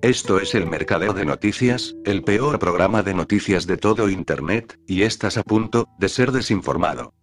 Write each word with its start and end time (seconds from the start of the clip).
Esto 0.00 0.38
es 0.38 0.54
el 0.54 0.64
Mercadeo 0.66 1.12
de 1.12 1.24
Noticias, 1.24 1.96
el 2.04 2.22
peor 2.22 2.60
programa 2.60 3.02
de 3.02 3.14
noticias 3.14 3.66
de 3.66 3.76
todo 3.76 4.08
Internet, 4.08 4.78
y 4.86 5.02
estás 5.02 5.36
a 5.36 5.42
punto 5.42 5.88
de 5.98 6.08
ser 6.08 6.30
desinformado. 6.30 7.14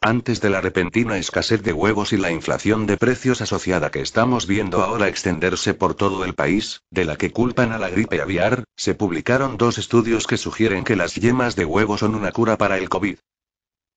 Antes 0.00 0.40
de 0.40 0.48
la 0.48 0.62
repentina 0.62 1.18
escasez 1.18 1.62
de 1.62 1.74
huevos 1.74 2.14
y 2.14 2.16
la 2.16 2.30
inflación 2.30 2.86
de 2.86 2.96
precios 2.96 3.42
asociada 3.42 3.90
que 3.90 4.00
estamos 4.00 4.46
viendo 4.46 4.82
ahora 4.82 5.08
extenderse 5.08 5.74
por 5.74 5.94
todo 5.94 6.24
el 6.24 6.34
país, 6.34 6.80
de 6.90 7.04
la 7.04 7.16
que 7.16 7.32
culpan 7.32 7.72
a 7.72 7.78
la 7.78 7.90
gripe 7.90 8.22
aviar, 8.22 8.64
se 8.76 8.94
publicaron 8.94 9.58
dos 9.58 9.76
estudios 9.76 10.26
que 10.26 10.38
sugieren 10.38 10.84
que 10.84 10.96
las 10.96 11.14
yemas 11.14 11.54
de 11.54 11.66
huevo 11.66 11.98
son 11.98 12.14
una 12.14 12.32
cura 12.32 12.56
para 12.56 12.78
el 12.78 12.88
COVID. 12.88 13.18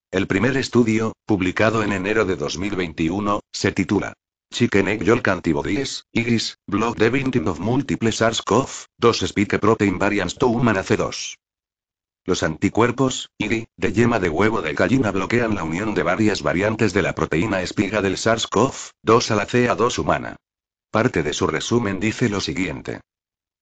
El 0.10 0.26
primer 0.26 0.56
estudio, 0.56 1.12
publicado 1.26 1.84
en 1.84 1.92
enero 1.92 2.24
de 2.24 2.38
2021, 2.38 3.42
se 3.52 3.74
titula 3.74 4.14
Chicken 4.54 4.88
Egg 4.88 5.04
Yolk 5.04 5.28
Antibodies, 5.28 6.06
IGIS, 6.14 6.60
Blog 6.66 6.96
Devinting 6.96 7.46
of 7.50 7.60
Multiple 7.60 8.12
SARS-CoV-2 8.12 9.24
Spike 9.24 9.60
Protein 9.60 10.00
Variants 10.00 10.36
to 10.36 10.48
Human 10.48 10.78
AC2. 10.78 11.36
Los 12.24 12.42
anticuerpos, 12.44 13.32
IDI, 13.38 13.68
de 13.76 13.92
yema 13.92 14.22
de 14.22 14.30
huevo 14.30 14.62
de 14.62 14.74
gallina 14.76 15.12
bloquean 15.12 15.56
la 15.56 15.66
unión 15.66 15.94
de 15.94 16.04
varias 16.04 16.42
variantes 16.42 16.94
de 16.94 17.02
la 17.02 17.14
proteína 17.14 17.62
espiga 17.62 18.02
del 18.02 18.16
SARS-CoV-2 18.16 19.32
a 19.32 19.36
la 19.36 19.46
CA2 19.46 20.00
humana. 20.00 20.38
Parte 20.90 21.22
de 21.22 21.34
su 21.34 21.48
resumen 21.48 22.00
dice 22.00 22.30
lo 22.30 22.40
siguiente. 22.40 23.02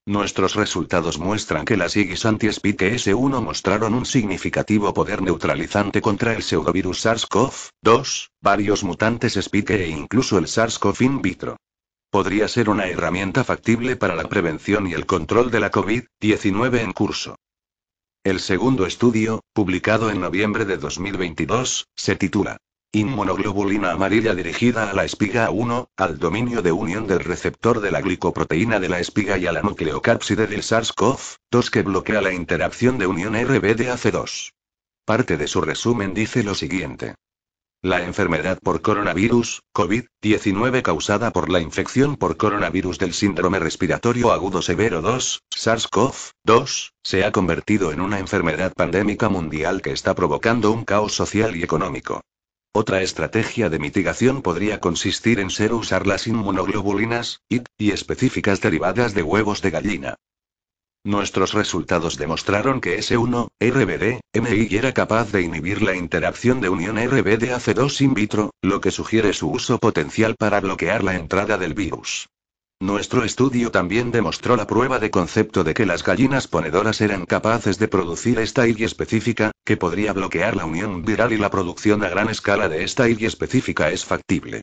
Nuestros 0.07 0.53
resultados 0.53 1.17
muestran 1.17 1.65
que 1.65 1.77
las 1.77 1.97
IGIs 1.97 2.27
anti-Spike 2.27 2.93
S1 2.93 3.41
mostraron 3.41 3.95
un 3.95 4.05
significativo 4.05 4.93
poder 4.93 5.23
neutralizante 5.23 5.99
contra 5.99 6.33
el 6.33 6.43
pseudovirus 6.43 7.03
SARS-CoV-2, 7.03 8.29
varios 8.39 8.83
mutantes 8.83 9.35
Spike 9.35 9.83
e 9.83 9.87
incluso 9.89 10.37
el 10.37 10.45
SARS-CoV 10.45 11.01
in 11.01 11.21
vitro. 11.23 11.57
Podría 12.11 12.47
ser 12.47 12.69
una 12.69 12.85
herramienta 12.85 13.43
factible 13.43 13.95
para 13.95 14.15
la 14.15 14.29
prevención 14.29 14.85
y 14.85 14.93
el 14.93 15.07
control 15.07 15.49
de 15.49 15.59
la 15.59 15.71
COVID-19 15.71 16.81
en 16.81 16.93
curso. 16.93 17.37
El 18.23 18.39
segundo 18.39 18.85
estudio, 18.85 19.41
publicado 19.53 20.11
en 20.11 20.21
noviembre 20.21 20.65
de 20.65 20.77
2022, 20.77 21.87
se 21.95 22.15
titula 22.15 22.57
Inmunoglobulina 22.95 23.91
amarilla 23.91 24.33
dirigida 24.33 24.89
a 24.89 24.93
la 24.93 25.03
espiga 25.03 25.49
1, 25.49 25.89
al 25.97 26.17
dominio 26.17 26.61
de 26.61 26.71
unión 26.71 27.07
del 27.07 27.19
receptor 27.19 27.81
de 27.81 27.91
la 27.91 27.99
glicoproteína 27.99 28.79
de 28.79 28.87
la 28.87 29.01
espiga 29.01 29.37
y 29.37 29.47
a 29.47 29.51
la 29.51 29.61
nucleocápside 29.61 30.47
del 30.47 30.61
SARS-CoV-2 30.61 31.69
que 31.71 31.81
bloquea 31.81 32.21
la 32.21 32.31
interacción 32.31 32.97
de 32.97 33.05
unión 33.05 33.33
RBDAC2. 33.33 34.53
Parte 35.03 35.35
de 35.35 35.47
su 35.47 35.59
resumen 35.59 36.13
dice 36.13 36.41
lo 36.43 36.55
siguiente. 36.55 37.15
La 37.81 38.01
enfermedad 38.05 38.59
por 38.63 38.81
coronavirus, 38.81 39.63
COVID-19 39.75 40.81
causada 40.81 41.31
por 41.31 41.49
la 41.49 41.59
infección 41.59 42.15
por 42.15 42.37
coronavirus 42.37 42.97
del 42.97 43.13
síndrome 43.13 43.59
respiratorio 43.59 44.31
agudo 44.31 44.61
severo 44.61 45.01
2, 45.01 45.41
SARS-CoV-2, 45.53 46.91
se 47.03 47.25
ha 47.25 47.33
convertido 47.33 47.91
en 47.91 47.99
una 47.99 48.19
enfermedad 48.19 48.71
pandémica 48.73 49.27
mundial 49.27 49.81
que 49.81 49.91
está 49.91 50.15
provocando 50.15 50.71
un 50.71 50.85
caos 50.85 51.11
social 51.11 51.57
y 51.57 51.63
económico. 51.63 52.21
Otra 52.77 53.01
estrategia 53.01 53.69
de 53.69 53.79
mitigación 53.79 54.41
podría 54.41 54.81
consistir 54.81 55.39
en 55.39 55.49
ser 55.49 55.71
usar 55.71 56.05
las 56.05 56.27
inmunoglobulinas, 56.27 57.39
IT, 57.47 57.67
y 57.77 57.91
específicas 57.91 58.59
derivadas 58.59 59.13
de 59.13 59.23
huevos 59.23 59.61
de 59.61 59.71
gallina. 59.71 60.15
Nuestros 61.05 61.53
resultados 61.53 62.17
demostraron 62.17 62.81
que 62.81 62.99
S1, 62.99 63.47
RBD, 63.61 64.19
MI 64.33 64.75
era 64.75 64.93
capaz 64.93 65.31
de 65.31 65.43
inhibir 65.43 65.81
la 65.81 65.95
interacción 65.95 66.59
de 66.59 66.67
unión 66.67 66.97
RBD-AC2 66.97 68.01
in 68.01 68.13
vitro, 68.13 68.51
lo 68.61 68.81
que 68.81 68.91
sugiere 68.91 69.31
su 69.31 69.49
uso 69.51 69.77
potencial 69.77 70.35
para 70.37 70.59
bloquear 70.59 71.01
la 71.01 71.15
entrada 71.15 71.57
del 71.57 71.75
virus. 71.75 72.27
Nuestro 72.81 73.23
estudio 73.23 73.71
también 73.71 74.11
demostró 74.11 74.57
la 74.57 74.67
prueba 74.67 74.99
de 74.99 75.09
concepto 75.09 75.63
de 75.63 75.73
que 75.73 75.85
las 75.85 76.03
gallinas 76.03 76.49
ponedoras 76.49 76.99
eran 76.99 77.25
capaces 77.25 77.79
de 77.79 77.87
producir 77.87 78.37
esta 78.37 78.67
IG 78.67 78.83
específica, 78.83 79.51
que 79.65 79.77
podría 79.77 80.13
bloquear 80.13 80.55
la 80.55 80.65
unión 80.65 81.03
viral 81.03 81.33
y 81.33 81.37
la 81.37 81.49
producción 81.49 82.03
a 82.03 82.09
gran 82.09 82.29
escala 82.29 82.69
de 82.69 82.83
esta 82.83 83.09
IG 83.09 83.25
específica 83.25 83.89
es 83.89 84.05
factible. 84.05 84.61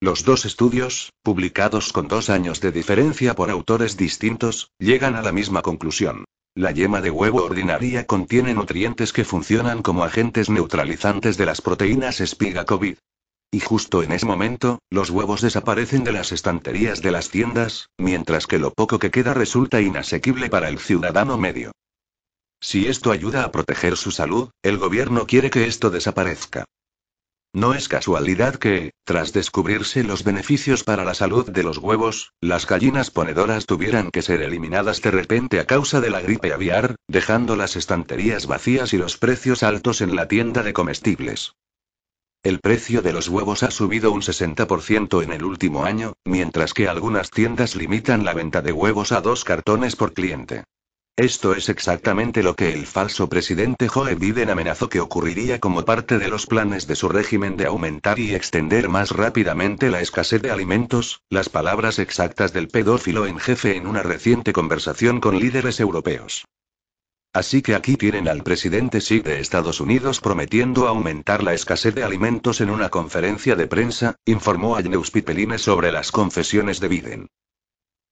Los 0.00 0.24
dos 0.24 0.44
estudios, 0.44 1.12
publicados 1.22 1.92
con 1.92 2.08
dos 2.08 2.28
años 2.30 2.60
de 2.60 2.72
diferencia 2.72 3.34
por 3.34 3.50
autores 3.50 3.96
distintos, 3.96 4.70
llegan 4.78 5.16
a 5.16 5.22
la 5.22 5.32
misma 5.32 5.62
conclusión. 5.62 6.24
La 6.54 6.70
yema 6.70 7.02
de 7.02 7.10
huevo 7.10 7.44
ordinaria 7.44 8.06
contiene 8.06 8.54
nutrientes 8.54 9.12
que 9.12 9.24
funcionan 9.24 9.82
como 9.82 10.04
agentes 10.04 10.48
neutralizantes 10.48 11.36
de 11.36 11.44
las 11.44 11.60
proteínas 11.60 12.20
espiga 12.20 12.64
COVID. 12.64 12.96
Y 13.50 13.60
justo 13.60 14.02
en 14.02 14.12
ese 14.12 14.26
momento, 14.26 14.80
los 14.90 15.10
huevos 15.10 15.40
desaparecen 15.40 16.04
de 16.04 16.12
las 16.12 16.32
estanterías 16.32 17.02
de 17.02 17.10
las 17.10 17.28
tiendas, 17.28 17.90
mientras 17.98 18.46
que 18.46 18.58
lo 18.58 18.72
poco 18.72 18.98
que 18.98 19.10
queda 19.10 19.34
resulta 19.34 19.80
inasequible 19.80 20.48
para 20.48 20.68
el 20.68 20.78
ciudadano 20.78 21.36
medio. 21.38 21.72
Si 22.66 22.88
esto 22.88 23.12
ayuda 23.12 23.44
a 23.44 23.52
proteger 23.52 23.96
su 23.96 24.10
salud, 24.10 24.50
el 24.60 24.76
gobierno 24.78 25.28
quiere 25.28 25.50
que 25.50 25.68
esto 25.68 25.88
desaparezca. 25.88 26.64
No 27.52 27.74
es 27.74 27.88
casualidad 27.88 28.56
que, 28.56 28.90
tras 29.04 29.32
descubrirse 29.32 30.02
los 30.02 30.24
beneficios 30.24 30.82
para 30.82 31.04
la 31.04 31.14
salud 31.14 31.48
de 31.48 31.62
los 31.62 31.78
huevos, 31.78 32.32
las 32.40 32.66
gallinas 32.66 33.12
ponedoras 33.12 33.66
tuvieran 33.66 34.10
que 34.10 34.20
ser 34.20 34.42
eliminadas 34.42 35.00
de 35.00 35.12
repente 35.12 35.60
a 35.60 35.64
causa 35.64 36.00
de 36.00 36.10
la 36.10 36.20
gripe 36.20 36.52
aviar, 36.52 36.96
dejando 37.06 37.54
las 37.54 37.76
estanterías 37.76 38.48
vacías 38.48 38.92
y 38.92 38.98
los 38.98 39.16
precios 39.16 39.62
altos 39.62 40.00
en 40.00 40.16
la 40.16 40.26
tienda 40.26 40.64
de 40.64 40.72
comestibles. 40.72 41.52
El 42.42 42.58
precio 42.58 43.00
de 43.00 43.12
los 43.12 43.28
huevos 43.28 43.62
ha 43.62 43.70
subido 43.70 44.10
un 44.10 44.22
60% 44.22 45.22
en 45.22 45.32
el 45.32 45.44
último 45.44 45.84
año, 45.84 46.14
mientras 46.24 46.74
que 46.74 46.88
algunas 46.88 47.30
tiendas 47.30 47.76
limitan 47.76 48.24
la 48.24 48.34
venta 48.34 48.60
de 48.60 48.72
huevos 48.72 49.12
a 49.12 49.20
dos 49.20 49.44
cartones 49.44 49.94
por 49.94 50.14
cliente. 50.14 50.64
Esto 51.18 51.54
es 51.54 51.70
exactamente 51.70 52.42
lo 52.42 52.54
que 52.54 52.74
el 52.74 52.86
falso 52.86 53.30
presidente 53.30 53.88
Joe 53.88 54.16
Biden 54.16 54.50
amenazó 54.50 54.90
que 54.90 55.00
ocurriría 55.00 55.60
como 55.60 55.82
parte 55.82 56.18
de 56.18 56.28
los 56.28 56.44
planes 56.44 56.86
de 56.86 56.94
su 56.94 57.08
régimen 57.08 57.56
de 57.56 57.64
aumentar 57.64 58.18
y 58.18 58.34
extender 58.34 58.90
más 58.90 59.12
rápidamente 59.12 59.88
la 59.88 60.02
escasez 60.02 60.42
de 60.42 60.50
alimentos, 60.50 61.22
las 61.30 61.48
palabras 61.48 61.98
exactas 61.98 62.52
del 62.52 62.68
pedófilo 62.68 63.26
en 63.26 63.38
jefe 63.38 63.76
en 63.76 63.86
una 63.86 64.02
reciente 64.02 64.52
conversación 64.52 65.20
con 65.20 65.38
líderes 65.38 65.80
europeos. 65.80 66.44
Así 67.32 67.62
que 67.62 67.74
aquí 67.74 67.96
tienen 67.96 68.28
al 68.28 68.42
presidente 68.42 68.98
Xi 68.98 69.20
de 69.20 69.40
Estados 69.40 69.80
Unidos 69.80 70.20
prometiendo 70.20 70.86
aumentar 70.86 71.42
la 71.42 71.54
escasez 71.54 71.94
de 71.94 72.04
alimentos 72.04 72.60
en 72.60 72.68
una 72.68 72.90
conferencia 72.90 73.56
de 73.56 73.66
prensa, 73.66 74.16
informó 74.26 74.76
a 74.76 74.82
Pipeline 74.82 75.58
sobre 75.58 75.92
las 75.92 76.12
confesiones 76.12 76.78
de 76.78 76.88
Biden. 76.88 77.28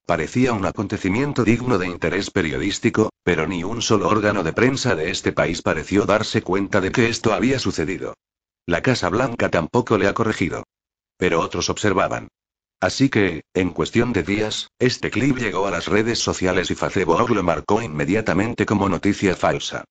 Parecía 0.06 0.52
un 0.52 0.66
acontecimiento 0.66 1.44
digno 1.44 1.78
de 1.78 1.86
interés 1.86 2.30
periodístico, 2.30 3.10
pero 3.22 3.46
ni 3.46 3.64
un 3.64 3.80
solo 3.80 4.08
órgano 4.08 4.42
de 4.42 4.52
prensa 4.52 4.94
de 4.94 5.10
este 5.10 5.32
país 5.32 5.62
pareció 5.62 6.04
darse 6.04 6.42
cuenta 6.42 6.82
de 6.82 6.92
que 6.92 7.08
esto 7.08 7.32
había 7.32 7.58
sucedido. 7.58 8.14
La 8.66 8.82
Casa 8.82 9.08
Blanca 9.08 9.48
tampoco 9.48 9.96
le 9.96 10.06
ha 10.06 10.12
corregido. 10.12 10.64
Pero 11.16 11.40
otros 11.40 11.70
observaban. 11.70 12.28
Así 12.80 13.08
que, 13.08 13.44
en 13.54 13.70
cuestión 13.70 14.12
de 14.12 14.22
días, 14.24 14.68
este 14.78 15.10
clip 15.10 15.38
llegó 15.38 15.66
a 15.66 15.70
las 15.70 15.86
redes 15.86 16.18
sociales 16.18 16.70
y 16.70 16.74
Facebook 16.74 17.30
lo 17.30 17.42
marcó 17.42 17.80
inmediatamente 17.80 18.66
como 18.66 18.90
noticia 18.90 19.34
falsa. 19.34 19.84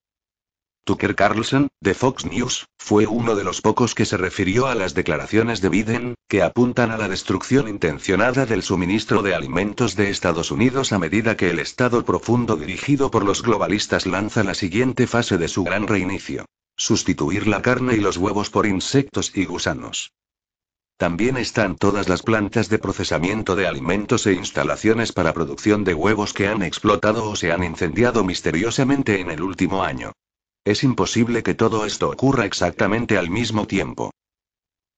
Tucker 0.85 1.15
Carlson, 1.15 1.69
de 1.79 1.93
Fox 1.93 2.25
News, 2.25 2.67
fue 2.77 3.07
uno 3.07 3.35
de 3.35 3.45
los 3.45 3.61
pocos 3.61 3.95
que 3.95 4.05
se 4.05 4.17
refirió 4.17 4.67
a 4.67 4.75
las 4.75 4.93
declaraciones 4.93 5.61
de 5.61 5.69
Biden, 5.69 6.15
que 6.27 6.43
apuntan 6.43 6.91
a 6.91 6.97
la 6.97 7.07
destrucción 7.07 7.69
intencionada 7.69 8.45
del 8.45 8.63
suministro 8.63 9.21
de 9.21 9.33
alimentos 9.33 9.95
de 9.95 10.09
Estados 10.09 10.51
Unidos 10.51 10.91
a 10.91 10.99
medida 10.99 11.37
que 11.37 11.49
el 11.49 11.59
Estado 11.59 12.03
profundo 12.03 12.57
dirigido 12.57 13.11
por 13.11 13.23
los 13.23 13.43
globalistas 13.43 14.05
lanza 14.05 14.43
la 14.43 14.55
siguiente 14.55 15.07
fase 15.07 15.37
de 15.37 15.47
su 15.47 15.63
gran 15.63 15.87
reinicio. 15.87 16.43
Sustituir 16.75 17.47
la 17.47 17.61
carne 17.61 17.95
y 17.95 18.01
los 18.01 18.17
huevos 18.17 18.49
por 18.49 18.65
insectos 18.65 19.31
y 19.37 19.45
gusanos. 19.45 20.11
También 20.97 21.37
están 21.37 21.77
todas 21.77 22.09
las 22.09 22.23
plantas 22.23 22.67
de 22.67 22.79
procesamiento 22.79 23.55
de 23.55 23.67
alimentos 23.67 24.27
e 24.27 24.33
instalaciones 24.33 25.13
para 25.13 25.33
producción 25.33 25.85
de 25.85 25.93
huevos 25.93 26.33
que 26.33 26.49
han 26.49 26.61
explotado 26.61 27.29
o 27.29 27.37
se 27.37 27.53
han 27.53 27.63
incendiado 27.63 28.25
misteriosamente 28.25 29.21
en 29.21 29.31
el 29.31 29.43
último 29.43 29.83
año. 29.83 30.11
Es 30.65 30.83
imposible 30.83 31.43
que 31.43 31.55
todo 31.55 31.85
esto 31.85 32.09
ocurra 32.09 32.45
exactamente 32.45 33.17
al 33.17 33.29
mismo 33.29 33.67
tiempo. 33.67 34.11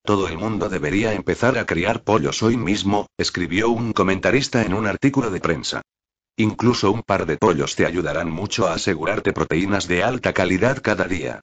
Todo 0.04 0.28
el 0.28 0.38
mundo 0.38 0.70
debería 0.70 1.14
empezar 1.14 1.58
a 1.58 1.66
criar 1.66 2.04
pollos 2.04 2.44
hoy 2.44 2.56
mismo, 2.56 3.08
escribió 3.18 3.70
un 3.70 3.92
comentarista 3.92 4.62
en 4.62 4.76
un 4.76 4.86
artículo 4.86 5.32
de 5.32 5.40
prensa. 5.40 5.82
Incluso 6.38 6.92
un 6.92 7.02
par 7.02 7.26
de 7.26 7.38
pollos 7.38 7.76
te 7.76 7.88
ayudarán 7.88 8.30
mucho 8.30 8.68
a 8.68 8.74
asegurarte 8.74 9.34
proteínas 9.34 9.88
de 9.88 10.04
alta 10.04 10.34
calidad 10.34 10.84
cada 10.84 11.06
día. 11.06 11.42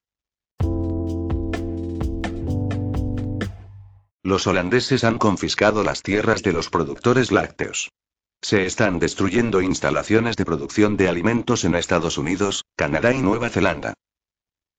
Los 4.23 4.47
holandeses 4.47 5.03
han 5.03 5.19
confiscado 5.19 5.83
las 5.83 6.03
tierras 6.03 6.45
de 6.45 6.53
los 6.53 6.71
productores 6.71 7.33
lácteos. 7.33 7.91
Se 8.41 8.67
están 8.67 9.01
destruyendo 9.01 9.61
instalaciones 9.61 10.37
de 10.37 10.45
producción 10.45 10.97
de 10.97 11.09
alimentos 11.09 11.65
en 11.65 11.75
Estados 11.75 12.19
Unidos, 12.19 12.65
Canadá 12.77 13.13
y 13.13 13.19
Nueva 13.19 13.49
Zelanda. 13.49 13.95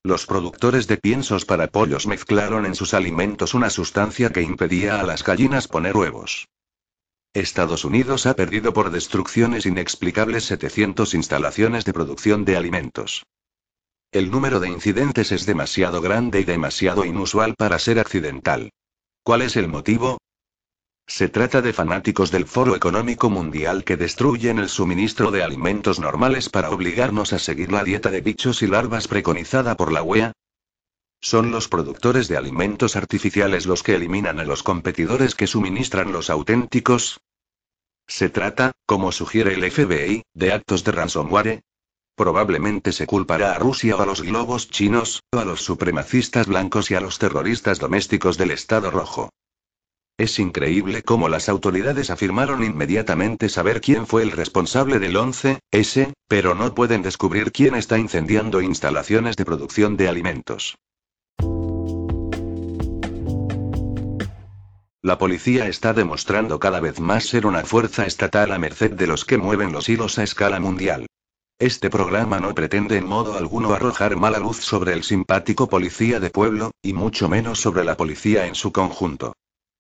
Los 0.05 0.25
productores 0.25 0.87
de 0.87 0.97
piensos 0.97 1.45
para 1.45 1.67
pollos 1.67 2.07
mezclaron 2.07 2.65
en 2.65 2.75
sus 2.75 2.93
alimentos 2.93 3.53
una 3.53 3.69
sustancia 3.69 4.31
que 4.31 4.41
impedía 4.41 4.99
a 4.99 5.03
las 5.03 5.23
gallinas 5.23 5.69
poner 5.69 5.95
huevos. 5.95 6.49
Estados 7.33 7.85
Unidos 7.85 8.25
ha 8.25 8.35
perdido 8.35 8.73
por 8.73 8.91
destrucciones 8.91 9.65
inexplicables 9.65 10.43
700 10.43 11.13
instalaciones 11.13 11.85
de 11.85 11.93
producción 11.93 12.43
de 12.43 12.57
alimentos. 12.57 13.25
El 14.11 14.29
número 14.29 14.59
de 14.59 14.67
incidentes 14.67 15.31
es 15.31 15.45
demasiado 15.45 16.01
grande 16.01 16.41
y 16.41 16.43
demasiado 16.43 17.05
inusual 17.05 17.55
para 17.57 17.79
ser 17.79 17.97
accidental. 17.97 18.71
¿Cuál 19.23 19.41
es 19.41 19.55
el 19.55 19.69
motivo? 19.69 20.17
Se 21.07 21.27
trata 21.27 21.61
de 21.61 21.73
fanáticos 21.73 22.31
del 22.31 22.45
Foro 22.45 22.75
Económico 22.75 23.29
Mundial 23.29 23.83
que 23.83 23.97
destruyen 23.97 24.57
el 24.57 24.69
suministro 24.69 25.31
de 25.31 25.43
alimentos 25.43 25.99
normales 25.99 26.49
para 26.49 26.69
obligarnos 26.69 27.33
a 27.33 27.39
seguir 27.39 27.71
la 27.71 27.83
dieta 27.83 28.09
de 28.09 28.21
bichos 28.21 28.61
y 28.61 28.67
larvas 28.67 29.07
preconizada 29.07 29.75
por 29.75 29.91
la 29.91 30.01
UEA. 30.01 30.31
Son 31.21 31.51
los 31.51 31.67
productores 31.67 32.27
de 32.29 32.37
alimentos 32.37 32.95
artificiales 32.95 33.65
los 33.65 33.83
que 33.83 33.95
eliminan 33.95 34.39
a 34.39 34.45
los 34.45 34.63
competidores 34.63 35.35
que 35.35 35.47
suministran 35.47 36.11
los 36.11 36.29
auténticos. 36.29 37.19
Se 38.07 38.29
trata, 38.29 38.71
como 38.85 39.11
sugiere 39.11 39.53
el 39.53 39.69
FBI, 39.69 40.23
de 40.33 40.53
actos 40.53 40.83
de 40.83 40.91
ransomware. 40.93 41.63
Probablemente 42.15 42.91
se 42.91 43.07
culpará 43.07 43.53
a 43.53 43.59
Rusia 43.59 43.95
o 43.95 44.01
a 44.01 44.05
los 44.05 44.21
globos 44.21 44.69
chinos, 44.69 45.23
o 45.31 45.39
a 45.39 45.45
los 45.45 45.61
supremacistas 45.61 46.47
blancos 46.47 46.91
y 46.91 46.95
a 46.95 47.01
los 47.01 47.19
terroristas 47.19 47.79
domésticos 47.79 48.37
del 48.37 48.51
Estado 48.51 48.91
Rojo. 48.91 49.29
Es 50.17 50.37
increíble 50.37 51.01
cómo 51.01 51.27
las 51.27 51.49
autoridades 51.49 52.11
afirmaron 52.11 52.63
inmediatamente 52.63 53.49
saber 53.49 53.81
quién 53.81 54.05
fue 54.05 54.21
el 54.21 54.29
responsable 54.29 54.99
del 54.99 55.15
11S, 55.15 56.13
pero 56.27 56.53
no 56.53 56.75
pueden 56.75 57.01
descubrir 57.01 57.51
quién 57.51 57.73
está 57.73 57.97
incendiando 57.97 58.61
instalaciones 58.61 59.35
de 59.37 59.45
producción 59.45 59.97
de 59.97 60.07
alimentos. 60.07 60.75
La 65.01 65.17
policía 65.17 65.67
está 65.67 65.93
demostrando 65.93 66.59
cada 66.59 66.79
vez 66.79 66.99
más 66.99 67.25
ser 67.25 67.47
una 67.47 67.65
fuerza 67.65 68.05
estatal 68.05 68.51
a 68.51 68.59
merced 68.59 68.91
de 68.91 69.07
los 69.07 69.25
que 69.25 69.39
mueven 69.39 69.71
los 69.71 69.89
hilos 69.89 70.19
a 70.19 70.23
escala 70.23 70.59
mundial. 70.59 71.07
Este 71.59 71.89
programa 71.89 72.39
no 72.39 72.53
pretende 72.53 72.97
en 72.97 73.07
modo 73.07 73.35
alguno 73.35 73.73
arrojar 73.73 74.15
mala 74.15 74.37
luz 74.37 74.57
sobre 74.57 74.93
el 74.93 75.03
simpático 75.03 75.67
policía 75.67 76.19
de 76.19 76.29
pueblo, 76.29 76.71
y 76.83 76.93
mucho 76.93 77.29
menos 77.29 77.59
sobre 77.59 77.83
la 77.83 77.97
policía 77.97 78.45
en 78.45 78.53
su 78.53 78.71
conjunto. 78.71 79.33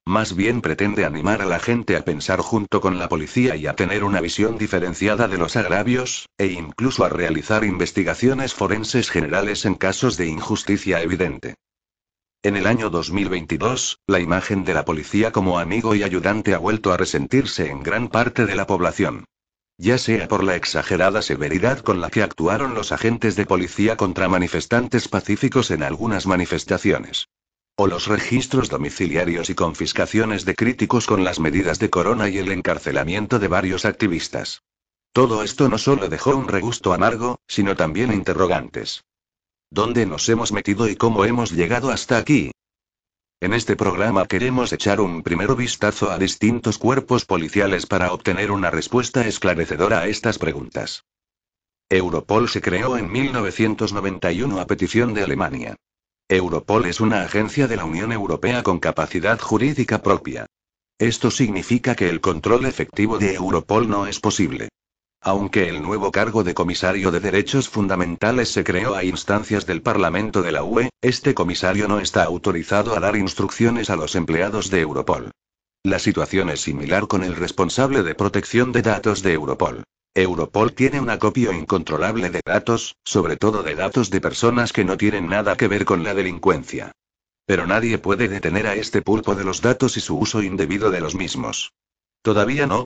Más 0.05 0.35
bien 0.35 0.61
pretende 0.61 1.05
animar 1.05 1.41
a 1.41 1.45
la 1.45 1.59
gente 1.59 1.95
a 1.95 2.03
pensar 2.03 2.39
junto 2.41 2.81
con 2.81 2.99
la 2.99 3.07
policía 3.07 3.55
y 3.55 3.67
a 3.67 3.75
tener 3.75 4.03
una 4.03 4.19
visión 4.19 4.57
diferenciada 4.57 5.29
de 5.29 5.37
los 5.37 5.55
agravios, 5.55 6.27
e 6.37 6.47
incluso 6.47 7.05
a 7.05 7.09
realizar 7.09 7.63
investigaciones 7.63 8.53
forenses 8.53 9.09
generales 9.09 9.65
en 9.65 9.75
casos 9.75 10.17
de 10.17 10.27
injusticia 10.27 11.01
evidente. 11.01 11.55
En 12.41 12.57
el 12.57 12.67
año 12.67 12.89
2022, 12.89 13.99
la 14.05 14.19
imagen 14.19 14.65
de 14.65 14.73
la 14.73 14.83
policía 14.83 15.31
como 15.31 15.57
amigo 15.57 15.95
y 15.95 16.03
ayudante 16.03 16.53
ha 16.53 16.57
vuelto 16.57 16.91
a 16.91 16.97
resentirse 16.97 17.69
en 17.69 17.81
gran 17.81 18.09
parte 18.09 18.45
de 18.45 18.55
la 18.55 18.67
población. 18.67 19.23
Ya 19.77 19.97
sea 19.97 20.27
por 20.27 20.43
la 20.43 20.57
exagerada 20.57 21.21
severidad 21.21 21.79
con 21.79 22.01
la 22.01 22.09
que 22.09 22.21
actuaron 22.21 22.73
los 22.73 22.91
agentes 22.91 23.37
de 23.37 23.45
policía 23.45 23.95
contra 23.95 24.27
manifestantes 24.27 25.07
pacíficos 25.07 25.71
en 25.71 25.81
algunas 25.81 26.27
manifestaciones. 26.27 27.29
O 27.75 27.87
los 27.87 28.05
registros 28.05 28.69
domiciliarios 28.69 29.49
y 29.49 29.55
confiscaciones 29.55 30.45
de 30.45 30.53
críticos 30.53 31.07
con 31.07 31.23
las 31.23 31.39
medidas 31.39 31.79
de 31.79 31.89
corona 31.89 32.29
y 32.29 32.37
el 32.37 32.51
encarcelamiento 32.51 33.39
de 33.39 33.47
varios 33.47 33.85
activistas. 33.85 34.61
Todo 35.11 35.41
esto 35.41 35.69
no 35.69 35.79
solo 35.79 36.07
dejó 36.07 36.35
un 36.35 36.47
regusto 36.47 36.93
amargo, 36.93 37.39
sino 37.47 37.75
también 37.75 38.13
interrogantes. 38.13 39.03
¿Dónde 39.71 40.05
nos 40.05 40.29
hemos 40.29 40.51
metido 40.51 40.87
y 40.87 40.95
cómo 40.95 41.25
hemos 41.25 41.51
llegado 41.51 41.89
hasta 41.89 42.17
aquí? 42.17 42.51
En 43.41 43.53
este 43.53 43.75
programa 43.75 44.27
queremos 44.27 44.71
echar 44.71 45.01
un 45.01 45.23
primer 45.23 45.55
vistazo 45.55 46.11
a 46.11 46.19
distintos 46.19 46.77
cuerpos 46.77 47.25
policiales 47.25 47.87
para 47.87 48.13
obtener 48.13 48.51
una 48.51 48.69
respuesta 48.69 49.27
esclarecedora 49.27 50.01
a 50.01 50.07
estas 50.07 50.37
preguntas. 50.37 51.05
Europol 51.89 52.49
se 52.49 52.61
creó 52.61 52.97
en 52.97 53.11
1991 53.11 54.61
a 54.61 54.67
petición 54.67 55.13
de 55.13 55.23
Alemania. 55.23 55.75
Europol 56.35 56.85
es 56.85 56.99
una 56.99 57.21
agencia 57.23 57.67
de 57.67 57.77
la 57.77 57.85
Unión 57.85 58.11
Europea 58.11 58.63
con 58.63 58.79
capacidad 58.79 59.39
jurídica 59.39 60.01
propia. 60.01 60.47
Esto 60.97 61.29
significa 61.29 61.95
que 61.95 62.09
el 62.09 62.21
control 62.21 62.65
efectivo 62.65 63.19
de 63.19 63.33
Europol 63.35 63.89
no 63.89 64.07
es 64.07 64.19
posible. 64.19 64.69
Aunque 65.21 65.69
el 65.69 65.81
nuevo 65.81 66.11
cargo 66.11 66.43
de 66.43 66.53
comisario 66.53 67.11
de 67.11 67.19
derechos 67.19 67.69
fundamentales 67.69 68.49
se 68.49 68.63
creó 68.63 68.95
a 68.95 69.03
instancias 69.03 69.65
del 69.65 69.81
Parlamento 69.81 70.41
de 70.41 70.51
la 70.51 70.63
UE, 70.63 70.89
este 71.01 71.33
comisario 71.33 71.87
no 71.87 71.99
está 71.99 72.23
autorizado 72.23 72.95
a 72.95 72.99
dar 72.99 73.15
instrucciones 73.15 73.89
a 73.89 73.95
los 73.95 74.15
empleados 74.15 74.69
de 74.69 74.81
Europol. 74.81 75.31
La 75.83 75.99
situación 75.99 76.49
es 76.49 76.61
similar 76.61 77.07
con 77.07 77.23
el 77.23 77.35
responsable 77.35 78.03
de 78.03 78.15
protección 78.15 78.71
de 78.71 78.81
datos 78.81 79.21
de 79.21 79.33
Europol. 79.33 79.83
Europol 80.15 80.73
tiene 80.73 80.99
un 80.99 81.09
acopio 81.09 81.51
incontrolable 81.51 82.29
de 82.29 82.41
datos, 82.45 82.95
sobre 83.03 83.35
todo 83.37 83.63
de 83.63 83.75
datos 83.75 84.09
de 84.09 84.21
personas 84.21 84.71
que 84.71 84.85
no 84.85 84.95
tienen 84.95 85.27
nada 85.27 85.55
que 85.55 85.67
ver 85.67 85.85
con 85.85 86.03
la 86.03 86.13
delincuencia. 86.13 86.91
Pero 87.45 87.65
nadie 87.65 87.97
puede 87.97 88.27
detener 88.27 88.67
a 88.67 88.75
este 88.75 89.01
pulpo 89.01 89.35
de 89.35 89.43
los 89.43 89.61
datos 89.61 89.97
y 89.97 90.01
su 90.01 90.17
uso 90.17 90.43
indebido 90.43 90.91
de 90.91 91.01
los 91.01 91.15
mismos. 91.15 91.73
Todavía 92.21 92.67
no, 92.67 92.85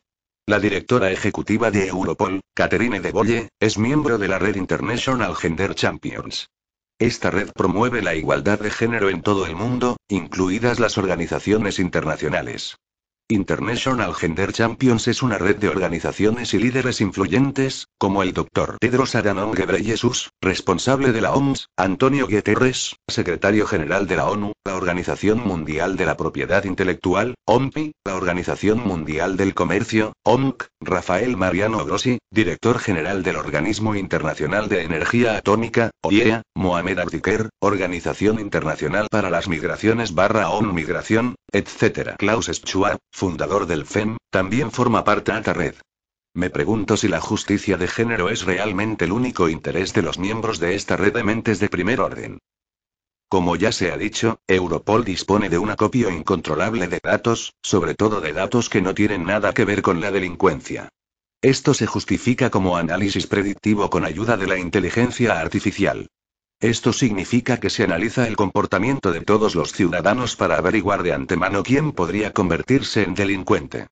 la 0.49 0.61
directora 0.61 1.11
ejecutiva 1.11 1.71
de 1.71 1.87
Europol, 1.87 2.39
Catherine 2.53 3.01
de 3.01 3.11
Bolle, 3.11 3.49
es 3.59 3.77
miembro 3.77 4.17
de 4.17 4.29
la 4.29 4.39
red 4.39 4.55
International 4.55 5.35
Gender 5.35 5.75
Champions. 5.75 6.49
Esta 6.97 7.29
red 7.29 7.51
promueve 7.51 8.01
la 8.01 8.15
igualdad 8.15 8.57
de 8.59 8.71
género 8.71 9.09
en 9.09 9.21
todo 9.21 9.45
el 9.45 9.57
mundo, 9.57 9.97
incluidas 10.07 10.79
las 10.79 10.97
organizaciones 10.97 11.79
internacionales. 11.79 12.77
International 13.29 14.15
Gender 14.15 14.53
Champions 14.53 15.09
es 15.09 15.21
una 15.21 15.37
red 15.37 15.57
de 15.57 15.67
organizaciones 15.67 16.53
y 16.53 16.59
líderes 16.59 17.01
influyentes, 17.01 17.86
como 17.99 18.21
el 18.23 18.33
Dr. 18.33 18.77
Tedros 18.79 19.15
Adhanom 19.15 19.51
Ghebreyesus, 19.51 20.29
responsable 20.41 21.11
de 21.11 21.21
la 21.21 21.33
OMS, 21.33 21.67
Antonio 21.77 22.27
Guterres, 22.27 22.95
secretario 23.07 23.65
general 23.65 24.07
de 24.07 24.15
la 24.15 24.29
ONU, 24.29 24.53
la 24.65 24.75
Organización 24.75 25.39
Mundial 25.39 25.97
de 25.97 26.05
la 26.05 26.17
Propiedad 26.17 26.63
Intelectual, 26.65 27.35
OMPI, 27.45 27.93
la 28.05 28.15
Organización 28.15 28.79
Mundial 28.79 29.37
del 29.37 29.53
Comercio, 29.53 30.13
OMC, 30.23 30.67
Rafael 30.79 31.37
Mariano 31.37 31.83
Grossi, 31.85 32.19
director 32.31 32.79
general 32.79 33.23
del 33.23 33.37
Organismo 33.37 33.95
Internacional 33.95 34.69
de 34.69 34.83
Energía 34.83 35.37
Atómica, 35.37 35.91
OIEA, 36.03 36.43
Mohamed 36.55 36.99
Artiker, 36.99 37.49
Organización 37.59 38.39
Internacional 38.39 39.07
para 39.09 39.29
las 39.29 39.47
Migraciones 39.47 40.13
barra 40.13 40.49
ONU 40.49 40.73
Migración, 40.73 41.35
etc. 41.51 42.15
Klaus 42.17 42.47
Schwab, 42.47 42.97
fundador 43.11 43.65
del 43.65 43.85
FEM, 43.85 44.17
también 44.31 44.71
forma 44.71 45.03
parte 45.03 45.31
de 45.31 45.39
esta 45.39 45.53
red. 45.53 45.75
Me 46.37 46.51
pregunto 46.51 46.97
si 46.97 47.07
la 47.07 47.19
justicia 47.19 47.77
de 47.77 47.87
género 47.87 48.29
es 48.29 48.45
realmente 48.45 49.05
el 49.05 49.11
único 49.11 49.49
interés 49.49 49.91
de 49.93 50.03
los 50.03 50.19
miembros 50.19 50.59
de 50.59 50.75
esta 50.75 50.95
red 50.95 51.11
de 51.11 51.23
mentes 51.23 51.59
de 51.59 51.67
primer 51.67 51.99
orden. 51.99 52.37
Como 53.27 53.55
ya 53.55 53.71
se 53.71 53.91
ha 53.91 53.97
dicho, 53.97 54.39
Europol 54.45 55.03
dispone 55.03 55.49
de 55.49 55.57
un 55.57 55.71
acopio 55.71 56.11
incontrolable 56.11 56.87
de 56.87 56.99
datos, 57.01 57.55
sobre 57.63 57.95
todo 57.95 58.21
de 58.21 58.33
datos 58.33 58.69
que 58.69 58.83
no 58.83 58.93
tienen 58.93 59.23
nada 59.23 59.51
que 59.51 59.65
ver 59.65 59.81
con 59.81 59.99
la 59.99 60.11
delincuencia. 60.11 60.89
Esto 61.41 61.73
se 61.73 61.87
justifica 61.87 62.51
como 62.51 62.77
análisis 62.77 63.25
predictivo 63.25 63.89
con 63.89 64.05
ayuda 64.05 64.37
de 64.37 64.45
la 64.45 64.59
inteligencia 64.59 65.39
artificial. 65.39 66.07
Esto 66.59 66.93
significa 66.93 67.59
que 67.59 67.71
se 67.71 67.83
analiza 67.83 68.27
el 68.27 68.35
comportamiento 68.35 69.11
de 69.11 69.21
todos 69.21 69.55
los 69.55 69.73
ciudadanos 69.73 70.35
para 70.35 70.59
averiguar 70.59 71.01
de 71.01 71.13
antemano 71.13 71.63
quién 71.63 71.93
podría 71.93 72.31
convertirse 72.31 73.01
en 73.01 73.15
delincuente. 73.15 73.87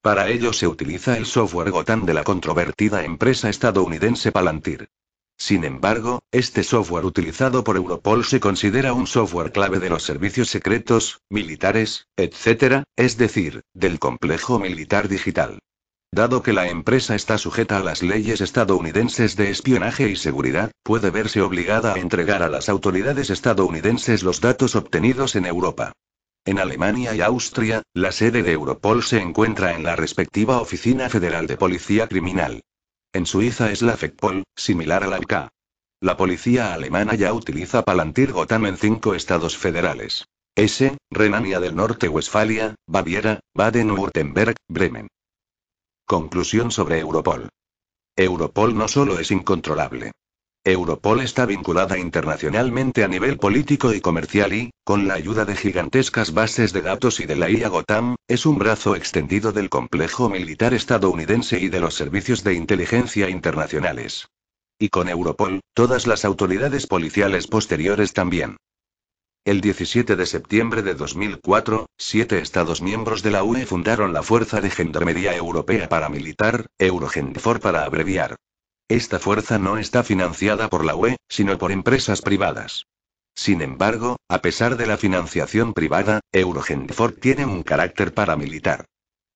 Para 0.00 0.28
ello 0.28 0.52
se 0.52 0.68
utiliza 0.68 1.16
el 1.16 1.26
software 1.26 1.70
Gotan 1.70 2.06
de 2.06 2.14
la 2.14 2.22
controvertida 2.22 3.04
empresa 3.04 3.50
estadounidense 3.50 4.30
Palantir. 4.30 4.90
Sin 5.36 5.64
embargo, 5.64 6.20
este 6.32 6.62
software 6.62 7.04
utilizado 7.04 7.64
por 7.64 7.76
Europol 7.76 8.24
se 8.24 8.40
considera 8.40 8.92
un 8.92 9.06
software 9.06 9.52
clave 9.52 9.80
de 9.80 9.90
los 9.90 10.04
servicios 10.04 10.50
secretos, 10.50 11.20
militares, 11.30 12.06
etc., 12.16 12.84
es 12.96 13.18
decir, 13.18 13.62
del 13.74 13.98
complejo 13.98 14.58
militar 14.58 15.08
digital. 15.08 15.58
Dado 16.12 16.42
que 16.42 16.52
la 16.52 16.68
empresa 16.68 17.14
está 17.14 17.36
sujeta 17.36 17.78
a 17.78 17.82
las 17.82 18.02
leyes 18.02 18.40
estadounidenses 18.40 19.36
de 19.36 19.50
espionaje 19.50 20.08
y 20.08 20.16
seguridad, 20.16 20.70
puede 20.82 21.10
verse 21.10 21.42
obligada 21.42 21.94
a 21.94 21.98
entregar 21.98 22.42
a 22.42 22.48
las 22.48 22.68
autoridades 22.68 23.30
estadounidenses 23.30 24.22
los 24.22 24.40
datos 24.40 24.74
obtenidos 24.74 25.36
en 25.36 25.44
Europa. 25.44 25.92
En 26.48 26.58
Alemania 26.58 27.14
y 27.14 27.20
Austria, 27.20 27.82
la 27.92 28.10
sede 28.10 28.42
de 28.42 28.52
Europol 28.52 29.02
se 29.02 29.20
encuentra 29.20 29.74
en 29.74 29.82
la 29.82 29.96
respectiva 29.96 30.62
Oficina 30.62 31.10
Federal 31.10 31.46
de 31.46 31.58
Policía 31.58 32.08
Criminal. 32.08 32.62
En 33.12 33.26
Suiza 33.26 33.70
es 33.70 33.82
la 33.82 33.98
FECPOL, 33.98 34.44
similar 34.56 35.04
a 35.04 35.08
la 35.08 35.18
BK. 35.18 35.50
La 36.00 36.16
policía 36.16 36.72
alemana 36.72 37.16
ya 37.16 37.34
utiliza 37.34 37.82
Palantir 37.82 38.32
Gotham 38.32 38.64
en 38.64 38.78
cinco 38.78 39.14
estados 39.14 39.58
federales. 39.58 40.24
S. 40.56 40.96
Renania 41.10 41.60
del 41.60 41.76
Norte-Westfalia, 41.76 42.76
Baviera, 42.86 43.40
Baden-Württemberg, 43.54 44.56
Bremen. 44.68 45.08
Conclusión 46.06 46.70
sobre 46.70 46.98
Europol. 46.98 47.50
Europol 48.16 48.74
no 48.74 48.88
solo 48.88 49.18
es 49.18 49.30
incontrolable. 49.30 50.12
Europol 50.70 51.22
está 51.22 51.46
vinculada 51.46 51.98
internacionalmente 51.98 53.02
a 53.02 53.08
nivel 53.08 53.38
político 53.38 53.94
y 53.94 54.02
comercial 54.02 54.52
y, 54.52 54.70
con 54.84 55.08
la 55.08 55.14
ayuda 55.14 55.46
de 55.46 55.56
gigantescas 55.56 56.34
bases 56.34 56.74
de 56.74 56.82
datos 56.82 57.20
y 57.20 57.26
de 57.26 57.36
la 57.36 57.48
IA 57.48 57.68
Gotham, 57.68 58.16
es 58.28 58.44
un 58.44 58.58
brazo 58.58 58.94
extendido 58.94 59.52
del 59.52 59.70
complejo 59.70 60.28
militar 60.28 60.74
estadounidense 60.74 61.58
y 61.58 61.70
de 61.70 61.80
los 61.80 61.94
servicios 61.94 62.44
de 62.44 62.52
inteligencia 62.52 63.30
internacionales. 63.30 64.28
Y 64.78 64.90
con 64.90 65.08
Europol, 65.08 65.60
todas 65.72 66.06
las 66.06 66.26
autoridades 66.26 66.86
policiales 66.86 67.46
posteriores 67.46 68.12
también. 68.12 68.58
El 69.46 69.62
17 69.62 70.16
de 70.16 70.26
septiembre 70.26 70.82
de 70.82 70.94
2004, 70.94 71.86
siete 71.96 72.40
Estados 72.40 72.82
miembros 72.82 73.22
de 73.22 73.30
la 73.30 73.42
UE 73.42 73.64
fundaron 73.64 74.12
la 74.12 74.22
Fuerza 74.22 74.60
de 74.60 74.68
Gendarmería 74.68 75.34
Europea 75.34 75.88
Paramilitar, 75.88 76.66
Eurogenfor 76.78 77.58
para 77.58 77.84
abreviar. 77.84 78.36
Esta 78.88 79.18
fuerza 79.18 79.58
no 79.58 79.76
está 79.76 80.02
financiada 80.02 80.68
por 80.68 80.82
la 80.82 80.96
UE, 80.96 81.18
sino 81.28 81.58
por 81.58 81.72
empresas 81.72 82.22
privadas. 82.22 82.86
Sin 83.34 83.60
embargo, 83.60 84.16
a 84.30 84.40
pesar 84.40 84.76
de 84.76 84.86
la 84.86 84.96
financiación 84.96 85.74
privada, 85.74 86.20
Eurogenfor 86.32 87.12
tiene 87.12 87.44
un 87.44 87.62
carácter 87.62 88.14
paramilitar. 88.14 88.86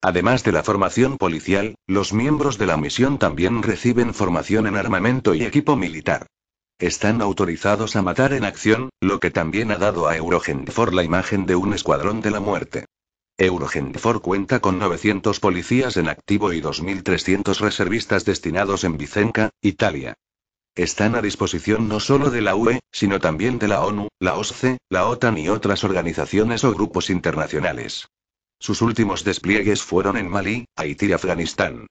Además 0.00 0.42
de 0.42 0.52
la 0.52 0.62
formación 0.62 1.18
policial, 1.18 1.76
los 1.86 2.14
miembros 2.14 2.56
de 2.56 2.66
la 2.66 2.78
misión 2.78 3.18
también 3.18 3.62
reciben 3.62 4.14
formación 4.14 4.66
en 4.66 4.76
armamento 4.76 5.34
y 5.34 5.44
equipo 5.44 5.76
militar. 5.76 6.26
Están 6.78 7.20
autorizados 7.20 7.94
a 7.94 8.02
matar 8.02 8.32
en 8.32 8.44
acción, 8.44 8.88
lo 9.00 9.20
que 9.20 9.30
también 9.30 9.70
ha 9.70 9.76
dado 9.76 10.08
a 10.08 10.16
Eurogenfor 10.16 10.94
la 10.94 11.04
imagen 11.04 11.44
de 11.46 11.56
un 11.56 11.74
escuadrón 11.74 12.22
de 12.22 12.30
la 12.30 12.40
muerte. 12.40 12.86
Eurogenfor 13.42 14.22
cuenta 14.22 14.60
con 14.60 14.78
900 14.78 15.40
policías 15.40 15.96
en 15.96 16.08
activo 16.08 16.52
y 16.52 16.62
2.300 16.62 17.58
reservistas 17.58 18.24
destinados 18.24 18.84
en 18.84 18.96
Vicenca, 18.96 19.50
Italia. 19.60 20.14
Están 20.76 21.16
a 21.16 21.22
disposición 21.22 21.88
no 21.88 21.98
solo 21.98 22.30
de 22.30 22.40
la 22.40 22.54
UE, 22.54 22.78
sino 22.92 23.18
también 23.18 23.58
de 23.58 23.66
la 23.66 23.84
ONU, 23.84 24.06
la 24.20 24.34
OSCE, 24.34 24.78
la 24.88 25.08
OTAN 25.08 25.38
y 25.38 25.48
otras 25.48 25.82
organizaciones 25.82 26.62
o 26.62 26.72
grupos 26.72 27.10
internacionales. 27.10 28.06
Sus 28.60 28.80
últimos 28.80 29.24
despliegues 29.24 29.82
fueron 29.82 30.16
en 30.16 30.30
Malí, 30.30 30.66
Haití 30.76 31.06
y 31.06 31.12
Afganistán. 31.12 31.88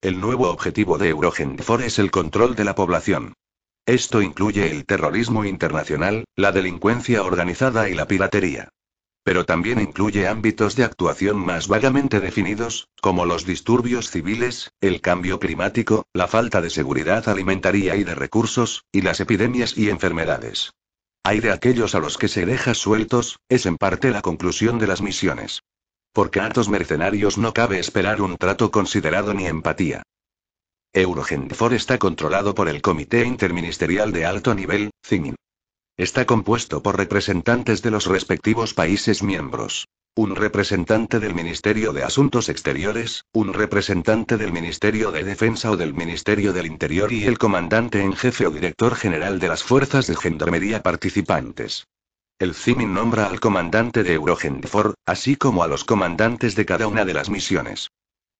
El 0.00 0.22
nuevo 0.22 0.48
objetivo 0.48 0.96
de 0.96 1.10
Eurogenfor 1.10 1.82
es 1.82 1.98
el 1.98 2.10
control 2.10 2.56
de 2.56 2.64
la 2.64 2.74
población. 2.74 3.34
Esto 3.84 4.22
incluye 4.22 4.70
el 4.70 4.86
terrorismo 4.86 5.44
internacional, 5.44 6.24
la 6.34 6.50
delincuencia 6.50 7.22
organizada 7.24 7.90
y 7.90 7.94
la 7.94 8.06
piratería. 8.06 8.70
Pero 9.24 9.46
también 9.46 9.80
incluye 9.80 10.28
ámbitos 10.28 10.76
de 10.76 10.84
actuación 10.84 11.38
más 11.38 11.66
vagamente 11.66 12.20
definidos, 12.20 12.88
como 13.00 13.24
los 13.24 13.46
disturbios 13.46 14.10
civiles, 14.10 14.72
el 14.82 15.00
cambio 15.00 15.40
climático, 15.40 16.04
la 16.12 16.28
falta 16.28 16.60
de 16.60 16.68
seguridad 16.70 17.26
alimentaria 17.28 17.96
y 17.96 18.04
de 18.04 18.14
recursos, 18.14 18.84
y 18.92 19.00
las 19.00 19.20
epidemias 19.20 19.76
y 19.76 19.88
enfermedades. 19.88 20.74
Hay 21.24 21.40
de 21.40 21.52
aquellos 21.52 21.94
a 21.94 22.00
los 22.00 22.18
que 22.18 22.28
se 22.28 22.44
deja 22.44 22.74
sueltos, 22.74 23.38
es 23.48 23.64
en 23.64 23.78
parte 23.78 24.10
la 24.10 24.20
conclusión 24.20 24.78
de 24.78 24.86
las 24.86 25.00
misiones. 25.00 25.62
Porque 26.12 26.40
a 26.40 26.48
estos 26.48 26.68
mercenarios 26.68 27.38
no 27.38 27.54
cabe 27.54 27.78
esperar 27.78 28.20
un 28.20 28.36
trato 28.36 28.70
considerado 28.70 29.32
ni 29.32 29.46
empatía. 29.46 30.02
Eurogenfor 30.92 31.72
está 31.72 31.98
controlado 31.98 32.54
por 32.54 32.68
el 32.68 32.82
Comité 32.82 33.24
Interministerial 33.24 34.12
de 34.12 34.26
Alto 34.26 34.54
Nivel, 34.54 34.90
CIMIN. 35.02 35.34
Está 35.96 36.24
compuesto 36.24 36.82
por 36.82 36.96
representantes 36.96 37.80
de 37.80 37.92
los 37.92 38.06
respectivos 38.06 38.74
países 38.74 39.22
miembros. 39.22 39.86
Un 40.16 40.34
representante 40.34 41.20
del 41.20 41.34
Ministerio 41.34 41.92
de 41.92 42.02
Asuntos 42.02 42.48
Exteriores, 42.48 43.26
un 43.32 43.54
representante 43.54 44.36
del 44.36 44.50
Ministerio 44.50 45.12
de 45.12 45.22
Defensa 45.22 45.70
o 45.70 45.76
del 45.76 45.94
Ministerio 45.94 46.52
del 46.52 46.66
Interior 46.66 47.12
y 47.12 47.22
el 47.26 47.38
comandante 47.38 48.02
en 48.02 48.12
jefe 48.12 48.44
o 48.44 48.50
director 48.50 48.96
general 48.96 49.38
de 49.38 49.46
las 49.46 49.62
fuerzas 49.62 50.08
de 50.08 50.16
gendarmería 50.16 50.82
participantes. 50.82 51.86
El 52.40 52.54
CIMIN 52.54 52.92
nombra 52.92 53.26
al 53.26 53.38
comandante 53.38 54.02
de 54.02 54.14
Eurogenfor, 54.14 54.94
así 55.06 55.36
como 55.36 55.62
a 55.62 55.68
los 55.68 55.84
comandantes 55.84 56.56
de 56.56 56.66
cada 56.66 56.88
una 56.88 57.04
de 57.04 57.14
las 57.14 57.30
misiones. 57.30 57.90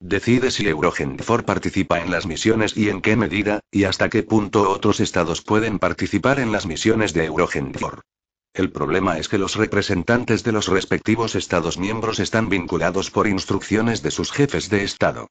Decide 0.06 0.50
si 0.50 0.68
Eurogenfor 0.68 1.46
participa 1.46 1.98
en 1.98 2.10
las 2.10 2.26
misiones 2.26 2.76
y 2.76 2.90
en 2.90 3.00
qué 3.00 3.16
medida, 3.16 3.60
y 3.70 3.84
hasta 3.84 4.10
qué 4.10 4.22
punto 4.22 4.68
otros 4.68 5.00
estados 5.00 5.40
pueden 5.40 5.78
participar 5.78 6.40
en 6.40 6.52
las 6.52 6.66
misiones 6.66 7.14
de 7.14 7.24
Eurogenfor. 7.24 8.02
El 8.52 8.70
problema 8.70 9.16
es 9.16 9.30
que 9.30 9.38
los 9.38 9.56
representantes 9.56 10.44
de 10.44 10.52
los 10.52 10.68
respectivos 10.68 11.34
estados 11.34 11.78
miembros 11.78 12.20
están 12.20 12.50
vinculados 12.50 13.10
por 13.10 13.26
instrucciones 13.26 14.02
de 14.02 14.10
sus 14.10 14.30
jefes 14.30 14.68
de 14.68 14.84
estado. 14.84 15.28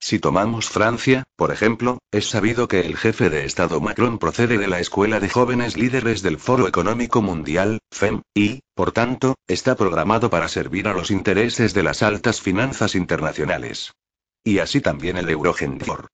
Si 0.00 0.18
tomamos 0.18 0.70
Francia, 0.70 1.24
por 1.36 1.52
ejemplo, 1.52 1.98
es 2.10 2.26
sabido 2.26 2.66
que 2.66 2.80
el 2.80 2.96
jefe 2.96 3.28
de 3.28 3.44
Estado 3.44 3.78
Macron 3.82 4.18
procede 4.18 4.56
de 4.56 4.68
la 4.68 4.80
Escuela 4.80 5.20
de 5.20 5.28
Jóvenes 5.28 5.76
Líderes 5.76 6.22
del 6.22 6.38
Foro 6.38 6.66
Económico 6.66 7.20
Mundial, 7.20 7.78
FEM, 7.90 8.22
y, 8.34 8.60
por 8.74 8.92
tanto, 8.92 9.34
está 9.46 9.74
programado 9.76 10.30
para 10.30 10.48
servir 10.48 10.88
a 10.88 10.94
los 10.94 11.10
intereses 11.10 11.74
de 11.74 11.82
las 11.82 12.02
altas 12.02 12.40
finanzas 12.40 12.94
internacionales. 12.94 13.92
Y 14.44 14.58
así 14.58 14.82
también 14.82 15.16
el 15.16 15.30
Eurogenfor. 15.30 16.08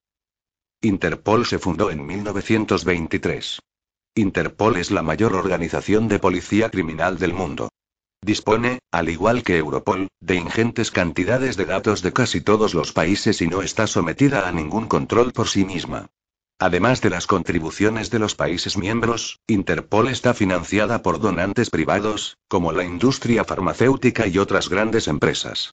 Interpol 0.81 1.45
se 1.45 1.59
fundó 1.59 1.91
en 1.91 2.07
1923. 2.07 3.59
Interpol 4.15 4.77
es 4.77 4.93
la 4.93 5.03
mayor 5.03 5.35
organización 5.35 6.07
de 6.07 6.21
policía 6.21 6.71
criminal 6.71 7.19
del 7.19 7.35
mundo. 7.35 7.71
Dispone, 8.23 8.79
al 8.93 9.09
igual 9.09 9.43
que 9.43 9.57
Europol, 9.57 10.09
de 10.21 10.37
ingentes 10.37 10.93
cantidades 10.93 11.57
de 11.57 11.65
datos 11.65 12.03
de 12.03 12.13
casi 12.13 12.41
todos 12.41 12.73
los 12.73 12.93
países 12.93 13.43
y 13.43 13.49
no 13.49 13.63
está 13.63 13.87
sometida 13.87 14.47
a 14.47 14.53
ningún 14.53 14.87
control 14.87 15.33
por 15.33 15.49
sí 15.49 15.65
misma. 15.65 16.07
Además 16.59 17.01
de 17.01 17.11
las 17.11 17.27
contribuciones 17.27 18.11
de 18.11 18.19
los 18.21 18.35
países 18.37 18.77
miembros, 18.77 19.41
Interpol 19.49 20.09
está 20.09 20.35
financiada 20.35 21.03
por 21.03 21.19
donantes 21.19 21.69
privados, 21.69 22.37
como 22.47 22.71
la 22.73 22.85
industria 22.85 23.45
farmacéutica 23.45 24.27
y 24.27 24.39
otras 24.39 24.69
grandes 24.69 25.09
empresas. 25.09 25.73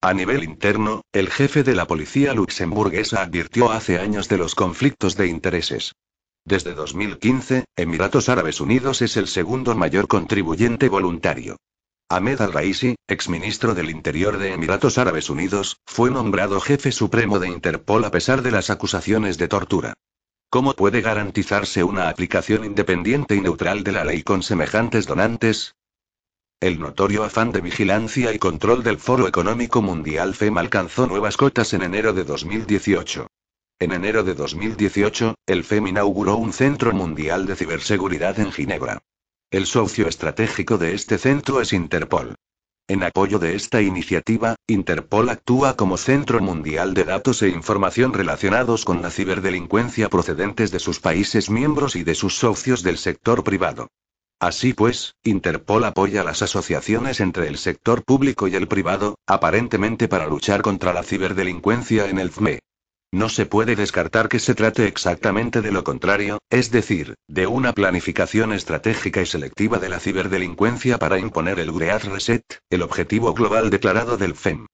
A 0.00 0.14
nivel 0.14 0.44
interno, 0.44 1.02
el 1.12 1.28
jefe 1.28 1.64
de 1.64 1.74
la 1.74 1.88
policía 1.88 2.32
luxemburguesa 2.32 3.20
advirtió 3.20 3.72
hace 3.72 3.98
años 3.98 4.28
de 4.28 4.38
los 4.38 4.54
conflictos 4.54 5.16
de 5.16 5.26
intereses. 5.26 5.96
Desde 6.44 6.74
2015, 6.74 7.64
Emiratos 7.74 8.28
Árabes 8.28 8.60
Unidos 8.60 9.02
es 9.02 9.16
el 9.16 9.26
segundo 9.26 9.74
mayor 9.74 10.06
contribuyente 10.06 10.88
voluntario. 10.88 11.56
Ahmed 12.08 12.40
al-Raisi, 12.40 12.94
exministro 13.08 13.74
del 13.74 13.90
Interior 13.90 14.38
de 14.38 14.52
Emiratos 14.52 14.98
Árabes 14.98 15.30
Unidos, 15.30 15.78
fue 15.84 16.12
nombrado 16.12 16.60
jefe 16.60 16.92
supremo 16.92 17.40
de 17.40 17.48
Interpol 17.48 18.04
a 18.04 18.12
pesar 18.12 18.42
de 18.42 18.52
las 18.52 18.70
acusaciones 18.70 19.36
de 19.36 19.48
tortura. 19.48 19.94
¿Cómo 20.48 20.74
puede 20.74 21.00
garantizarse 21.00 21.82
una 21.82 22.08
aplicación 22.08 22.64
independiente 22.64 23.34
y 23.34 23.40
neutral 23.40 23.82
de 23.82 23.92
la 23.92 24.04
ley 24.04 24.22
con 24.22 24.44
semejantes 24.44 25.06
donantes? 25.06 25.74
El 26.60 26.80
notorio 26.80 27.22
afán 27.22 27.52
de 27.52 27.60
vigilancia 27.60 28.34
y 28.34 28.40
control 28.40 28.82
del 28.82 28.98
Foro 28.98 29.28
Económico 29.28 29.80
Mundial 29.80 30.34
FEM 30.34 30.58
alcanzó 30.58 31.06
nuevas 31.06 31.36
cotas 31.36 31.72
en 31.72 31.82
enero 31.82 32.12
de 32.12 32.24
2018. 32.24 33.28
En 33.78 33.92
enero 33.92 34.24
de 34.24 34.34
2018, 34.34 35.36
el 35.46 35.62
FEM 35.62 35.86
inauguró 35.86 36.36
un 36.36 36.52
Centro 36.52 36.92
Mundial 36.92 37.46
de 37.46 37.54
Ciberseguridad 37.54 38.40
en 38.40 38.50
Ginebra. 38.50 38.98
El 39.52 39.66
socio 39.66 40.08
estratégico 40.08 40.78
de 40.78 40.94
este 40.94 41.16
centro 41.18 41.60
es 41.60 41.72
Interpol. 41.72 42.34
En 42.88 43.04
apoyo 43.04 43.38
de 43.38 43.54
esta 43.54 43.80
iniciativa, 43.80 44.56
Interpol 44.66 45.28
actúa 45.28 45.76
como 45.76 45.96
centro 45.96 46.40
mundial 46.40 46.92
de 46.92 47.04
datos 47.04 47.40
e 47.42 47.50
información 47.50 48.12
relacionados 48.12 48.84
con 48.84 49.00
la 49.00 49.10
ciberdelincuencia 49.10 50.08
procedentes 50.08 50.72
de 50.72 50.80
sus 50.80 50.98
países 50.98 51.50
miembros 51.50 51.94
y 51.94 52.02
de 52.02 52.16
sus 52.16 52.36
socios 52.36 52.82
del 52.82 52.98
sector 52.98 53.44
privado. 53.44 53.86
Así 54.40 54.72
pues, 54.72 55.16
Interpol 55.24 55.84
apoya 55.84 56.22
las 56.22 56.42
asociaciones 56.42 57.18
entre 57.20 57.48
el 57.48 57.58
sector 57.58 58.04
público 58.04 58.46
y 58.46 58.54
el 58.54 58.68
privado, 58.68 59.18
aparentemente 59.26 60.06
para 60.06 60.28
luchar 60.28 60.62
contra 60.62 60.92
la 60.92 61.02
ciberdelincuencia 61.02 62.08
en 62.08 62.20
el 62.20 62.30
FME. 62.30 62.60
No 63.10 63.30
se 63.30 63.46
puede 63.46 63.74
descartar 63.74 64.28
que 64.28 64.38
se 64.38 64.54
trate 64.54 64.86
exactamente 64.86 65.62
de 65.62 65.72
lo 65.72 65.82
contrario, 65.82 66.38
es 66.50 66.70
decir, 66.70 67.14
de 67.26 67.46
una 67.46 67.72
planificación 67.72 68.52
estratégica 68.52 69.22
y 69.22 69.26
selectiva 69.26 69.78
de 69.78 69.88
la 69.88 69.98
ciberdelincuencia 69.98 70.98
para 70.98 71.18
imponer 71.18 71.58
el 71.58 71.72
Great 71.72 72.04
Reset, 72.04 72.44
el 72.70 72.82
objetivo 72.82 73.32
global 73.32 73.70
declarado 73.70 74.18
del 74.18 74.34
FEM. 74.34 74.66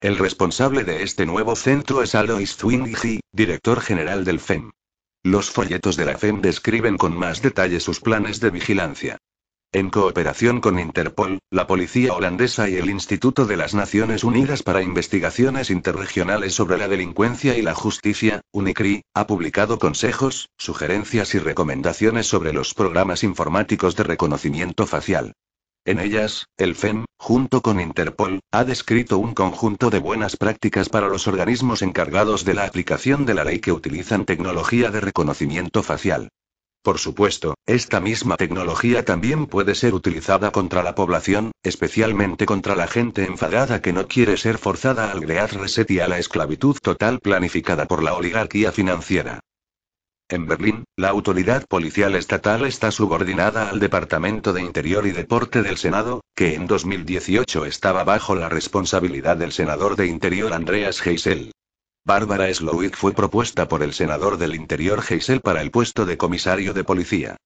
El 0.00 0.18
responsable 0.18 0.84
de 0.84 1.04
este 1.04 1.24
nuevo 1.24 1.56
centro 1.56 2.02
es 2.02 2.14
Alois 2.14 2.56
Zwingli, 2.56 3.20
director 3.32 3.80
general 3.80 4.24
del 4.24 4.40
FEM. 4.40 4.72
Los 5.26 5.50
folletos 5.50 5.96
de 5.96 6.04
la 6.04 6.18
FEM 6.18 6.42
describen 6.42 6.98
con 6.98 7.16
más 7.16 7.40
detalle 7.40 7.80
sus 7.80 7.98
planes 7.98 8.40
de 8.40 8.50
vigilancia. 8.50 9.16
En 9.72 9.88
cooperación 9.88 10.60
con 10.60 10.78
Interpol, 10.78 11.38
la 11.50 11.66
policía 11.66 12.12
holandesa 12.12 12.68
y 12.68 12.76
el 12.76 12.90
Instituto 12.90 13.46
de 13.46 13.56
las 13.56 13.72
Naciones 13.72 14.22
Unidas 14.22 14.62
para 14.62 14.82
Investigaciones 14.82 15.70
Interregionales 15.70 16.54
sobre 16.54 16.76
la 16.76 16.88
Delincuencia 16.88 17.56
y 17.56 17.62
la 17.62 17.74
Justicia, 17.74 18.42
UNICRI, 18.52 19.00
ha 19.14 19.26
publicado 19.26 19.78
consejos, 19.78 20.50
sugerencias 20.58 21.34
y 21.34 21.38
recomendaciones 21.38 22.26
sobre 22.26 22.52
los 22.52 22.74
programas 22.74 23.24
informáticos 23.24 23.96
de 23.96 24.04
reconocimiento 24.04 24.86
facial. 24.86 25.32
En 25.86 25.98
ellas, 25.98 26.46
el 26.56 26.76
FEM, 26.76 27.04
junto 27.18 27.60
con 27.60 27.78
Interpol, 27.78 28.40
ha 28.50 28.64
descrito 28.64 29.18
un 29.18 29.34
conjunto 29.34 29.90
de 29.90 29.98
buenas 29.98 30.36
prácticas 30.36 30.88
para 30.88 31.08
los 31.08 31.26
organismos 31.26 31.82
encargados 31.82 32.46
de 32.46 32.54
la 32.54 32.64
aplicación 32.64 33.26
de 33.26 33.34
la 33.34 33.44
ley 33.44 33.58
que 33.58 33.70
utilizan 33.70 34.24
tecnología 34.24 34.90
de 34.90 35.00
reconocimiento 35.00 35.82
facial. 35.82 36.30
Por 36.82 36.98
supuesto, 36.98 37.54
esta 37.66 38.00
misma 38.00 38.36
tecnología 38.36 39.04
también 39.04 39.46
puede 39.46 39.74
ser 39.74 39.92
utilizada 39.92 40.52
contra 40.52 40.82
la 40.82 40.94
población, 40.94 41.52
especialmente 41.62 42.46
contra 42.46 42.76
la 42.76 42.86
gente 42.86 43.24
enfadada 43.24 43.82
que 43.82 43.92
no 43.92 44.08
quiere 44.08 44.38
ser 44.38 44.56
forzada 44.56 45.10
al 45.10 45.20
Great 45.20 45.52
Reset 45.52 45.90
y 45.90 46.00
a 46.00 46.08
la 46.08 46.18
esclavitud 46.18 46.78
total 46.82 47.20
planificada 47.20 47.84
por 47.84 48.02
la 48.02 48.14
oligarquía 48.14 48.72
financiera. 48.72 49.40
En 50.30 50.46
Berlín, 50.46 50.84
la 50.96 51.10
autoridad 51.10 51.66
policial 51.66 52.14
estatal 52.14 52.64
está 52.64 52.90
subordinada 52.90 53.68
al 53.68 53.78
Departamento 53.78 54.54
de 54.54 54.62
Interior 54.62 55.06
y 55.06 55.12
Deporte 55.12 55.62
del 55.62 55.76
Senado, 55.76 56.22
que 56.34 56.54
en 56.54 56.66
2018 56.66 57.66
estaba 57.66 58.04
bajo 58.04 58.34
la 58.34 58.48
responsabilidad 58.48 59.36
del 59.36 59.52
senador 59.52 59.96
de 59.96 60.06
Interior 60.06 60.54
Andreas 60.54 61.02
Geisel. 61.02 61.52
Bárbara 62.06 62.52
Slowick 62.52 62.96
fue 62.96 63.12
propuesta 63.12 63.68
por 63.68 63.82
el 63.82 63.92
senador 63.92 64.38
del 64.38 64.54
Interior 64.54 65.02
Geisel 65.02 65.42
para 65.42 65.60
el 65.60 65.70
puesto 65.70 66.06
de 66.06 66.16
comisario 66.16 66.72
de 66.72 66.84
policía. 66.84 67.36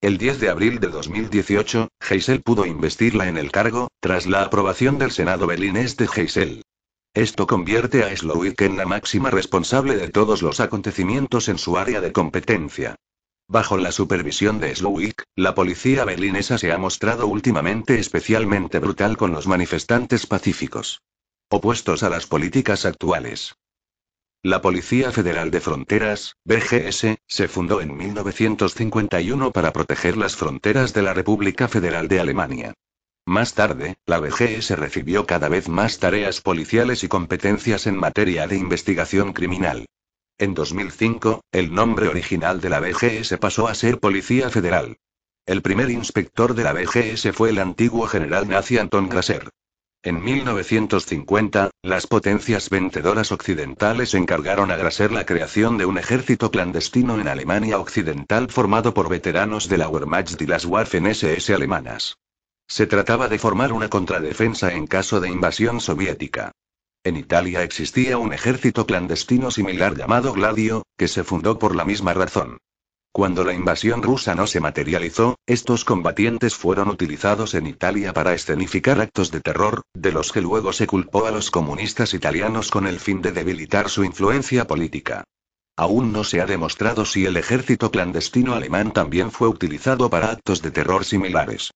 El 0.00 0.16
10 0.16 0.40
de 0.40 0.48
abril 0.48 0.80
de 0.80 0.88
2018, 0.88 1.88
Geisel 2.00 2.40
pudo 2.40 2.64
investirla 2.64 3.28
en 3.28 3.36
el 3.36 3.52
cargo, 3.52 3.88
tras 4.00 4.26
la 4.26 4.42
aprobación 4.42 4.96
del 4.96 5.10
Senado 5.10 5.46
berlinés 5.46 5.98
de 5.98 6.08
Geisel. 6.08 6.62
Esto 7.14 7.48
convierte 7.48 8.04
a 8.04 8.16
Slowick 8.16 8.60
en 8.60 8.76
la 8.76 8.86
máxima 8.86 9.30
responsable 9.30 9.96
de 9.96 10.10
todos 10.10 10.42
los 10.42 10.60
acontecimientos 10.60 11.48
en 11.48 11.58
su 11.58 11.76
área 11.76 12.00
de 12.00 12.12
competencia. 12.12 12.94
Bajo 13.48 13.76
la 13.78 13.90
supervisión 13.90 14.60
de 14.60 14.72
Slowick, 14.76 15.24
la 15.34 15.56
policía 15.56 16.04
berlinesa 16.04 16.56
se 16.56 16.70
ha 16.70 16.78
mostrado 16.78 17.26
últimamente 17.26 17.98
especialmente 17.98 18.78
brutal 18.78 19.16
con 19.16 19.32
los 19.32 19.48
manifestantes 19.48 20.28
pacíficos. 20.28 21.02
Opuestos 21.48 22.04
a 22.04 22.10
las 22.10 22.26
políticas 22.26 22.84
actuales. 22.86 23.56
La 24.44 24.62
Policía 24.62 25.10
Federal 25.10 25.50
de 25.50 25.60
Fronteras, 25.60 26.36
BGS, 26.44 27.18
se 27.26 27.48
fundó 27.48 27.80
en 27.80 27.96
1951 27.96 29.50
para 29.50 29.72
proteger 29.72 30.16
las 30.16 30.36
fronteras 30.36 30.94
de 30.94 31.02
la 31.02 31.12
República 31.12 31.66
Federal 31.66 32.06
de 32.06 32.20
Alemania. 32.20 32.74
Más 33.30 33.54
tarde, 33.54 33.96
la 34.06 34.18
BGS 34.18 34.70
recibió 34.70 35.24
cada 35.24 35.48
vez 35.48 35.68
más 35.68 36.00
tareas 36.00 36.40
policiales 36.40 37.04
y 37.04 37.08
competencias 37.08 37.86
en 37.86 37.94
materia 37.94 38.48
de 38.48 38.56
investigación 38.56 39.34
criminal. 39.34 39.86
En 40.36 40.52
2005, 40.52 41.40
el 41.52 41.72
nombre 41.72 42.08
original 42.08 42.60
de 42.60 42.70
la 42.70 42.80
BGS 42.80 43.38
pasó 43.38 43.68
a 43.68 43.76
ser 43.76 44.00
Policía 44.00 44.50
Federal. 44.50 44.96
El 45.46 45.62
primer 45.62 45.90
inspector 45.90 46.54
de 46.54 46.64
la 46.64 46.72
BGS 46.72 47.30
fue 47.32 47.50
el 47.50 47.60
antiguo 47.60 48.08
general 48.08 48.48
nazi 48.48 48.78
Anton 48.78 49.08
Grasser. 49.08 49.48
En 50.02 50.24
1950, 50.24 51.70
las 51.82 52.08
potencias 52.08 52.68
vencedoras 52.68 53.30
occidentales 53.30 54.14
encargaron 54.14 54.72
a 54.72 54.76
Grasser 54.76 55.12
la 55.12 55.24
creación 55.24 55.78
de 55.78 55.86
un 55.86 55.98
ejército 55.98 56.50
clandestino 56.50 57.20
en 57.20 57.28
Alemania 57.28 57.78
Occidental 57.78 58.50
formado 58.50 58.92
por 58.92 59.08
veteranos 59.08 59.68
de 59.68 59.78
la 59.78 59.88
Wehrmacht 59.88 60.42
y 60.42 60.46
las 60.46 60.66
Waffen-SS 60.66 61.54
alemanas. 61.54 62.16
Se 62.70 62.86
trataba 62.86 63.26
de 63.26 63.40
formar 63.40 63.72
una 63.72 63.90
contradefensa 63.90 64.72
en 64.72 64.86
caso 64.86 65.20
de 65.20 65.28
invasión 65.28 65.80
soviética. 65.80 66.52
En 67.02 67.16
Italia 67.16 67.64
existía 67.64 68.16
un 68.16 68.32
ejército 68.32 68.86
clandestino 68.86 69.50
similar 69.50 69.96
llamado 69.96 70.32
Gladio, 70.32 70.84
que 70.96 71.08
se 71.08 71.24
fundó 71.24 71.58
por 71.58 71.74
la 71.74 71.84
misma 71.84 72.14
razón. 72.14 72.58
Cuando 73.10 73.42
la 73.42 73.54
invasión 73.54 74.04
rusa 74.04 74.36
no 74.36 74.46
se 74.46 74.60
materializó, 74.60 75.34
estos 75.46 75.84
combatientes 75.84 76.54
fueron 76.54 76.90
utilizados 76.90 77.54
en 77.54 77.66
Italia 77.66 78.12
para 78.12 78.34
escenificar 78.34 79.00
actos 79.00 79.32
de 79.32 79.40
terror, 79.40 79.82
de 79.92 80.12
los 80.12 80.30
que 80.30 80.40
luego 80.40 80.72
se 80.72 80.86
culpó 80.86 81.26
a 81.26 81.32
los 81.32 81.50
comunistas 81.50 82.14
italianos 82.14 82.70
con 82.70 82.86
el 82.86 83.00
fin 83.00 83.20
de 83.20 83.32
debilitar 83.32 83.90
su 83.90 84.04
influencia 84.04 84.68
política. 84.68 85.24
Aún 85.76 86.12
no 86.12 86.22
se 86.22 86.40
ha 86.40 86.46
demostrado 86.46 87.04
si 87.04 87.26
el 87.26 87.36
ejército 87.36 87.90
clandestino 87.90 88.54
alemán 88.54 88.92
también 88.92 89.32
fue 89.32 89.48
utilizado 89.48 90.08
para 90.08 90.30
actos 90.30 90.62
de 90.62 90.70
terror 90.70 91.04
similares. 91.04 91.72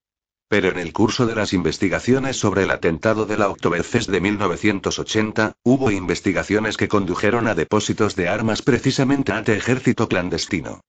Pero 0.48 0.68
en 0.68 0.78
el 0.78 0.92
curso 0.92 1.26
de 1.26 1.34
las 1.34 1.52
investigaciones 1.52 2.36
sobre 2.36 2.64
el 2.64 2.70
atentado 2.70 3.26
de 3.26 3.38
la 3.38 3.48
Oktoberfest 3.48 4.10
de 4.10 4.20
1980, 4.20 5.54
hubo 5.62 5.90
investigaciones 5.90 6.76
que 6.76 6.88
condujeron 6.88 7.48
a 7.48 7.54
depósitos 7.54 8.14
de 8.14 8.28
armas 8.28 8.62
precisamente 8.62 9.32
ante 9.32 9.56
ejército 9.56 10.08
clandestino. 10.08 10.80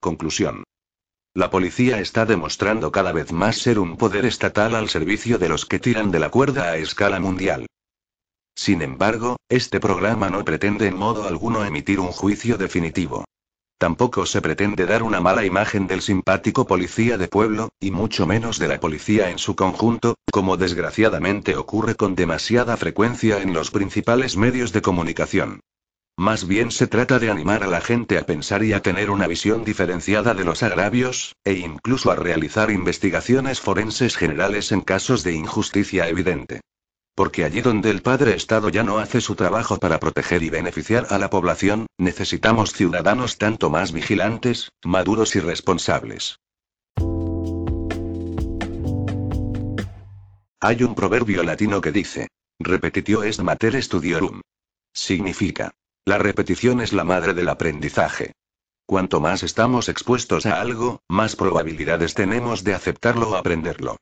Conclusión. 0.00 0.64
La 1.36 1.50
policía 1.50 1.98
está 1.98 2.26
demostrando 2.26 2.92
cada 2.92 3.10
vez 3.10 3.32
más 3.32 3.56
ser 3.56 3.78
un 3.78 3.96
poder 3.96 4.24
estatal 4.24 4.74
al 4.74 4.88
servicio 4.88 5.38
de 5.38 5.48
los 5.48 5.66
que 5.66 5.80
tiran 5.80 6.10
de 6.10 6.20
la 6.20 6.30
cuerda 6.30 6.70
a 6.70 6.76
escala 6.76 7.18
mundial. 7.18 7.66
Sin 8.54 8.82
embargo, 8.82 9.36
este 9.48 9.80
programa 9.80 10.30
no 10.30 10.44
pretende 10.44 10.86
en 10.86 10.96
modo 10.96 11.26
alguno 11.26 11.64
emitir 11.64 11.98
un 11.98 12.12
juicio 12.12 12.56
definitivo. 12.56 13.24
Tampoco 13.78 14.24
se 14.24 14.40
pretende 14.40 14.86
dar 14.86 15.02
una 15.02 15.20
mala 15.20 15.44
imagen 15.44 15.86
del 15.86 16.00
simpático 16.00 16.66
policía 16.66 17.18
de 17.18 17.28
pueblo, 17.28 17.70
y 17.80 17.90
mucho 17.90 18.26
menos 18.26 18.58
de 18.58 18.68
la 18.68 18.80
policía 18.80 19.30
en 19.30 19.38
su 19.38 19.56
conjunto, 19.56 20.16
como 20.30 20.56
desgraciadamente 20.56 21.56
ocurre 21.56 21.94
con 21.94 22.14
demasiada 22.14 22.76
frecuencia 22.76 23.42
en 23.42 23.52
los 23.52 23.70
principales 23.70 24.36
medios 24.36 24.72
de 24.72 24.82
comunicación. 24.82 25.60
Más 26.16 26.46
bien 26.46 26.70
se 26.70 26.86
trata 26.86 27.18
de 27.18 27.28
animar 27.28 27.64
a 27.64 27.66
la 27.66 27.80
gente 27.80 28.18
a 28.18 28.24
pensar 28.24 28.62
y 28.62 28.72
a 28.72 28.80
tener 28.80 29.10
una 29.10 29.26
visión 29.26 29.64
diferenciada 29.64 30.32
de 30.32 30.44
los 30.44 30.62
agravios, 30.62 31.34
e 31.42 31.54
incluso 31.54 32.12
a 32.12 32.16
realizar 32.16 32.70
investigaciones 32.70 33.60
forenses 33.60 34.16
generales 34.16 34.70
en 34.70 34.80
casos 34.82 35.24
de 35.24 35.32
injusticia 35.32 36.08
evidente. 36.08 36.60
Porque 37.14 37.44
allí 37.44 37.60
donde 37.60 37.90
el 37.90 38.02
Padre 38.02 38.34
Estado 38.34 38.68
ya 38.68 38.82
no 38.82 38.98
hace 38.98 39.20
su 39.20 39.36
trabajo 39.36 39.78
para 39.78 40.00
proteger 40.00 40.42
y 40.42 40.50
beneficiar 40.50 41.06
a 41.10 41.18
la 41.18 41.30
población, 41.30 41.86
necesitamos 41.96 42.72
ciudadanos 42.72 43.38
tanto 43.38 43.70
más 43.70 43.92
vigilantes, 43.92 44.70
maduros 44.84 45.36
y 45.36 45.40
responsables. 45.40 46.40
Hay 50.60 50.82
un 50.82 50.94
proverbio 50.94 51.42
latino 51.42 51.80
que 51.80 51.92
dice, 51.92 52.28
repetitio 52.58 53.22
est 53.22 53.40
mater 53.40 53.80
studiorum. 53.82 54.40
Significa, 54.94 55.72
la 56.06 56.18
repetición 56.18 56.80
es 56.80 56.92
la 56.92 57.04
madre 57.04 57.34
del 57.34 57.48
aprendizaje. 57.48 58.32
Cuanto 58.86 59.20
más 59.20 59.42
estamos 59.42 59.88
expuestos 59.88 60.46
a 60.46 60.60
algo, 60.60 61.00
más 61.08 61.36
probabilidades 61.36 62.14
tenemos 62.14 62.64
de 62.64 62.74
aceptarlo 62.74 63.30
o 63.30 63.36
aprenderlo. 63.36 63.96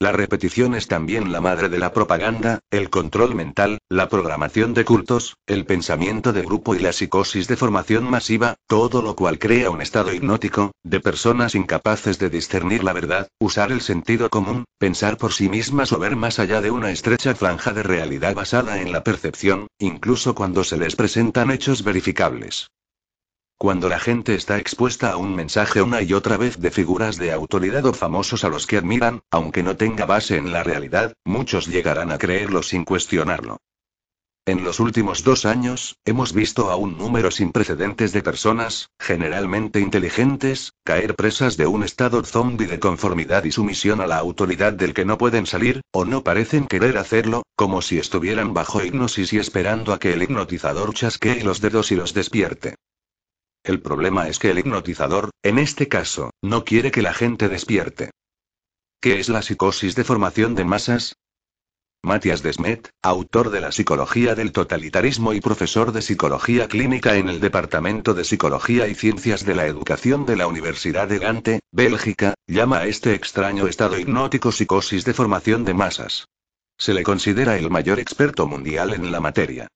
La 0.00 0.12
repetición 0.12 0.76
es 0.76 0.86
también 0.86 1.32
la 1.32 1.40
madre 1.40 1.68
de 1.68 1.78
la 1.78 1.92
propaganda, 1.92 2.60
el 2.70 2.88
control 2.88 3.34
mental, 3.34 3.78
la 3.88 4.08
programación 4.08 4.72
de 4.72 4.84
cultos, 4.84 5.36
el 5.48 5.66
pensamiento 5.66 6.32
de 6.32 6.42
grupo 6.42 6.76
y 6.76 6.78
la 6.78 6.92
psicosis 6.92 7.48
de 7.48 7.56
formación 7.56 8.08
masiva, 8.08 8.54
todo 8.68 9.02
lo 9.02 9.16
cual 9.16 9.40
crea 9.40 9.70
un 9.70 9.82
estado 9.82 10.12
hipnótico, 10.12 10.70
de 10.84 11.00
personas 11.00 11.56
incapaces 11.56 12.20
de 12.20 12.30
discernir 12.30 12.84
la 12.84 12.92
verdad, 12.92 13.26
usar 13.40 13.72
el 13.72 13.80
sentido 13.80 14.30
común, 14.30 14.66
pensar 14.78 15.16
por 15.16 15.32
sí 15.32 15.48
mismas 15.48 15.92
o 15.92 15.98
ver 15.98 16.14
más 16.14 16.38
allá 16.38 16.60
de 16.60 16.70
una 16.70 16.92
estrecha 16.92 17.34
franja 17.34 17.72
de 17.72 17.82
realidad 17.82 18.36
basada 18.36 18.80
en 18.80 18.92
la 18.92 19.02
percepción, 19.02 19.66
incluso 19.80 20.32
cuando 20.36 20.62
se 20.62 20.76
les 20.76 20.94
presentan 20.94 21.50
hechos 21.50 21.82
verificables. 21.82 22.68
Cuando 23.60 23.88
la 23.88 23.98
gente 23.98 24.36
está 24.36 24.56
expuesta 24.56 25.10
a 25.10 25.16
un 25.16 25.34
mensaje 25.34 25.82
una 25.82 26.00
y 26.00 26.12
otra 26.12 26.36
vez 26.36 26.60
de 26.60 26.70
figuras 26.70 27.16
de 27.16 27.32
autoridad 27.32 27.84
o 27.86 27.92
famosos 27.92 28.44
a 28.44 28.48
los 28.48 28.68
que 28.68 28.76
admiran, 28.76 29.22
aunque 29.32 29.64
no 29.64 29.76
tenga 29.76 30.06
base 30.06 30.36
en 30.36 30.52
la 30.52 30.62
realidad, 30.62 31.14
muchos 31.24 31.66
llegarán 31.66 32.12
a 32.12 32.18
creerlo 32.18 32.62
sin 32.62 32.84
cuestionarlo. 32.84 33.56
En 34.46 34.62
los 34.62 34.78
últimos 34.78 35.24
dos 35.24 35.44
años, 35.44 35.96
hemos 36.04 36.32
visto 36.32 36.70
a 36.70 36.76
un 36.76 36.96
número 36.96 37.32
sin 37.32 37.50
precedentes 37.50 38.12
de 38.12 38.22
personas, 38.22 38.90
generalmente 38.98 39.80
inteligentes, 39.80 40.72
caer 40.84 41.16
presas 41.16 41.56
de 41.56 41.66
un 41.66 41.82
estado 41.82 42.22
zombie 42.22 42.68
de 42.68 42.78
conformidad 42.78 43.42
y 43.42 43.50
sumisión 43.50 44.00
a 44.00 44.06
la 44.06 44.18
autoridad 44.18 44.72
del 44.72 44.94
que 44.94 45.04
no 45.04 45.18
pueden 45.18 45.46
salir, 45.46 45.80
o 45.90 46.04
no 46.04 46.22
parecen 46.22 46.68
querer 46.68 46.96
hacerlo, 46.96 47.42
como 47.56 47.82
si 47.82 47.98
estuvieran 47.98 48.54
bajo 48.54 48.84
hipnosis 48.84 49.32
y 49.32 49.38
esperando 49.38 49.92
a 49.92 49.98
que 49.98 50.12
el 50.12 50.22
hipnotizador 50.22 50.94
chasquee 50.94 51.42
los 51.42 51.60
dedos 51.60 51.90
y 51.90 51.96
los 51.96 52.14
despierte. 52.14 52.76
El 53.68 53.82
problema 53.82 54.28
es 54.28 54.38
que 54.38 54.50
el 54.50 54.58
hipnotizador, 54.60 55.28
en 55.42 55.58
este 55.58 55.88
caso, 55.88 56.30
no 56.40 56.64
quiere 56.64 56.90
que 56.90 57.02
la 57.02 57.12
gente 57.12 57.50
despierte. 57.50 58.12
¿Qué 58.98 59.20
es 59.20 59.28
la 59.28 59.42
psicosis 59.42 59.94
de 59.94 60.04
formación 60.04 60.54
de 60.54 60.64
masas? 60.64 61.16
Matías 62.02 62.42
Desmet, 62.42 62.88
autor 63.02 63.50
de 63.50 63.60
la 63.60 63.70
Psicología 63.70 64.34
del 64.34 64.52
Totalitarismo 64.52 65.34
y 65.34 65.42
profesor 65.42 65.92
de 65.92 66.00
Psicología 66.00 66.66
Clínica 66.66 67.16
en 67.16 67.28
el 67.28 67.40
Departamento 67.40 68.14
de 68.14 68.24
Psicología 68.24 68.88
y 68.88 68.94
Ciencias 68.94 69.44
de 69.44 69.54
la 69.54 69.66
Educación 69.66 70.24
de 70.24 70.36
la 70.36 70.46
Universidad 70.46 71.06
de 71.06 71.18
Gante, 71.18 71.60
Bélgica, 71.70 72.32
llama 72.46 72.78
a 72.78 72.86
este 72.86 73.12
extraño 73.12 73.66
estado 73.66 73.98
hipnótico 73.98 74.50
psicosis 74.50 75.04
de 75.04 75.12
formación 75.12 75.66
de 75.66 75.74
masas. 75.74 76.24
Se 76.78 76.94
le 76.94 77.02
considera 77.02 77.58
el 77.58 77.68
mayor 77.68 78.00
experto 78.00 78.46
mundial 78.46 78.94
en 78.94 79.12
la 79.12 79.20
materia. 79.20 79.68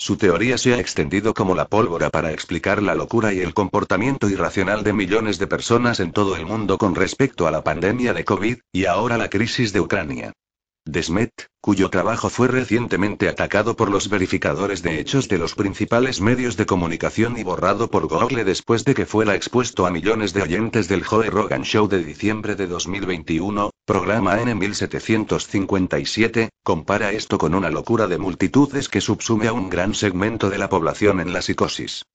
Su 0.00 0.16
teoría 0.16 0.58
se 0.58 0.74
ha 0.74 0.78
extendido 0.78 1.34
como 1.34 1.56
la 1.56 1.66
pólvora 1.66 2.08
para 2.08 2.30
explicar 2.30 2.80
la 2.80 2.94
locura 2.94 3.32
y 3.32 3.40
el 3.40 3.52
comportamiento 3.52 4.28
irracional 4.28 4.84
de 4.84 4.92
millones 4.92 5.40
de 5.40 5.48
personas 5.48 5.98
en 5.98 6.12
todo 6.12 6.36
el 6.36 6.46
mundo 6.46 6.78
con 6.78 6.94
respecto 6.94 7.48
a 7.48 7.50
la 7.50 7.64
pandemia 7.64 8.14
de 8.14 8.24
COVID, 8.24 8.58
y 8.70 8.84
ahora 8.84 9.18
la 9.18 9.28
crisis 9.28 9.72
de 9.72 9.80
Ucrania. 9.80 10.32
Desmet, 10.90 11.50
cuyo 11.60 11.90
trabajo 11.90 12.30
fue 12.30 12.48
recientemente 12.48 13.28
atacado 13.28 13.76
por 13.76 13.90
los 13.90 14.08
verificadores 14.08 14.82
de 14.82 14.98
hechos 14.98 15.28
de 15.28 15.36
los 15.36 15.54
principales 15.54 16.22
medios 16.22 16.56
de 16.56 16.64
comunicación 16.64 17.36
y 17.36 17.42
borrado 17.42 17.90
por 17.90 18.08
Google 18.08 18.44
después 18.44 18.86
de 18.86 18.94
que 18.94 19.04
fuera 19.04 19.34
expuesto 19.34 19.84
a 19.84 19.90
millones 19.90 20.32
de 20.32 20.40
oyentes 20.40 20.88
del 20.88 21.04
Joe 21.04 21.28
Rogan 21.28 21.62
Show 21.62 21.88
de 21.88 22.02
diciembre 22.02 22.54
de 22.54 22.68
2021, 22.68 23.70
programa 23.84 24.38
N1757, 24.38 26.48
compara 26.64 27.12
esto 27.12 27.36
con 27.36 27.54
una 27.54 27.68
locura 27.68 28.06
de 28.06 28.16
multitudes 28.16 28.88
que 28.88 29.02
subsume 29.02 29.46
a 29.46 29.52
un 29.52 29.68
gran 29.68 29.94
segmento 29.94 30.48
de 30.48 30.56
la 30.56 30.70
población 30.70 31.20
en 31.20 31.34
la 31.34 31.42
psicosis. 31.42 32.06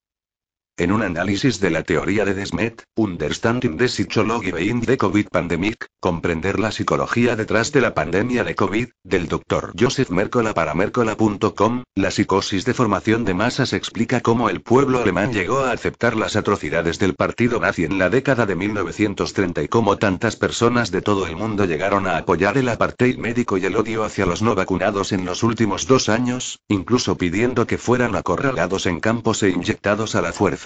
En 0.75 0.91
un 0.91 1.03
análisis 1.03 1.59
de 1.59 1.69
la 1.69 1.83
teoría 1.83 2.25
de 2.25 2.33
Desmet, 2.33 2.81
Understanding 2.95 3.77
the 3.77 3.87
Psychology 3.87 4.51
Behind 4.51 4.87
the 4.87 4.97
COVID 4.97 5.27
Pandemic, 5.27 5.85
comprender 5.99 6.59
la 6.59 6.71
psicología 6.71 7.35
detrás 7.35 7.71
de 7.71 7.79
la 7.79 7.93
pandemia 7.93 8.43
de 8.43 8.55
COVID, 8.55 8.87
del 9.03 9.27
Dr. 9.27 9.73
Joseph 9.79 10.09
Mercola 10.09 10.55
para 10.55 10.73
Mercola.com, 10.73 11.83
la 11.93 12.09
psicosis 12.09 12.65
de 12.65 12.73
formación 12.73 13.23
de 13.23 13.35
masas 13.35 13.71
explica 13.71 14.21
cómo 14.21 14.49
el 14.49 14.63
pueblo 14.63 14.99
alemán 14.99 15.31
llegó 15.31 15.59
a 15.59 15.73
aceptar 15.73 16.15
las 16.15 16.35
atrocidades 16.35 16.97
del 16.97 17.13
partido 17.13 17.59
nazi 17.59 17.83
en 17.83 17.99
la 17.99 18.09
década 18.09 18.47
de 18.47 18.55
1930 18.55 19.61
y 19.61 19.67
cómo 19.67 19.99
tantas 19.99 20.37
personas 20.37 20.89
de 20.89 21.03
todo 21.03 21.27
el 21.27 21.35
mundo 21.35 21.65
llegaron 21.65 22.07
a 22.07 22.17
apoyar 22.17 22.57
el 22.57 22.67
apartheid 22.67 23.19
médico 23.19 23.59
y 23.59 23.65
el 23.65 23.75
odio 23.75 24.03
hacia 24.03 24.25
los 24.25 24.41
no 24.41 24.55
vacunados 24.55 25.11
en 25.11 25.23
los 25.23 25.43
últimos 25.43 25.85
dos 25.85 26.09
años, 26.09 26.61
incluso 26.67 27.15
pidiendo 27.15 27.67
que 27.67 27.77
fueran 27.77 28.15
acorralados 28.15 28.87
en 28.87 28.99
campos 28.99 29.43
e 29.43 29.49
inyectados 29.49 30.15
a 30.15 30.23
la 30.23 30.33
fuerza. 30.33 30.62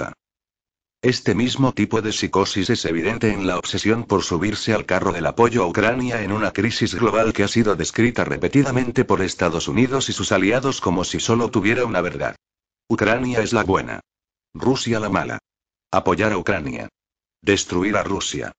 Este 1.02 1.36
mismo 1.36 1.74
tipo 1.74 2.02
de 2.02 2.12
psicosis 2.12 2.72
es 2.72 2.84
evidente 2.86 3.32
en 3.32 3.46
la 3.46 3.58
obsesión 3.58 4.04
por 4.04 4.24
subirse 4.24 4.74
al 4.74 4.86
carro 4.86 5.12
del 5.12 5.28
apoyo 5.28 5.64
a 5.64 5.68
Ucrania 5.68 6.24
en 6.24 6.32
una 6.32 6.52
crisis 6.52 6.96
global 6.96 7.34
que 7.34 7.44
ha 7.44 7.48
sido 7.48 7.76
descrita 7.76 8.24
repetidamente 8.24 9.06
por 9.06 9.22
Estados 9.22 9.68
Unidos 9.68 10.10
y 10.10 10.14
sus 10.14 10.32
aliados 10.32 10.82
como 10.82 11.04
si 11.04 11.20
solo 11.20 11.52
tuviera 11.52 11.86
una 11.86 12.02
verdad. 12.02 12.36
Ucrania 12.90 13.42
es 13.42 13.54
la 13.54 13.64
buena. 13.64 14.00
Rusia 14.56 15.00
la 15.00 15.10
mala. 15.10 15.40
Apoyar 15.92 16.34
a 16.34 16.38
Ucrania. 16.38 16.90
Destruir 17.42 17.96
a 17.96 18.04
Rusia. 18.04 18.52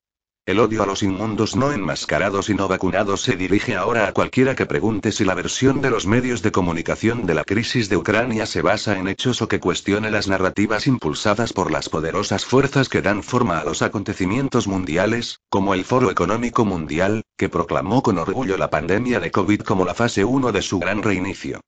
El 0.48 0.60
odio 0.60 0.82
a 0.82 0.86
los 0.86 1.02
inmundos 1.02 1.56
no 1.56 1.72
enmascarados 1.72 2.48
y 2.48 2.54
no 2.54 2.68
vacunados 2.68 3.20
se 3.20 3.36
dirige 3.36 3.76
ahora 3.76 4.08
a 4.08 4.14
cualquiera 4.14 4.54
que 4.54 4.64
pregunte 4.64 5.12
si 5.12 5.26
la 5.26 5.34
versión 5.34 5.82
de 5.82 5.90
los 5.90 6.06
medios 6.06 6.40
de 6.40 6.52
comunicación 6.52 7.26
de 7.26 7.34
la 7.34 7.44
crisis 7.44 7.90
de 7.90 7.98
Ucrania 7.98 8.46
se 8.46 8.62
basa 8.62 8.98
en 8.98 9.08
hechos 9.08 9.42
o 9.42 9.48
que 9.48 9.60
cuestione 9.60 10.10
las 10.10 10.26
narrativas 10.26 10.86
impulsadas 10.86 11.52
por 11.52 11.70
las 11.70 11.90
poderosas 11.90 12.46
fuerzas 12.46 12.88
que 12.88 13.02
dan 13.02 13.22
forma 13.22 13.58
a 13.58 13.64
los 13.64 13.82
acontecimientos 13.82 14.66
mundiales, 14.66 15.42
como 15.50 15.74
el 15.74 15.84
Foro 15.84 16.10
Económico 16.10 16.64
Mundial, 16.64 17.24
que 17.36 17.50
proclamó 17.50 18.02
con 18.02 18.16
orgullo 18.16 18.56
la 18.56 18.70
pandemia 18.70 19.20
de 19.20 19.30
COVID 19.30 19.60
como 19.60 19.84
la 19.84 19.92
fase 19.92 20.24
1 20.24 20.50
de 20.50 20.62
su 20.62 20.78
gran 20.78 21.02
reinicio. 21.02 21.60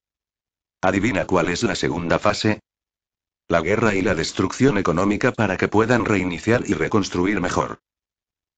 ¿Adivina 0.80 1.26
cuál 1.26 1.50
es 1.50 1.64
la 1.64 1.74
segunda 1.74 2.18
fase? 2.18 2.60
La 3.46 3.60
guerra 3.60 3.94
y 3.94 4.00
la 4.00 4.14
destrucción 4.14 4.78
económica 4.78 5.32
para 5.32 5.58
que 5.58 5.68
puedan 5.68 6.06
reiniciar 6.06 6.62
y 6.66 6.72
reconstruir 6.72 7.42
mejor. 7.42 7.78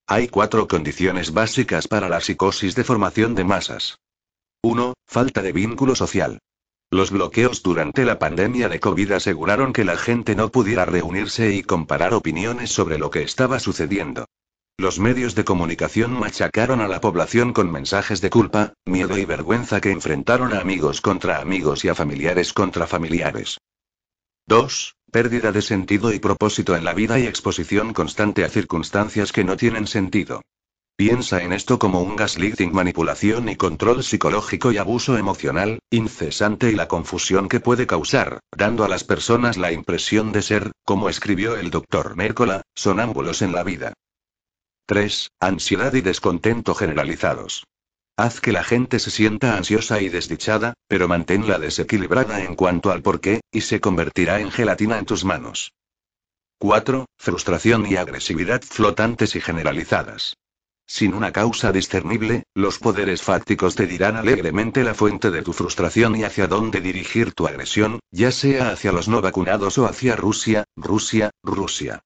Hay 0.07 0.27
cuatro 0.27 0.67
condiciones 0.67 1.31
básicas 1.31 1.87
para 1.87 2.09
la 2.09 2.19
psicosis 2.19 2.75
de 2.75 2.83
formación 2.83 3.35
de 3.35 3.45
masas. 3.45 3.99
1. 4.61 4.93
Falta 5.07 5.41
de 5.41 5.53
vínculo 5.53 5.95
social. 5.95 6.39
Los 6.91 7.09
bloqueos 7.09 7.63
durante 7.63 8.03
la 8.03 8.19
pandemia 8.19 8.67
de 8.67 8.81
COVID 8.81 9.13
aseguraron 9.13 9.71
que 9.71 9.85
la 9.85 9.95
gente 9.95 10.35
no 10.35 10.49
pudiera 10.49 10.83
reunirse 10.83 11.53
y 11.53 11.63
comparar 11.63 12.13
opiniones 12.13 12.69
sobre 12.69 12.97
lo 12.97 13.09
que 13.09 13.23
estaba 13.23 13.59
sucediendo. 13.59 14.25
Los 14.77 14.99
medios 14.99 15.35
de 15.35 15.45
comunicación 15.45 16.11
machacaron 16.11 16.81
a 16.81 16.89
la 16.89 16.99
población 16.99 17.53
con 17.53 17.71
mensajes 17.71 18.19
de 18.19 18.29
culpa, 18.29 18.73
miedo 18.85 19.17
y 19.17 19.23
vergüenza 19.23 19.79
que 19.79 19.91
enfrentaron 19.91 20.53
a 20.53 20.59
amigos 20.59 20.99
contra 20.99 21.39
amigos 21.39 21.85
y 21.85 21.89
a 21.89 21.95
familiares 21.95 22.51
contra 22.51 22.87
familiares. 22.87 23.57
2. 24.47 24.95
Pérdida 25.13 25.51
de 25.51 25.61
sentido 25.61 26.11
y 26.11 26.17
propósito 26.17 26.75
en 26.75 26.83
la 26.83 26.95
vida 26.95 27.19
y 27.19 27.27
exposición 27.27 27.93
constante 27.93 28.43
a 28.43 28.49
circunstancias 28.49 29.31
que 29.31 29.43
no 29.43 29.55
tienen 29.55 29.85
sentido. 29.85 30.41
Piensa 30.95 31.43
en 31.43 31.53
esto 31.53 31.77
como 31.77 32.01
un 32.01 32.15
gaslighting, 32.15 32.73
manipulación 32.73 33.47
y 33.47 33.55
control 33.55 34.03
psicológico 34.03 34.71
y 34.71 34.77
abuso 34.77 35.15
emocional, 35.15 35.77
incesante 35.91 36.71
y 36.71 36.75
la 36.75 36.87
confusión 36.87 37.47
que 37.47 37.59
puede 37.59 37.85
causar, 37.85 38.39
dando 38.57 38.83
a 38.83 38.87
las 38.87 39.03
personas 39.03 39.57
la 39.57 39.71
impresión 39.71 40.31
de 40.31 40.41
ser, 40.41 40.71
como 40.83 41.09
escribió 41.09 41.57
el 41.57 41.69
doctor 41.69 42.15
Mércola, 42.15 42.63
sonámbulos 42.73 43.43
en 43.43 43.51
la 43.51 43.61
vida. 43.61 43.93
3. 44.87 45.29
Ansiedad 45.39 45.93
y 45.93 46.01
descontento 46.01 46.73
generalizados. 46.73 47.65
Haz 48.15 48.41
que 48.41 48.51
la 48.51 48.63
gente 48.63 48.99
se 48.99 49.09
sienta 49.09 49.57
ansiosa 49.57 49.99
y 49.99 50.09
desdichada, 50.09 50.75
pero 50.87 51.07
manténla 51.07 51.57
desequilibrada 51.57 52.43
en 52.43 52.55
cuanto 52.55 52.91
al 52.91 53.01
por 53.01 53.19
qué, 53.19 53.41
y 53.51 53.61
se 53.61 53.79
convertirá 53.79 54.39
en 54.39 54.51
gelatina 54.51 54.99
en 54.99 55.05
tus 55.05 55.25
manos. 55.25 55.73
4. 56.59 57.07
Frustración 57.17 57.87
y 57.87 57.95
agresividad 57.95 58.61
flotantes 58.61 59.35
y 59.35 59.41
generalizadas. 59.41 60.37
Sin 60.85 61.15
una 61.15 61.31
causa 61.31 61.71
discernible, 61.71 62.43
los 62.53 62.77
poderes 62.77 63.23
fácticos 63.23 63.73
te 63.73 63.87
dirán 63.87 64.15
alegremente 64.15 64.83
la 64.83 64.93
fuente 64.93 65.31
de 65.31 65.41
tu 65.41 65.51
frustración 65.51 66.15
y 66.15 66.23
hacia 66.23 66.45
dónde 66.45 66.81
dirigir 66.81 67.33
tu 67.33 67.47
agresión, 67.47 67.99
ya 68.11 68.31
sea 68.31 68.69
hacia 68.69 68.91
los 68.91 69.07
no 69.07 69.21
vacunados 69.21 69.79
o 69.79 69.87
hacia 69.87 70.15
Rusia, 70.15 70.65
Rusia, 70.75 71.31
Rusia. 71.41 72.03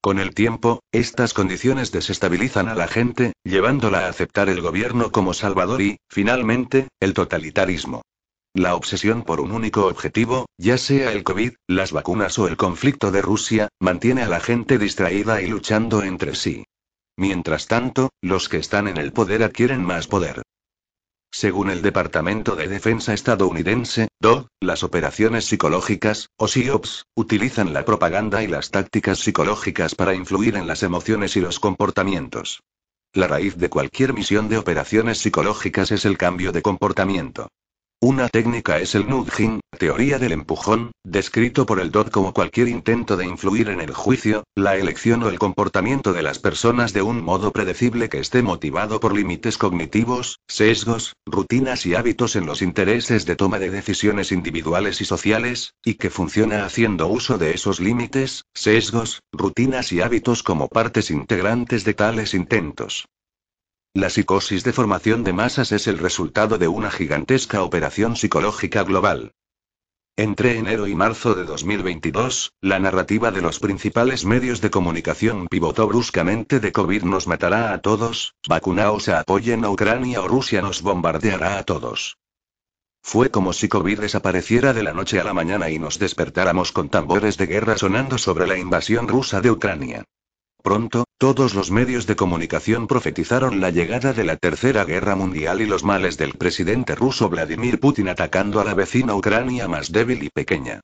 Con 0.00 0.18
el 0.18 0.34
tiempo, 0.34 0.80
estas 0.92 1.34
condiciones 1.34 1.90
desestabilizan 1.90 2.68
a 2.68 2.74
la 2.74 2.86
gente, 2.86 3.32
llevándola 3.44 4.06
a 4.06 4.08
aceptar 4.08 4.48
el 4.48 4.60
gobierno 4.60 5.10
como 5.10 5.34
salvador 5.34 5.82
y, 5.82 5.98
finalmente, 6.08 6.88
el 7.00 7.12
totalitarismo. 7.12 8.02
La 8.54 8.74
obsesión 8.74 9.22
por 9.22 9.40
un 9.40 9.52
único 9.52 9.86
objetivo, 9.86 10.46
ya 10.56 10.78
sea 10.78 11.12
el 11.12 11.24
COVID, 11.24 11.54
las 11.66 11.92
vacunas 11.92 12.38
o 12.38 12.48
el 12.48 12.56
conflicto 12.56 13.10
de 13.10 13.20
Rusia, 13.20 13.68
mantiene 13.80 14.22
a 14.22 14.28
la 14.28 14.40
gente 14.40 14.78
distraída 14.78 15.42
y 15.42 15.46
luchando 15.46 16.02
entre 16.02 16.34
sí. 16.34 16.64
Mientras 17.18 17.66
tanto, 17.66 18.10
los 18.22 18.48
que 18.48 18.56
están 18.56 18.88
en 18.88 18.96
el 18.96 19.12
poder 19.12 19.42
adquieren 19.42 19.84
más 19.84 20.06
poder. 20.06 20.42
Según 21.38 21.68
el 21.68 21.82
Departamento 21.82 22.56
de 22.56 22.66
Defensa 22.66 23.12
estadounidense, 23.12 24.08
DO, 24.18 24.48
las 24.58 24.82
operaciones 24.82 25.44
psicológicas, 25.44 26.30
o 26.38 26.48
SIOPS, 26.48 27.04
utilizan 27.14 27.74
la 27.74 27.84
propaganda 27.84 28.42
y 28.42 28.46
las 28.46 28.70
tácticas 28.70 29.18
psicológicas 29.18 29.94
para 29.94 30.14
influir 30.14 30.56
en 30.56 30.66
las 30.66 30.82
emociones 30.82 31.36
y 31.36 31.42
los 31.42 31.60
comportamientos. 31.60 32.62
La 33.12 33.28
raíz 33.28 33.58
de 33.58 33.68
cualquier 33.68 34.14
misión 34.14 34.48
de 34.48 34.56
operaciones 34.56 35.18
psicológicas 35.18 35.92
es 35.92 36.06
el 36.06 36.16
cambio 36.16 36.52
de 36.52 36.62
comportamiento. 36.62 37.50
Una 38.02 38.28
técnica 38.28 38.78
es 38.78 38.94
el 38.94 39.08
nudging, 39.08 39.60
teoría 39.78 40.18
del 40.18 40.32
empujón, 40.32 40.90
descrito 41.02 41.64
por 41.64 41.80
el 41.80 41.90
DOT 41.90 42.10
como 42.10 42.34
cualquier 42.34 42.68
intento 42.68 43.16
de 43.16 43.24
influir 43.24 43.70
en 43.70 43.80
el 43.80 43.94
juicio, 43.94 44.44
la 44.54 44.76
elección 44.76 45.22
o 45.22 45.30
el 45.30 45.38
comportamiento 45.38 46.12
de 46.12 46.22
las 46.22 46.38
personas 46.38 46.92
de 46.92 47.00
un 47.00 47.24
modo 47.24 47.52
predecible 47.52 48.10
que 48.10 48.18
esté 48.18 48.42
motivado 48.42 49.00
por 49.00 49.14
límites 49.14 49.56
cognitivos, 49.56 50.40
sesgos, 50.46 51.14
rutinas 51.24 51.86
y 51.86 51.94
hábitos 51.94 52.36
en 52.36 52.44
los 52.44 52.60
intereses 52.60 53.24
de 53.24 53.34
toma 53.34 53.58
de 53.58 53.70
decisiones 53.70 54.30
individuales 54.30 55.00
y 55.00 55.06
sociales, 55.06 55.72
y 55.82 55.94
que 55.94 56.10
funciona 56.10 56.66
haciendo 56.66 57.06
uso 57.06 57.38
de 57.38 57.54
esos 57.54 57.80
límites, 57.80 58.44
sesgos, 58.52 59.22
rutinas 59.32 59.90
y 59.92 60.02
hábitos 60.02 60.42
como 60.42 60.68
partes 60.68 61.10
integrantes 61.10 61.84
de 61.84 61.94
tales 61.94 62.34
intentos. 62.34 63.06
La 63.96 64.10
psicosis 64.10 64.62
de 64.62 64.74
formación 64.74 65.24
de 65.24 65.32
masas 65.32 65.72
es 65.72 65.86
el 65.86 65.96
resultado 65.96 66.58
de 66.58 66.68
una 66.68 66.90
gigantesca 66.90 67.62
operación 67.62 68.14
psicológica 68.14 68.82
global. 68.82 69.32
Entre 70.18 70.58
enero 70.58 70.86
y 70.86 70.94
marzo 70.94 71.34
de 71.34 71.44
2022, 71.44 72.52
la 72.60 72.78
narrativa 72.78 73.30
de 73.30 73.40
los 73.40 73.58
principales 73.58 74.26
medios 74.26 74.60
de 74.60 74.68
comunicación 74.68 75.46
pivotó 75.48 75.88
bruscamente 75.88 76.60
de 76.60 76.72
COVID 76.72 77.04
nos 77.04 77.26
matará 77.26 77.72
a 77.72 77.78
todos, 77.78 78.34
vacunaos 78.46 79.08
a 79.08 79.20
apoyen 79.20 79.64
a 79.64 79.70
Ucrania 79.70 80.20
o 80.20 80.28
Rusia 80.28 80.60
nos 80.60 80.82
bombardeará 80.82 81.56
a 81.56 81.62
todos. 81.62 82.18
Fue 83.00 83.30
como 83.30 83.54
si 83.54 83.66
COVID 83.66 84.00
desapareciera 84.00 84.74
de 84.74 84.82
la 84.82 84.92
noche 84.92 85.20
a 85.20 85.24
la 85.24 85.32
mañana 85.32 85.70
y 85.70 85.78
nos 85.78 85.98
despertáramos 85.98 86.70
con 86.70 86.90
tambores 86.90 87.38
de 87.38 87.46
guerra 87.46 87.78
sonando 87.78 88.18
sobre 88.18 88.46
la 88.46 88.58
invasión 88.58 89.08
rusa 89.08 89.40
de 89.40 89.52
Ucrania. 89.52 90.04
Pronto, 90.62 91.05
Todos 91.18 91.54
los 91.54 91.70
medios 91.70 92.06
de 92.06 92.14
comunicación 92.14 92.86
profetizaron 92.86 93.58
la 93.58 93.70
llegada 93.70 94.12
de 94.12 94.22
la 94.22 94.36
Tercera 94.36 94.84
Guerra 94.84 95.16
Mundial 95.16 95.62
y 95.62 95.66
los 95.66 95.82
males 95.82 96.18
del 96.18 96.34
presidente 96.34 96.94
ruso 96.94 97.30
Vladimir 97.30 97.80
Putin 97.80 98.10
atacando 98.10 98.60
a 98.60 98.64
la 98.64 98.74
vecina 98.74 99.14
Ucrania 99.14 99.66
más 99.66 99.90
débil 99.90 100.22
y 100.24 100.28
pequeña. 100.28 100.82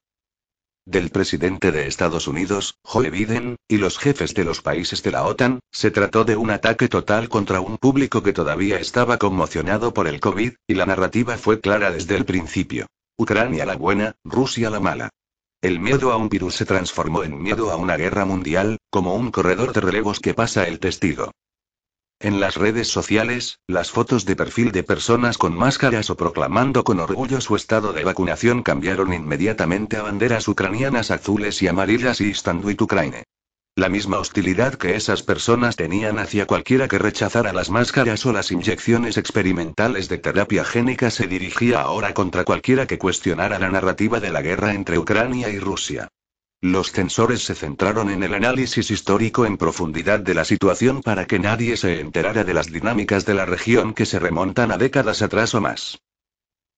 Del 0.87 1.11
presidente 1.11 1.71
de 1.71 1.87
Estados 1.87 2.29
Unidos, 2.29 2.79
Joe 2.83 3.11
Biden, 3.11 3.57
y 3.69 3.77
los 3.77 3.99
jefes 3.99 4.33
de 4.33 4.45
los 4.45 4.63
países 4.63 5.03
de 5.03 5.11
la 5.11 5.25
OTAN, 5.25 5.61
se 5.71 5.91
trató 5.91 6.25
de 6.25 6.37
un 6.37 6.51
ataque 6.51 6.89
total 6.89 7.29
contra 7.29 7.61
un 7.61 7.77
público 7.77 8.23
que 8.23 8.33
todavía 8.33 8.79
estaba 8.79 9.19
conmocionado 9.19 9.93
por 9.93 10.09
el 10.09 10.19
COVID, 10.19 10.55
y 10.67 10.75
la 10.75 10.87
narrativa 10.87 11.37
fue 11.37 11.61
clara 11.61 11.91
desde 11.91 12.17
el 12.17 12.25
principio. 12.25 12.87
Ucrania 13.19 13.67
la 13.67 13.77
buena, 13.77 14.17
Rusia 14.25 14.71
la 14.71 14.81
mala. 14.81 15.11
El 15.61 15.79
miedo 15.79 16.11
a 16.11 16.17
un 16.17 16.29
virus 16.29 16.57
se 16.57 16.65
transformó 16.65 17.23
en 17.23 17.41
miedo 17.41 17.71
a 17.71 17.77
una 17.77 17.97
guerra 17.97 18.25
mundial, 18.25 18.79
como 18.93 19.15
un 19.15 19.31
corredor 19.31 19.73
de 19.73 19.81
relevos 19.81 20.21
que 20.21 20.35
pasa 20.35 20.69
el 20.69 20.79
testigo. 20.79 21.31
En 22.21 22.41
las 22.41 22.57
redes 22.57 22.89
sociales, 22.89 23.59
las 23.67 23.91
fotos 23.91 24.27
de 24.27 24.37
perfil 24.37 24.71
de 24.71 24.83
personas 24.83 25.39
con 25.39 25.57
máscaras 25.57 26.11
o 26.11 26.17
proclamando 26.19 26.85
con 26.85 27.01
orgullo 27.01 27.41
su 27.41 27.57
estado 27.57 27.95
de 27.95 28.05
vacunación 28.05 28.63
cambiaron 28.63 29.15
inmediatamente 29.15 29.97
a 29.97 30.03
banderas 30.03 30.47
ucranianas 30.47 31.11
azules 31.11 31.63
y 31.63 31.69
amarillas 31.69 32.21
y 32.21 32.35
Standuit 32.35 32.83
Ukraine. 32.83 33.25
La 33.77 33.89
misma 33.89 34.19
hostilidad 34.19 34.75
que 34.75 34.95
esas 34.95 35.23
personas 35.23 35.75
tenían 35.75 36.19
hacia 36.19 36.47
cualquiera 36.47 36.87
que 36.87 36.99
rechazara 36.99 37.55
las 37.55 37.71
máscaras 37.71 38.27
o 38.27 38.33
las 38.35 38.53
inyecciones 38.53 39.17
experimentales 39.17 40.11
de 40.11 40.19
terapia 40.19 40.67
génica 40.67 41.11
se 41.11 41.27
dirigía 41.27 41.81
ahora 41.81 42.13
contra 42.13 42.45
cualquiera 42.45 42.87
que 42.87 42.99
cuestionara 42.99 43.59
la 43.59 43.71
narrativa 43.71 44.21
de 44.21 44.29
la 44.29 44.43
guerra 44.43 44.75
entre 44.75 44.99
Ucrania 44.99 45.49
y 45.49 45.59
Rusia. 45.59 46.09
Los 46.65 46.93
censores 46.93 47.43
se 47.43 47.57
centraron 47.57 48.09
en 48.09 48.23
el 48.23 48.35
análisis 48.35 48.93
histórico 48.93 49.47
en 49.47 49.57
profundidad 49.57 50.21
de 50.21 50.33
la 50.33 50.45
situación 50.45 51.03
para 51.03 51.27
que 51.27 51.41
nadie 51.41 51.77
se 51.77 51.99
enterara 51.99 52.45
de 52.45 52.55
las 52.55 52.71
dinámicas 52.71 53.27
de 53.27 53.35
la 53.35 53.45
región 53.45 53.95
que 53.95 54.07
se 54.07 54.21
remontan 54.21 54.71
a 54.71 54.79
décadas 54.79 55.23
atrás 55.23 55.57
o 55.57 55.61
más. 55.61 55.99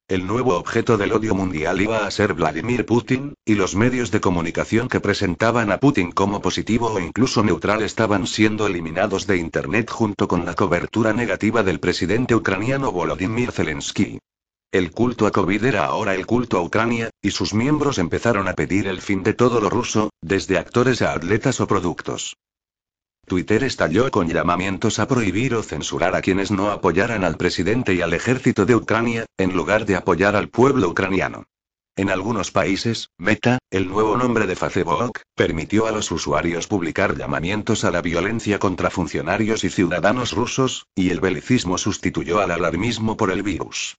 El 0.09 0.27
nuevo 0.27 0.57
objeto 0.57 0.97
del 0.97 1.13
odio 1.13 1.35
mundial 1.35 1.83
iba 1.83 2.07
a 2.07 2.11
ser 2.11 2.33
Vladimir 2.33 2.87
Putin, 2.87 3.35
y 3.45 3.57
los 3.57 3.77
medios 3.77 4.11
de 4.11 4.23
comunicación 4.23 4.89
que 4.89 5.01
presentaban 5.01 5.71
a 5.71 5.79
Putin 5.81 6.13
como 6.13 6.41
positivo 6.41 6.91
o 6.91 6.99
incluso 6.99 7.45
neutral 7.45 7.83
estaban 7.83 8.27
siendo 8.27 8.67
eliminados 8.67 9.27
de 9.27 9.37
Internet 9.37 9.91
junto 9.91 10.29
con 10.29 10.47
la 10.47 10.55
cobertura 10.55 11.13
negativa 11.13 11.63
del 11.63 11.79
presidente 11.79 12.35
ucraniano 12.35 12.91
Volodymyr 12.91 13.53
Zelensky. 13.53 14.19
El 14.75 14.91
culto 14.91 15.29
a 15.29 15.31
COVID 15.31 15.67
era 15.67 15.85
ahora 15.85 16.17
el 16.17 16.27
culto 16.27 16.59
a 16.59 16.63
Ucrania, 16.63 17.09
y 17.23 17.31
sus 17.31 17.55
miembros 17.55 17.99
empezaron 17.99 18.49
a 18.49 18.55
pedir 18.55 18.89
el 18.89 19.01
fin 19.01 19.23
de 19.23 19.33
todo 19.33 19.61
lo 19.61 19.71
ruso, 19.71 20.11
desde 20.21 20.59
actores 20.59 21.01
a 21.01 21.13
atletas 21.13 21.61
o 21.61 21.69
productos. 21.69 22.37
Twitter 23.25 23.63
estalló 23.63 24.11
con 24.11 24.29
llamamientos 24.29 24.99
a 24.99 25.07
prohibir 25.07 25.55
o 25.55 25.63
censurar 25.63 26.17
a 26.17 26.23
quienes 26.23 26.51
no 26.51 26.73
apoyaran 26.73 27.23
al 27.23 27.37
presidente 27.37 27.95
y 27.95 28.01
al 28.01 28.15
ejército 28.15 28.67
de 28.67 28.75
Ucrania, 28.75 29.27
en 29.39 29.55
lugar 29.55 29.87
de 29.87 29.95
apoyar 29.95 30.35
al 30.35 30.49
pueblo 30.49 30.89
ucraniano. 30.89 31.45
En 31.95 32.11
algunos 32.11 32.51
países, 32.51 33.11
Meta, 33.17 33.59
el 33.71 33.87
nuevo 33.87 34.17
nombre 34.17 34.49
de 34.49 34.57
Facebook, 34.57 35.21
permitió 35.37 35.87
a 35.87 35.93
los 35.93 36.11
usuarios 36.11 36.67
publicar 36.67 37.17
llamamientos 37.17 37.85
a 37.85 37.93
la 37.93 38.03
violencia 38.03 38.59
contra 38.59 38.91
funcionarios 38.91 39.63
y 39.63 39.71
ciudadanos 39.71 40.33
rusos, 40.33 40.89
y 40.97 41.11
el 41.11 41.21
belicismo 41.21 41.79
sustituyó 41.79 42.41
al 42.41 42.51
alarmismo 42.51 43.17
por 43.17 43.31
el 43.31 43.45
virus. 43.45 43.99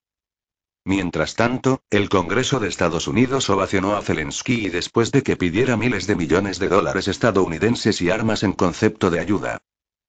Mientras 0.88 1.34
tanto, 1.34 1.82
el 1.90 2.10
Congreso 2.10 2.60
de 2.60 2.68
Estados 2.68 3.08
Unidos 3.08 3.50
ovacionó 3.50 3.96
a 3.96 4.04
Zelensky 4.04 4.70
después 4.70 5.12
de 5.12 5.24
que 5.24 5.36
pidiera 5.36 5.78
miles 5.78 6.06
de 6.06 6.16
millones 6.16 6.60
de 6.60 6.70
dólares 6.70 7.08
estadounidenses 7.08 8.04
y 8.04 8.12
armas 8.12 8.44
en 8.44 8.54
concepto 8.54 9.10
de 9.10 9.20
ayuda. 9.20 9.58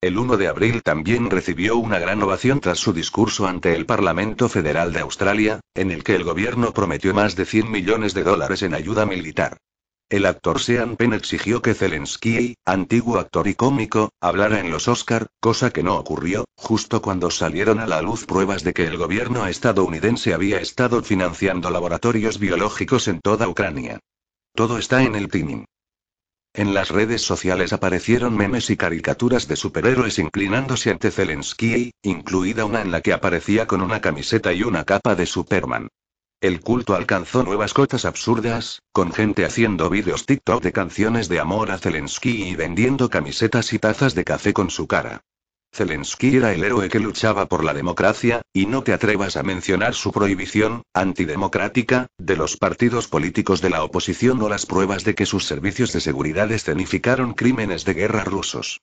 El 0.03 0.19
1 0.19 0.37
de 0.37 0.49
abril 0.49 0.83
también 0.83 1.31
recibió 1.31 1.79
una 1.79 1.99
gran 1.99 2.23
ovación 2.23 2.61
tras 2.61 2.79
su 2.79 2.93
discurso 2.93 3.47
ante 3.47 3.75
el 3.75 3.87
Parlamento 3.87 4.51
Federal 4.51 4.93
de 4.93 5.01
Australia, 5.01 5.61
en 5.75 5.91
el 5.91 6.05
que 6.05 6.15
el 6.15 6.25
gobierno 6.25 6.75
prometió 6.75 7.15
más 7.15 7.37
de 7.37 7.47
100 7.47 7.71
millones 7.71 8.13
de 8.13 8.23
dólares 8.23 8.61
en 8.63 8.75
ayuda 8.75 9.07
militar. 9.07 9.57
El 10.09 10.25
actor 10.25 10.61
Sean 10.61 10.95
Penn 10.95 11.15
exigió 11.15 11.63
que 11.63 11.75
Zelensky, 11.75 12.55
antiguo 12.65 13.19
actor 13.19 13.49
y 13.49 13.57
cómico, 13.57 14.11
hablara 14.21 14.61
en 14.61 14.71
los 14.71 14.87
Oscar, 14.87 15.27
cosa 15.41 15.71
que 15.71 15.83
no 15.83 15.97
ocurrió, 15.97 16.45
justo 16.57 17.03
cuando 17.03 17.29
salieron 17.29 17.81
a 17.81 17.89
la 17.89 18.03
luz 18.03 18.25
pruebas 18.25 18.63
de 18.63 18.73
que 18.73 18.87
el 18.87 18.99
gobierno 18.99 19.45
estadounidense 19.49 20.33
había 20.33 20.61
estado 20.61 21.03
financiando 21.03 21.71
laboratorios 21.71 22.39
biológicos 22.39 23.09
en 23.09 23.21
toda 23.21 23.49
Ucrania. 23.49 23.99
Todo 24.55 24.79
está 24.79 25.03
en 25.03 25.17
el 25.17 25.27
timing. 25.27 25.65
En 26.55 26.73
las 26.73 26.91
redes 26.91 27.23
sociales 27.23 27.73
aparecieron 27.73 28.37
memes 28.37 28.71
y 28.71 28.77
caricaturas 28.77 29.49
de 29.49 29.57
superhéroes 29.57 30.21
inclinándose 30.21 30.93
ante 30.93 31.11
Zelensky, 31.11 31.91
incluida 32.03 32.65
una 32.65 32.81
en 32.81 32.93
la 32.93 33.01
que 33.01 33.13
aparecía 33.13 33.67
con 33.67 33.83
una 33.83 34.01
camiseta 34.01 34.53
y 34.53 34.63
una 34.63 34.85
capa 34.85 35.17
de 35.17 35.27
Superman. 35.27 35.89
El 36.43 36.61
culto 36.61 36.95
alcanzó 36.95 37.45
nuevas 37.45 37.73
cotas 37.73 38.05
absurdas, 38.05 38.83
con 38.93 39.11
gente 39.11 39.47
haciendo 39.47 39.89
vídeos 39.89 40.27
TikTok 40.27 40.63
de 40.63 40.71
canciones 40.71 41.31
de 41.31 41.41
amor 41.41 41.71
a 41.71 41.79
Zelensky 41.79 42.43
y 42.43 42.55
vendiendo 42.55 43.09
camisetas 43.09 43.73
y 43.73 43.79
tazas 43.79 44.15
de 44.15 44.25
café 44.25 44.53
con 44.53 44.69
su 44.69 44.87
cara. 44.87 45.23
Zelensky 45.73 46.37
era 46.37 46.53
el 46.53 46.63
héroe 46.63 46.91
que 46.91 47.01
luchaba 47.01 47.47
por 47.47 47.65
la 47.65 47.73
democracia, 47.73 48.43
y 48.53 48.67
no 48.67 48.83
te 48.83 48.93
atrevas 48.93 49.39
a 49.39 49.43
mencionar 49.43 49.95
su 49.95 50.13
prohibición, 50.13 50.83
antidemocrática, 50.93 52.07
de 52.19 52.37
los 52.37 52.59
partidos 52.59 53.09
políticos 53.09 53.63
de 53.63 53.71
la 53.71 53.83
oposición 53.83 54.43
o 54.43 54.51
las 54.51 54.67
pruebas 54.67 55.05
de 55.05 55.15
que 55.15 55.25
sus 55.25 55.47
servicios 55.47 55.95
de 55.95 56.01
seguridad 56.03 56.53
escenificaron 56.53 57.33
crímenes 57.33 57.87
de 57.87 57.95
guerra 57.95 58.25
rusos. 58.25 58.83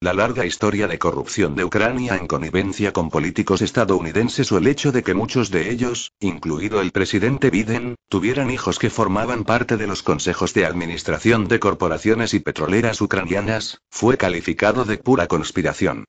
La 0.00 0.14
larga 0.14 0.46
historia 0.46 0.86
de 0.86 0.96
corrupción 0.96 1.56
de 1.56 1.64
Ucrania 1.64 2.14
en 2.14 2.28
connivencia 2.28 2.92
con 2.92 3.10
políticos 3.10 3.62
estadounidenses 3.62 4.52
o 4.52 4.58
el 4.58 4.68
hecho 4.68 4.92
de 4.92 5.02
que 5.02 5.12
muchos 5.12 5.50
de 5.50 5.72
ellos, 5.72 6.12
incluido 6.20 6.80
el 6.80 6.92
presidente 6.92 7.50
Biden, 7.50 7.96
tuvieran 8.08 8.48
hijos 8.52 8.78
que 8.78 8.90
formaban 8.90 9.42
parte 9.42 9.76
de 9.76 9.88
los 9.88 10.04
consejos 10.04 10.54
de 10.54 10.66
administración 10.66 11.48
de 11.48 11.58
corporaciones 11.58 12.32
y 12.32 12.38
petroleras 12.38 13.00
ucranianas, 13.00 13.80
fue 13.90 14.16
calificado 14.16 14.84
de 14.84 14.98
pura 14.98 15.26
conspiración. 15.26 16.04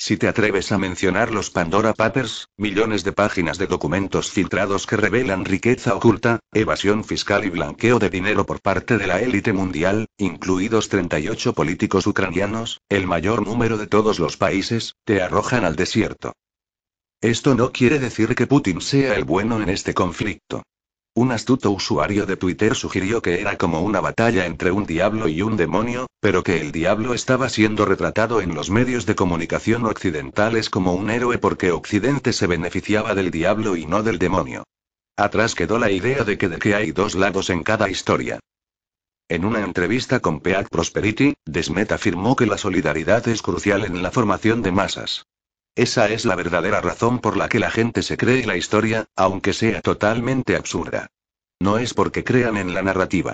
Si 0.00 0.16
te 0.16 0.28
atreves 0.28 0.70
a 0.70 0.78
mencionar 0.78 1.32
los 1.32 1.50
Pandora 1.50 1.92
Papers, 1.92 2.46
millones 2.56 3.02
de 3.02 3.10
páginas 3.10 3.58
de 3.58 3.66
documentos 3.66 4.30
filtrados 4.30 4.86
que 4.86 4.96
revelan 4.96 5.44
riqueza 5.44 5.96
oculta, 5.96 6.38
evasión 6.52 7.02
fiscal 7.02 7.44
y 7.44 7.50
blanqueo 7.50 7.98
de 7.98 8.08
dinero 8.08 8.46
por 8.46 8.60
parte 8.60 8.96
de 8.96 9.08
la 9.08 9.20
élite 9.20 9.52
mundial, 9.52 10.06
incluidos 10.16 10.88
38 10.88 11.52
políticos 11.52 12.06
ucranianos, 12.06 12.80
el 12.88 13.08
mayor 13.08 13.44
número 13.44 13.76
de 13.76 13.88
todos 13.88 14.20
los 14.20 14.36
países, 14.36 14.94
te 15.04 15.20
arrojan 15.20 15.64
al 15.64 15.74
desierto. 15.74 16.32
Esto 17.20 17.56
no 17.56 17.72
quiere 17.72 17.98
decir 17.98 18.36
que 18.36 18.46
Putin 18.46 18.80
sea 18.80 19.16
el 19.16 19.24
bueno 19.24 19.60
en 19.60 19.68
este 19.68 19.94
conflicto. 19.94 20.62
Un 21.18 21.32
astuto 21.32 21.72
usuario 21.72 22.26
de 22.26 22.36
Twitter 22.36 22.76
sugirió 22.76 23.20
que 23.20 23.40
era 23.40 23.58
como 23.58 23.80
una 23.80 24.00
batalla 24.00 24.46
entre 24.46 24.70
un 24.70 24.86
diablo 24.86 25.26
y 25.26 25.42
un 25.42 25.56
demonio, 25.56 26.06
pero 26.20 26.44
que 26.44 26.60
el 26.60 26.70
diablo 26.70 27.12
estaba 27.12 27.48
siendo 27.48 27.84
retratado 27.84 28.40
en 28.40 28.54
los 28.54 28.70
medios 28.70 29.04
de 29.04 29.16
comunicación 29.16 29.84
occidentales 29.84 30.70
como 30.70 30.94
un 30.94 31.10
héroe 31.10 31.38
porque 31.38 31.72
Occidente 31.72 32.32
se 32.32 32.46
beneficiaba 32.46 33.16
del 33.16 33.32
diablo 33.32 33.74
y 33.74 33.84
no 33.84 34.04
del 34.04 34.20
demonio. 34.20 34.62
Atrás 35.16 35.56
quedó 35.56 35.80
la 35.80 35.90
idea 35.90 36.22
de 36.22 36.38
que 36.38 36.48
de 36.48 36.60
que 36.60 36.76
hay 36.76 36.92
dos 36.92 37.16
lados 37.16 37.50
en 37.50 37.64
cada 37.64 37.90
historia. 37.90 38.38
En 39.28 39.44
una 39.44 39.64
entrevista 39.64 40.20
con 40.20 40.38
Peak 40.38 40.68
Prosperity, 40.68 41.34
Desmet 41.44 41.90
afirmó 41.90 42.36
que 42.36 42.46
la 42.46 42.58
solidaridad 42.58 43.26
es 43.26 43.42
crucial 43.42 43.84
en 43.84 44.04
la 44.04 44.12
formación 44.12 44.62
de 44.62 44.70
masas. 44.70 45.24
Esa 45.78 46.08
es 46.08 46.24
la 46.24 46.34
verdadera 46.34 46.80
razón 46.80 47.20
por 47.20 47.36
la 47.36 47.48
que 47.48 47.60
la 47.60 47.70
gente 47.70 48.02
se 48.02 48.16
cree 48.16 48.44
la 48.44 48.56
historia, 48.56 49.06
aunque 49.14 49.52
sea 49.52 49.80
totalmente 49.80 50.56
absurda. 50.56 51.06
No 51.60 51.78
es 51.78 51.94
porque 51.94 52.24
crean 52.24 52.56
en 52.56 52.74
la 52.74 52.82
narrativa. 52.82 53.32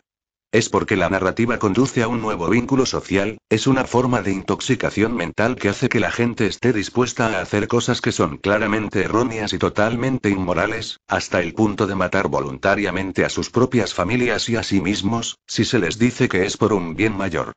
Es 0.53 0.69
porque 0.69 0.95
la 0.95 1.09
narrativa 1.09 1.59
conduce 1.59 2.03
a 2.03 2.09
un 2.09 2.21
nuevo 2.21 2.51
vínculo 2.51 2.85
social, 2.85 3.39
es 3.49 3.67
una 3.67 3.87
forma 3.87 4.21
de 4.21 4.33
intoxicación 4.33 5.17
mental 5.17 5.57
que 5.57 5.71
hace 5.71 5.89
que 5.89 6.01
la 6.01 6.11
gente 6.11 6.45
esté 6.45 6.75
dispuesta 6.75 7.29
a 7.29 7.41
hacer 7.41 7.67
cosas 7.67 8.03
que 8.03 8.13
son 8.13 8.37
claramente 8.37 9.01
erróneas 9.01 9.55
y 9.55 9.59
totalmente 9.59 10.29
inmorales, 10.29 11.01
hasta 11.09 11.41
el 11.41 11.55
punto 11.55 11.87
de 11.87 11.95
matar 11.95 12.29
voluntariamente 12.29 13.25
a 13.25 13.31
sus 13.31 13.49
propias 13.49 13.95
familias 13.95 14.51
y 14.51 14.57
a 14.57 14.63
sí 14.63 14.83
mismos, 14.83 15.39
si 15.47 15.65
se 15.65 15.79
les 15.79 15.99
dice 15.99 16.29
que 16.29 16.45
es 16.45 16.59
por 16.59 16.75
un 16.75 16.95
bien 16.95 17.17
mayor. 17.17 17.55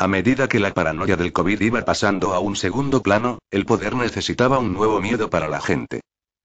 A 0.00 0.08
medida 0.08 0.48
que 0.48 0.60
la 0.60 0.72
paranoia 0.72 1.14
del 1.14 1.30
COVID 1.30 1.60
iba 1.60 1.84
pasando 1.84 2.32
a 2.32 2.38
un 2.38 2.56
segundo 2.56 3.02
plano, 3.02 3.38
el 3.50 3.66
poder 3.66 3.94
necesitaba 3.94 4.58
un 4.58 4.72
nuevo 4.72 4.98
miedo 4.98 5.28
para 5.28 5.46
la 5.46 5.60
gente. 5.60 6.00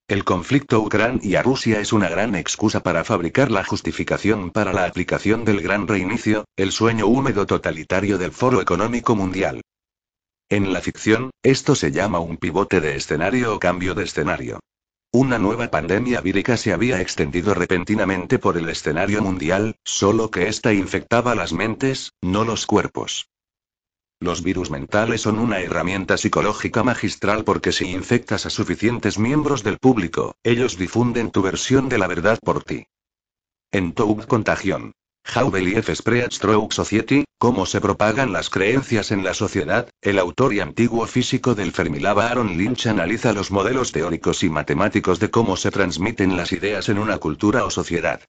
El 0.09 0.25
conflicto 0.25 0.81
Ucrania-Rusia 0.81 1.79
es 1.79 1.93
una 1.93 2.09
gran 2.09 2.35
excusa 2.35 2.83
para 2.83 3.05
fabricar 3.05 3.51
la 3.51 3.63
justificación 3.63 4.51
para 4.51 4.73
la 4.73 4.83
aplicación 4.83 5.45
del 5.45 5.61
gran 5.61 5.87
reinicio, 5.87 6.43
el 6.57 6.73
sueño 6.73 7.07
húmedo 7.07 7.45
totalitario 7.45 8.17
del 8.17 8.33
Foro 8.33 8.59
Económico 8.59 9.15
Mundial. 9.15 9.61
En 10.49 10.73
la 10.73 10.81
ficción, 10.81 11.31
esto 11.41 11.75
se 11.75 11.93
llama 11.93 12.19
un 12.19 12.35
pivote 12.35 12.81
de 12.81 12.97
escenario 12.97 13.55
o 13.55 13.59
cambio 13.59 13.95
de 13.95 14.03
escenario. 14.03 14.59
Una 15.13 15.39
nueva 15.39 15.71
pandemia 15.71 16.19
vírica 16.19 16.57
se 16.57 16.73
había 16.73 16.99
extendido 16.99 17.53
repentinamente 17.53 18.37
por 18.37 18.57
el 18.57 18.67
escenario 18.67 19.21
mundial, 19.21 19.77
solo 19.85 20.29
que 20.29 20.49
ésta 20.49 20.73
infectaba 20.73 21.35
las 21.35 21.53
mentes, 21.53 22.11
no 22.21 22.43
los 22.43 22.65
cuerpos. 22.65 23.29
Los 24.25 24.41
virus 24.41 24.71
mentales 24.71 25.21
son 25.21 25.37
una 25.37 25.59
herramienta 25.59 26.17
psicológica 26.17 26.81
magistral 26.83 27.43
porque 27.43 27.71
si 27.71 27.91
infectas 27.91 28.47
a 28.47 28.49
suficientes 28.49 29.19
miembros 29.19 29.61
del 29.61 29.77
público, 29.77 30.33
ellos 30.43 30.79
difunden 30.79 31.29
tu 31.29 31.43
versión 31.43 31.89
de 31.89 31.99
la 31.99 32.07
verdad 32.07 32.39
por 32.43 32.63
ti. 32.63 32.87
En 33.71 33.93
Toug 33.93 34.25
Contagión. 34.25 34.93
How 35.35 35.51
Belief 35.51 35.91
Spreads 35.93 36.39
Through 36.39 36.71
Society, 36.71 37.25
cómo 37.37 37.67
se 37.67 37.79
propagan 37.79 38.33
las 38.33 38.49
creencias 38.49 39.11
en 39.11 39.23
la 39.23 39.35
sociedad, 39.35 39.91
el 40.01 40.17
autor 40.17 40.55
y 40.55 40.59
antiguo 40.59 41.05
físico 41.05 41.53
del 41.53 41.71
Fermilab 41.71 42.19
Aaron 42.19 42.57
Lynch 42.57 42.87
analiza 42.87 43.31
los 43.31 43.51
modelos 43.51 43.91
teóricos 43.91 44.41
y 44.41 44.49
matemáticos 44.49 45.19
de 45.19 45.29
cómo 45.29 45.55
se 45.55 45.69
transmiten 45.69 46.35
las 46.35 46.51
ideas 46.51 46.89
en 46.89 46.97
una 46.97 47.19
cultura 47.19 47.63
o 47.63 47.69
sociedad. 47.69 48.21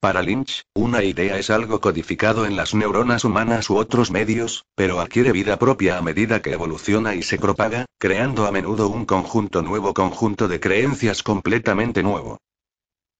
Para 0.00 0.22
Lynch, 0.22 0.62
una 0.74 1.02
idea 1.02 1.38
es 1.38 1.48
algo 1.48 1.80
codificado 1.80 2.44
en 2.44 2.54
las 2.54 2.74
neuronas 2.74 3.24
humanas 3.24 3.70
u 3.70 3.76
otros 3.76 4.10
medios, 4.10 4.66
pero 4.74 5.00
adquiere 5.00 5.32
vida 5.32 5.58
propia 5.58 5.96
a 5.96 6.02
medida 6.02 6.42
que 6.42 6.52
evoluciona 6.52 7.14
y 7.14 7.22
se 7.22 7.38
propaga, 7.38 7.86
creando 7.98 8.46
a 8.46 8.52
menudo 8.52 8.88
un 8.88 9.06
conjunto 9.06 9.62
nuevo 9.62 9.94
conjunto 9.94 10.48
de 10.48 10.60
creencias 10.60 11.22
completamente 11.22 12.02
nuevo. 12.02 12.38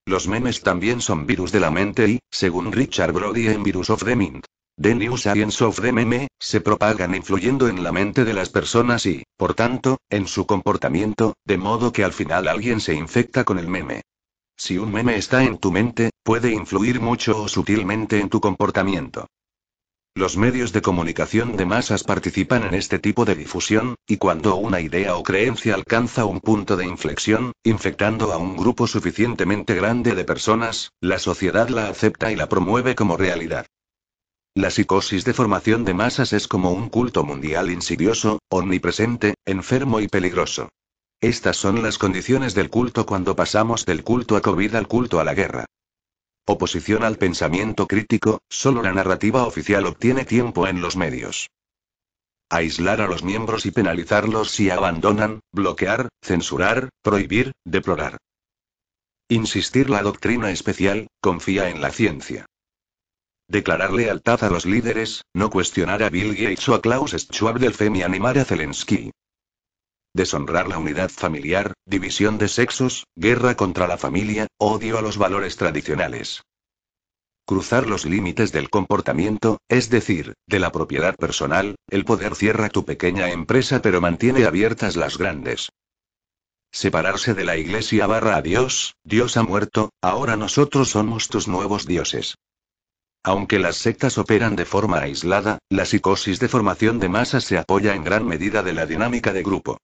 Los 0.04 0.28
memes 0.28 0.62
también 0.62 1.00
son 1.00 1.26
virus 1.26 1.50
de 1.50 1.60
la 1.60 1.70
mente 1.70 2.08
y, 2.08 2.18
según 2.30 2.70
Richard 2.70 3.12
Brody 3.12 3.48
en 3.48 3.62
Virus 3.62 3.90
of 3.90 4.04
the 4.04 4.14
Mind, 4.14 4.44
The 4.78 4.94
New 4.94 5.16
Science 5.16 5.64
of 5.64 5.80
the 5.80 5.90
Meme, 5.90 6.28
se 6.38 6.60
propagan 6.60 7.14
influyendo 7.14 7.66
en 7.68 7.82
la 7.82 7.92
mente 7.92 8.26
de 8.26 8.34
las 8.34 8.50
personas 8.50 9.06
y, 9.06 9.22
por 9.38 9.54
tanto, 9.54 9.96
en 10.10 10.28
su 10.28 10.46
comportamiento, 10.46 11.32
de 11.46 11.56
modo 11.56 11.92
que 11.92 12.04
al 12.04 12.12
final 12.12 12.46
alguien 12.46 12.80
se 12.82 12.92
infecta 12.92 13.44
con 13.44 13.58
el 13.58 13.68
meme. 13.68 14.02
Si 14.56 14.78
un 14.78 14.90
meme 14.90 15.16
está 15.16 15.44
en 15.44 15.58
tu 15.58 15.70
mente, 15.70 16.10
puede 16.22 16.50
influir 16.50 17.00
mucho 17.00 17.42
o 17.42 17.48
sutilmente 17.48 18.20
en 18.20 18.30
tu 18.30 18.40
comportamiento. 18.40 19.26
Los 20.14 20.38
medios 20.38 20.72
de 20.72 20.80
comunicación 20.80 21.58
de 21.58 21.66
masas 21.66 22.02
participan 22.02 22.64
en 22.64 22.72
este 22.72 22.98
tipo 22.98 23.26
de 23.26 23.34
difusión, 23.34 23.96
y 24.06 24.16
cuando 24.16 24.56
una 24.56 24.80
idea 24.80 25.14
o 25.14 25.22
creencia 25.22 25.74
alcanza 25.74 26.24
un 26.24 26.40
punto 26.40 26.78
de 26.78 26.86
inflexión, 26.86 27.52
infectando 27.64 28.32
a 28.32 28.38
un 28.38 28.56
grupo 28.56 28.86
suficientemente 28.86 29.74
grande 29.74 30.14
de 30.14 30.24
personas, 30.24 30.90
la 31.02 31.18
sociedad 31.18 31.68
la 31.68 31.88
acepta 31.88 32.32
y 32.32 32.36
la 32.36 32.48
promueve 32.48 32.94
como 32.94 33.18
realidad. 33.18 33.66
La 34.54 34.70
psicosis 34.70 35.26
de 35.26 35.34
formación 35.34 35.84
de 35.84 35.92
masas 35.92 36.32
es 36.32 36.48
como 36.48 36.70
un 36.70 36.88
culto 36.88 37.22
mundial 37.22 37.70
insidioso, 37.70 38.38
omnipresente, 38.48 39.34
enfermo 39.44 40.00
y 40.00 40.08
peligroso. 40.08 40.70
Estas 41.20 41.56
son 41.56 41.82
las 41.82 41.96
condiciones 41.96 42.54
del 42.54 42.68
culto 42.68 43.06
cuando 43.06 43.34
pasamos 43.34 43.86
del 43.86 44.04
culto 44.04 44.36
a 44.36 44.42
COVID 44.42 44.74
al 44.74 44.86
culto 44.86 45.18
a 45.18 45.24
la 45.24 45.34
guerra. 45.34 45.64
Oposición 46.46 47.02
al 47.04 47.16
pensamiento 47.16 47.86
crítico, 47.86 48.40
solo 48.48 48.82
la 48.82 48.92
narrativa 48.92 49.46
oficial 49.46 49.86
obtiene 49.86 50.24
tiempo 50.24 50.66
en 50.66 50.80
los 50.80 50.96
medios. 50.96 51.48
Aislar 52.50 53.00
a 53.00 53.08
los 53.08 53.24
miembros 53.24 53.66
y 53.66 53.72
penalizarlos 53.72 54.50
si 54.50 54.70
abandonan, 54.70 55.40
bloquear, 55.52 56.08
censurar, 56.22 56.90
prohibir, 57.02 57.52
deplorar. 57.64 58.18
Insistir 59.28 59.90
la 59.90 60.02
doctrina 60.02 60.52
especial, 60.52 61.08
confía 61.20 61.68
en 61.70 61.80
la 61.80 61.90
ciencia. 61.90 62.46
Declarar 63.48 63.92
lealtad 63.92 64.44
a 64.44 64.50
los 64.50 64.66
líderes, 64.66 65.22
no 65.34 65.50
cuestionar 65.50 66.02
a 66.02 66.10
Bill 66.10 66.36
Gates 66.36 66.68
o 66.68 66.74
a 66.74 66.82
Klaus 66.82 67.12
Schwab 67.12 67.58
del 67.58 67.74
FEM 67.74 67.96
y 67.96 68.02
animar 68.02 68.38
a 68.38 68.44
Zelensky. 68.44 69.10
Deshonrar 70.16 70.66
la 70.66 70.78
unidad 70.78 71.10
familiar, 71.10 71.74
división 71.84 72.38
de 72.38 72.48
sexos, 72.48 73.04
guerra 73.16 73.54
contra 73.54 73.86
la 73.86 73.98
familia, 73.98 74.46
odio 74.56 74.96
a 74.96 75.02
los 75.02 75.18
valores 75.18 75.58
tradicionales. 75.58 76.40
Cruzar 77.44 77.86
los 77.86 78.06
límites 78.06 78.50
del 78.50 78.70
comportamiento, 78.70 79.58
es 79.68 79.90
decir, 79.90 80.32
de 80.46 80.58
la 80.58 80.72
propiedad 80.72 81.14
personal, 81.16 81.76
el 81.90 82.06
poder 82.06 82.34
cierra 82.34 82.70
tu 82.70 82.86
pequeña 82.86 83.28
empresa 83.28 83.82
pero 83.82 84.00
mantiene 84.00 84.46
abiertas 84.46 84.96
las 84.96 85.18
grandes. 85.18 85.68
Separarse 86.72 87.34
de 87.34 87.44
la 87.44 87.58
iglesia 87.58 88.06
barra 88.06 88.36
a 88.36 88.42
Dios, 88.42 88.94
Dios 89.04 89.36
ha 89.36 89.42
muerto, 89.42 89.90
ahora 90.00 90.38
nosotros 90.38 90.88
somos 90.88 91.28
tus 91.28 91.46
nuevos 91.46 91.86
dioses. 91.86 92.36
Aunque 93.22 93.58
las 93.58 93.76
sectas 93.76 94.16
operan 94.16 94.56
de 94.56 94.64
forma 94.64 95.00
aislada, 95.00 95.58
la 95.68 95.84
psicosis 95.84 96.40
de 96.40 96.48
formación 96.48 97.00
de 97.00 97.10
masas 97.10 97.44
se 97.44 97.58
apoya 97.58 97.94
en 97.94 98.02
gran 98.02 98.26
medida 98.26 98.62
de 98.62 98.72
la 98.72 98.86
dinámica 98.86 99.34
de 99.34 99.42
grupo. 99.42 99.76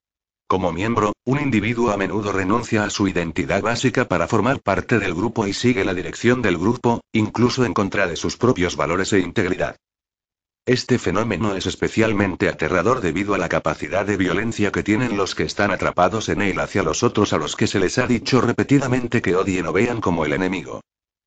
Como 0.52 0.70
miembro, 0.70 1.14
un 1.24 1.40
individuo 1.40 1.92
a 1.92 1.96
menudo 1.96 2.30
renuncia 2.30 2.84
a 2.84 2.90
su 2.90 3.08
identidad 3.08 3.62
básica 3.62 4.06
para 4.06 4.28
formar 4.28 4.60
parte 4.60 4.98
del 4.98 5.14
grupo 5.14 5.46
y 5.46 5.54
sigue 5.54 5.82
la 5.82 5.94
dirección 5.94 6.42
del 6.42 6.58
grupo, 6.58 7.00
incluso 7.10 7.64
en 7.64 7.72
contra 7.72 8.06
de 8.06 8.16
sus 8.16 8.36
propios 8.36 8.76
valores 8.76 9.14
e 9.14 9.20
integridad. 9.20 9.76
Este 10.66 10.98
fenómeno 10.98 11.56
es 11.56 11.64
especialmente 11.64 12.50
aterrador 12.50 13.00
debido 13.00 13.32
a 13.32 13.38
la 13.38 13.48
capacidad 13.48 14.04
de 14.04 14.18
violencia 14.18 14.70
que 14.72 14.82
tienen 14.82 15.16
los 15.16 15.34
que 15.34 15.44
están 15.44 15.70
atrapados 15.70 16.28
en 16.28 16.42
él 16.42 16.60
hacia 16.60 16.82
los 16.82 17.02
otros 17.02 17.32
a 17.32 17.38
los 17.38 17.56
que 17.56 17.66
se 17.66 17.80
les 17.80 17.96
ha 17.96 18.06
dicho 18.06 18.42
repetidamente 18.42 19.22
que 19.22 19.34
odien 19.34 19.68
o 19.68 19.72
vean 19.72 20.02
como 20.02 20.26
el 20.26 20.34
enemigo. 20.34 20.82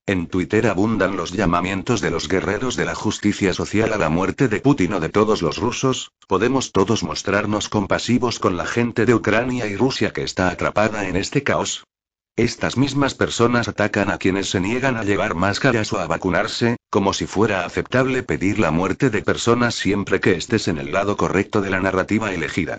En 0.08 0.28
Twitter 0.28 0.68
abundan 0.68 1.18
los 1.18 1.32
llamamientos 1.32 2.00
de 2.00 2.12
los 2.12 2.28
guerreros 2.28 2.76
de 2.76 2.86
la 2.86 2.94
justicia 2.94 3.54
social 3.54 3.92
a 3.92 3.98
la 3.98 4.10
muerte 4.10 4.48
de 4.48 4.60
Putin 4.60 4.94
o 4.94 5.00
de 5.00 5.10
todos 5.10 5.42
los 5.42 5.58
rusos, 5.58 6.12
podemos 6.28 6.72
todos 6.72 7.02
mostrarnos 7.02 7.70
compasivos 7.70 8.38
con 8.38 8.56
la 8.56 8.68
gente 8.68 9.08
de 9.08 9.16
Ucrania 9.16 9.66
y 9.66 9.76
Rusia 9.76 10.14
que 10.14 10.22
está 10.22 10.50
atrapada 10.50 11.08
en 11.08 11.16
este 11.16 11.42
caos. 11.42 11.86
Estas 12.36 12.78
mismas 12.78 13.16
personas 13.16 13.68
atacan 13.68 14.12
a 14.12 14.20
quienes 14.20 14.48
se 14.52 14.60
niegan 14.60 14.96
a 14.96 15.04
llevar 15.04 15.34
máscaras 15.34 15.92
o 15.92 16.00
a 16.00 16.06
vacunarse, 16.06 16.78
como 16.92 17.12
si 17.12 17.26
fuera 17.26 17.66
aceptable 17.66 18.22
pedir 18.22 18.60
la 18.60 18.70
muerte 18.70 19.10
de 19.10 19.24
personas 19.24 19.74
siempre 19.74 20.20
que 20.20 20.36
estés 20.36 20.68
en 20.68 20.78
el 20.78 20.92
lado 20.92 21.18
correcto 21.18 21.62
de 21.62 21.72
la 21.72 21.80
narrativa 21.80 22.32
elegida. 22.32 22.78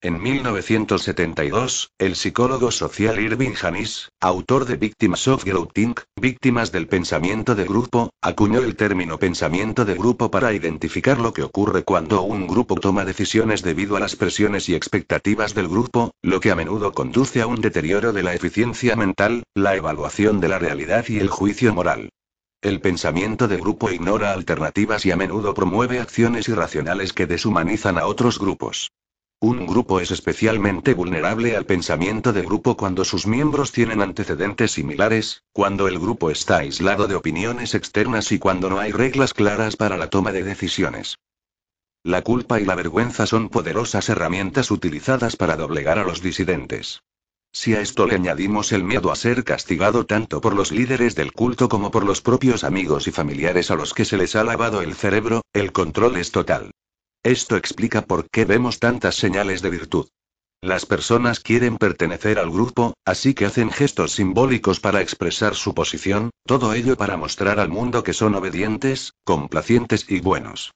En 0.00 0.22
1972, 0.22 1.90
el 1.98 2.14
psicólogo 2.14 2.70
social 2.70 3.18
Irving 3.18 3.54
Janis, 3.54 4.12
autor 4.20 4.64
de 4.64 4.76
Victims 4.76 5.26
of 5.26 5.44
Groupthink, 5.44 6.02
Víctimas 6.14 6.70
del 6.70 6.86
Pensamiento 6.86 7.56
de 7.56 7.64
Grupo, 7.64 8.10
acuñó 8.22 8.60
el 8.60 8.76
término 8.76 9.18
pensamiento 9.18 9.84
de 9.84 9.94
grupo 9.94 10.30
para 10.30 10.52
identificar 10.52 11.18
lo 11.18 11.32
que 11.32 11.42
ocurre 11.42 11.82
cuando 11.82 12.22
un 12.22 12.46
grupo 12.46 12.76
toma 12.76 13.04
decisiones 13.04 13.62
debido 13.62 13.96
a 13.96 14.00
las 14.00 14.14
presiones 14.14 14.68
y 14.68 14.76
expectativas 14.76 15.52
del 15.56 15.66
grupo, 15.66 16.12
lo 16.22 16.38
que 16.38 16.52
a 16.52 16.54
menudo 16.54 16.92
conduce 16.92 17.42
a 17.42 17.48
un 17.48 17.60
deterioro 17.60 18.12
de 18.12 18.22
la 18.22 18.34
eficiencia 18.34 18.94
mental, 18.94 19.42
la 19.56 19.74
evaluación 19.74 20.38
de 20.38 20.48
la 20.48 20.60
realidad 20.60 21.06
y 21.08 21.18
el 21.18 21.28
juicio 21.28 21.74
moral. 21.74 22.10
El 22.62 22.80
pensamiento 22.80 23.48
de 23.48 23.56
grupo 23.56 23.90
ignora 23.90 24.32
alternativas 24.32 25.04
y 25.06 25.10
a 25.10 25.16
menudo 25.16 25.54
promueve 25.54 25.98
acciones 25.98 26.48
irracionales 26.48 27.12
que 27.12 27.26
deshumanizan 27.26 27.98
a 27.98 28.06
otros 28.06 28.38
grupos. 28.38 28.92
Un 29.40 29.68
grupo 29.68 30.00
es 30.00 30.10
especialmente 30.10 30.94
vulnerable 30.94 31.56
al 31.56 31.64
pensamiento 31.64 32.32
de 32.32 32.42
grupo 32.42 32.76
cuando 32.76 33.04
sus 33.04 33.28
miembros 33.28 33.70
tienen 33.70 34.02
antecedentes 34.02 34.72
similares, 34.72 35.44
cuando 35.52 35.86
el 35.86 36.00
grupo 36.00 36.30
está 36.30 36.56
aislado 36.58 37.06
de 37.06 37.14
opiniones 37.14 37.76
externas 37.76 38.32
y 38.32 38.40
cuando 38.40 38.68
no 38.68 38.80
hay 38.80 38.90
reglas 38.90 39.34
claras 39.34 39.76
para 39.76 39.96
la 39.96 40.10
toma 40.10 40.32
de 40.32 40.42
decisiones. 40.42 41.18
La 42.02 42.22
culpa 42.22 42.58
y 42.58 42.64
la 42.64 42.74
vergüenza 42.74 43.26
son 43.26 43.48
poderosas 43.48 44.08
herramientas 44.08 44.72
utilizadas 44.72 45.36
para 45.36 45.56
doblegar 45.56 46.00
a 46.00 46.04
los 46.04 46.20
disidentes. 46.20 47.02
Si 47.52 47.76
a 47.76 47.80
esto 47.80 48.08
le 48.08 48.16
añadimos 48.16 48.72
el 48.72 48.82
miedo 48.82 49.12
a 49.12 49.16
ser 49.16 49.44
castigado 49.44 50.04
tanto 50.04 50.40
por 50.40 50.54
los 50.54 50.72
líderes 50.72 51.14
del 51.14 51.32
culto 51.32 51.68
como 51.68 51.92
por 51.92 52.04
los 52.04 52.22
propios 52.22 52.64
amigos 52.64 53.06
y 53.06 53.12
familiares 53.12 53.70
a 53.70 53.76
los 53.76 53.94
que 53.94 54.04
se 54.04 54.16
les 54.16 54.34
ha 54.34 54.42
lavado 54.42 54.82
el 54.82 54.94
cerebro, 54.94 55.42
el 55.52 55.70
control 55.70 56.16
es 56.16 56.32
total. 56.32 56.72
Esto 57.22 57.56
explica 57.56 58.02
por 58.02 58.30
qué 58.30 58.44
vemos 58.44 58.78
tantas 58.78 59.16
señales 59.16 59.60
de 59.62 59.70
virtud. 59.70 60.08
Las 60.60 60.86
personas 60.86 61.40
quieren 61.40 61.76
pertenecer 61.76 62.38
al 62.38 62.50
grupo, 62.50 62.94
así 63.04 63.34
que 63.34 63.44
hacen 63.44 63.70
gestos 63.70 64.12
simbólicos 64.12 64.80
para 64.80 65.00
expresar 65.00 65.54
su 65.54 65.74
posición, 65.74 66.30
todo 66.46 66.74
ello 66.74 66.96
para 66.96 67.16
mostrar 67.16 67.60
al 67.60 67.68
mundo 67.68 68.02
que 68.02 68.12
son 68.12 68.34
obedientes, 68.34 69.12
complacientes 69.24 70.04
y 70.08 70.20
buenos. 70.20 70.72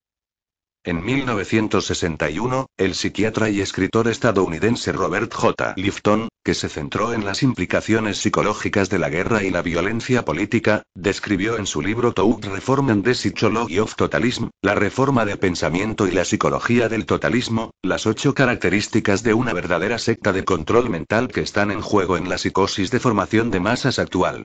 En 0.84 1.04
1961, 1.04 2.66
el 2.76 2.96
psiquiatra 2.96 3.48
y 3.48 3.60
escritor 3.60 4.08
estadounidense 4.08 4.90
Robert 4.90 5.32
J. 5.32 5.74
Lifton, 5.76 6.28
que 6.42 6.54
se 6.54 6.68
centró 6.68 7.12
en 7.12 7.24
las 7.24 7.44
implicaciones 7.44 8.18
psicológicas 8.18 8.90
de 8.90 8.98
la 8.98 9.08
guerra 9.08 9.44
y 9.44 9.50
la 9.50 9.62
violencia 9.62 10.24
política, 10.24 10.82
describió 10.96 11.56
en 11.56 11.66
su 11.66 11.82
libro 11.82 12.12
Toug 12.12 12.44
Reform 12.46 12.90
and 12.90 13.04
the 13.04 13.14
Psychology 13.14 13.78
of 13.78 13.94
Totalism, 13.94 14.48
la 14.60 14.74
reforma 14.74 15.24
de 15.24 15.36
pensamiento 15.36 16.08
y 16.08 16.10
la 16.10 16.24
psicología 16.24 16.88
del 16.88 17.06
totalismo, 17.06 17.70
las 17.84 18.04
ocho 18.08 18.34
características 18.34 19.22
de 19.22 19.34
una 19.34 19.52
verdadera 19.52 20.00
secta 20.00 20.32
de 20.32 20.44
control 20.44 20.90
mental 20.90 21.28
que 21.28 21.42
están 21.42 21.70
en 21.70 21.80
juego 21.80 22.16
en 22.16 22.28
la 22.28 22.38
psicosis 22.38 22.90
de 22.90 22.98
formación 22.98 23.52
de 23.52 23.60
masas 23.60 24.00
actual. 24.00 24.42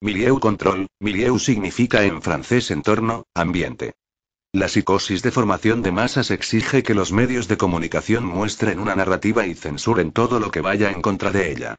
Milieu 0.00 0.38
control, 0.38 0.86
milieu 1.00 1.36
significa 1.40 2.04
en 2.04 2.22
francés 2.22 2.70
entorno, 2.70 3.24
ambiente. 3.34 3.94
La 4.58 4.66
psicosis 4.66 5.22
de 5.22 5.30
formación 5.30 5.82
de 5.82 5.92
masas 5.92 6.32
exige 6.32 6.82
que 6.82 6.92
los 6.92 7.12
medios 7.12 7.46
de 7.46 7.56
comunicación 7.56 8.24
muestren 8.24 8.80
una 8.80 8.96
narrativa 8.96 9.46
y 9.46 9.54
censuren 9.54 10.10
todo 10.10 10.40
lo 10.40 10.50
que 10.50 10.60
vaya 10.60 10.90
en 10.90 11.00
contra 11.00 11.30
de 11.30 11.52
ella. 11.52 11.76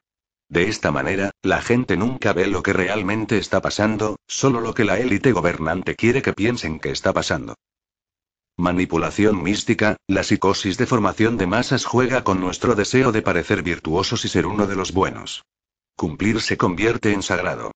De 0.48 0.70
esta 0.70 0.90
manera, 0.90 1.32
la 1.42 1.62
gente 1.62 1.98
nunca 1.98 2.32
ve 2.32 2.48
lo 2.48 2.64
que 2.64 2.72
realmente 2.72 3.38
está 3.38 3.60
pasando, 3.62 4.16
solo 4.30 4.62
lo 4.62 4.74
que 4.74 4.86
la 4.86 4.98
élite 4.98 5.34
gobernante 5.34 5.94
quiere 5.94 6.22
que 6.22 6.32
piensen 6.32 6.80
que 6.80 6.92
está 6.92 7.12
pasando. 7.12 7.56
manipulación 8.56 9.44
mística, 9.44 9.98
la 10.08 10.24
psicosis 10.24 10.78
de 10.78 10.86
formación 10.86 11.36
de 11.36 11.48
masas 11.48 11.84
juega 11.84 12.24
con 12.24 12.40
nuestro 12.40 12.76
deseo 12.76 13.12
de 13.12 13.22
parecer 13.22 13.62
virtuosos 13.62 14.24
y 14.24 14.30
ser 14.30 14.46
uno 14.46 14.68
de 14.68 14.78
los 14.78 14.94
buenos. 14.94 15.44
Cumplir 15.98 16.40
se 16.40 16.56
convierte 16.56 17.12
en 17.12 17.24
sagrado. 17.24 17.74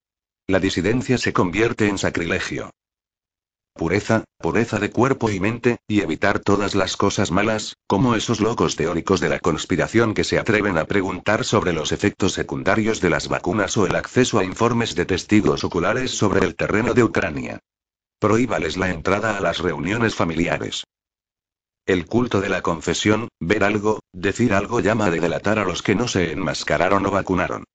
La 0.47 0.61
disidencia 0.61 1.17
se 1.17 1.33
convierte 1.33 1.89
en 1.89 1.97
sacrilegio. 1.97 2.71
Pureza, 3.75 4.23
pureza 4.37 4.77
de 4.77 4.91
cuerpo 4.91 5.31
y 5.31 5.39
mente, 5.39 5.77
y 5.87 6.01
evitar 6.01 6.39
todas 6.39 6.75
las 6.75 6.95
cosas 6.95 7.31
malas, 7.31 7.75
como 7.87 8.13
esos 8.13 8.39
locos 8.39 8.75
teóricos 8.75 9.19
de 9.19 9.29
la 9.29 9.39
conspiración 9.39 10.13
que 10.13 10.23
se 10.23 10.37
atreven 10.37 10.77
a 10.77 10.85
preguntar 10.85 11.43
sobre 11.43 11.73
los 11.73 11.91
efectos 11.91 12.33
secundarios 12.33 13.01
de 13.01 13.09
las 13.09 13.27
vacunas 13.29 13.75
o 13.77 13.87
el 13.87 13.95
acceso 13.95 14.37
a 14.37 14.43
informes 14.43 14.93
de 14.93 15.05
testigos 15.05 15.63
oculares 15.63 16.11
sobre 16.11 16.45
el 16.45 16.55
terreno 16.55 16.93
de 16.93 17.03
Ucrania. 17.03 17.59
Prohíbales 18.19 18.77
la 18.77 18.91
entrada 18.91 19.37
a 19.37 19.41
las 19.41 19.57
reuniones 19.57 20.13
familiares. 20.13 20.83
El 21.87 22.05
culto 22.05 22.41
de 22.41 22.49
la 22.49 22.61
confesión, 22.61 23.27
ver 23.39 23.63
algo, 23.63 23.99
decir 24.13 24.53
algo 24.53 24.81
llama 24.81 25.09
de 25.09 25.19
delatar 25.19 25.57
a 25.57 25.65
los 25.65 25.81
que 25.81 25.95
no 25.95 26.07
se 26.07 26.31
enmascararon 26.31 27.05
o 27.07 27.11
vacunaron. 27.11 27.65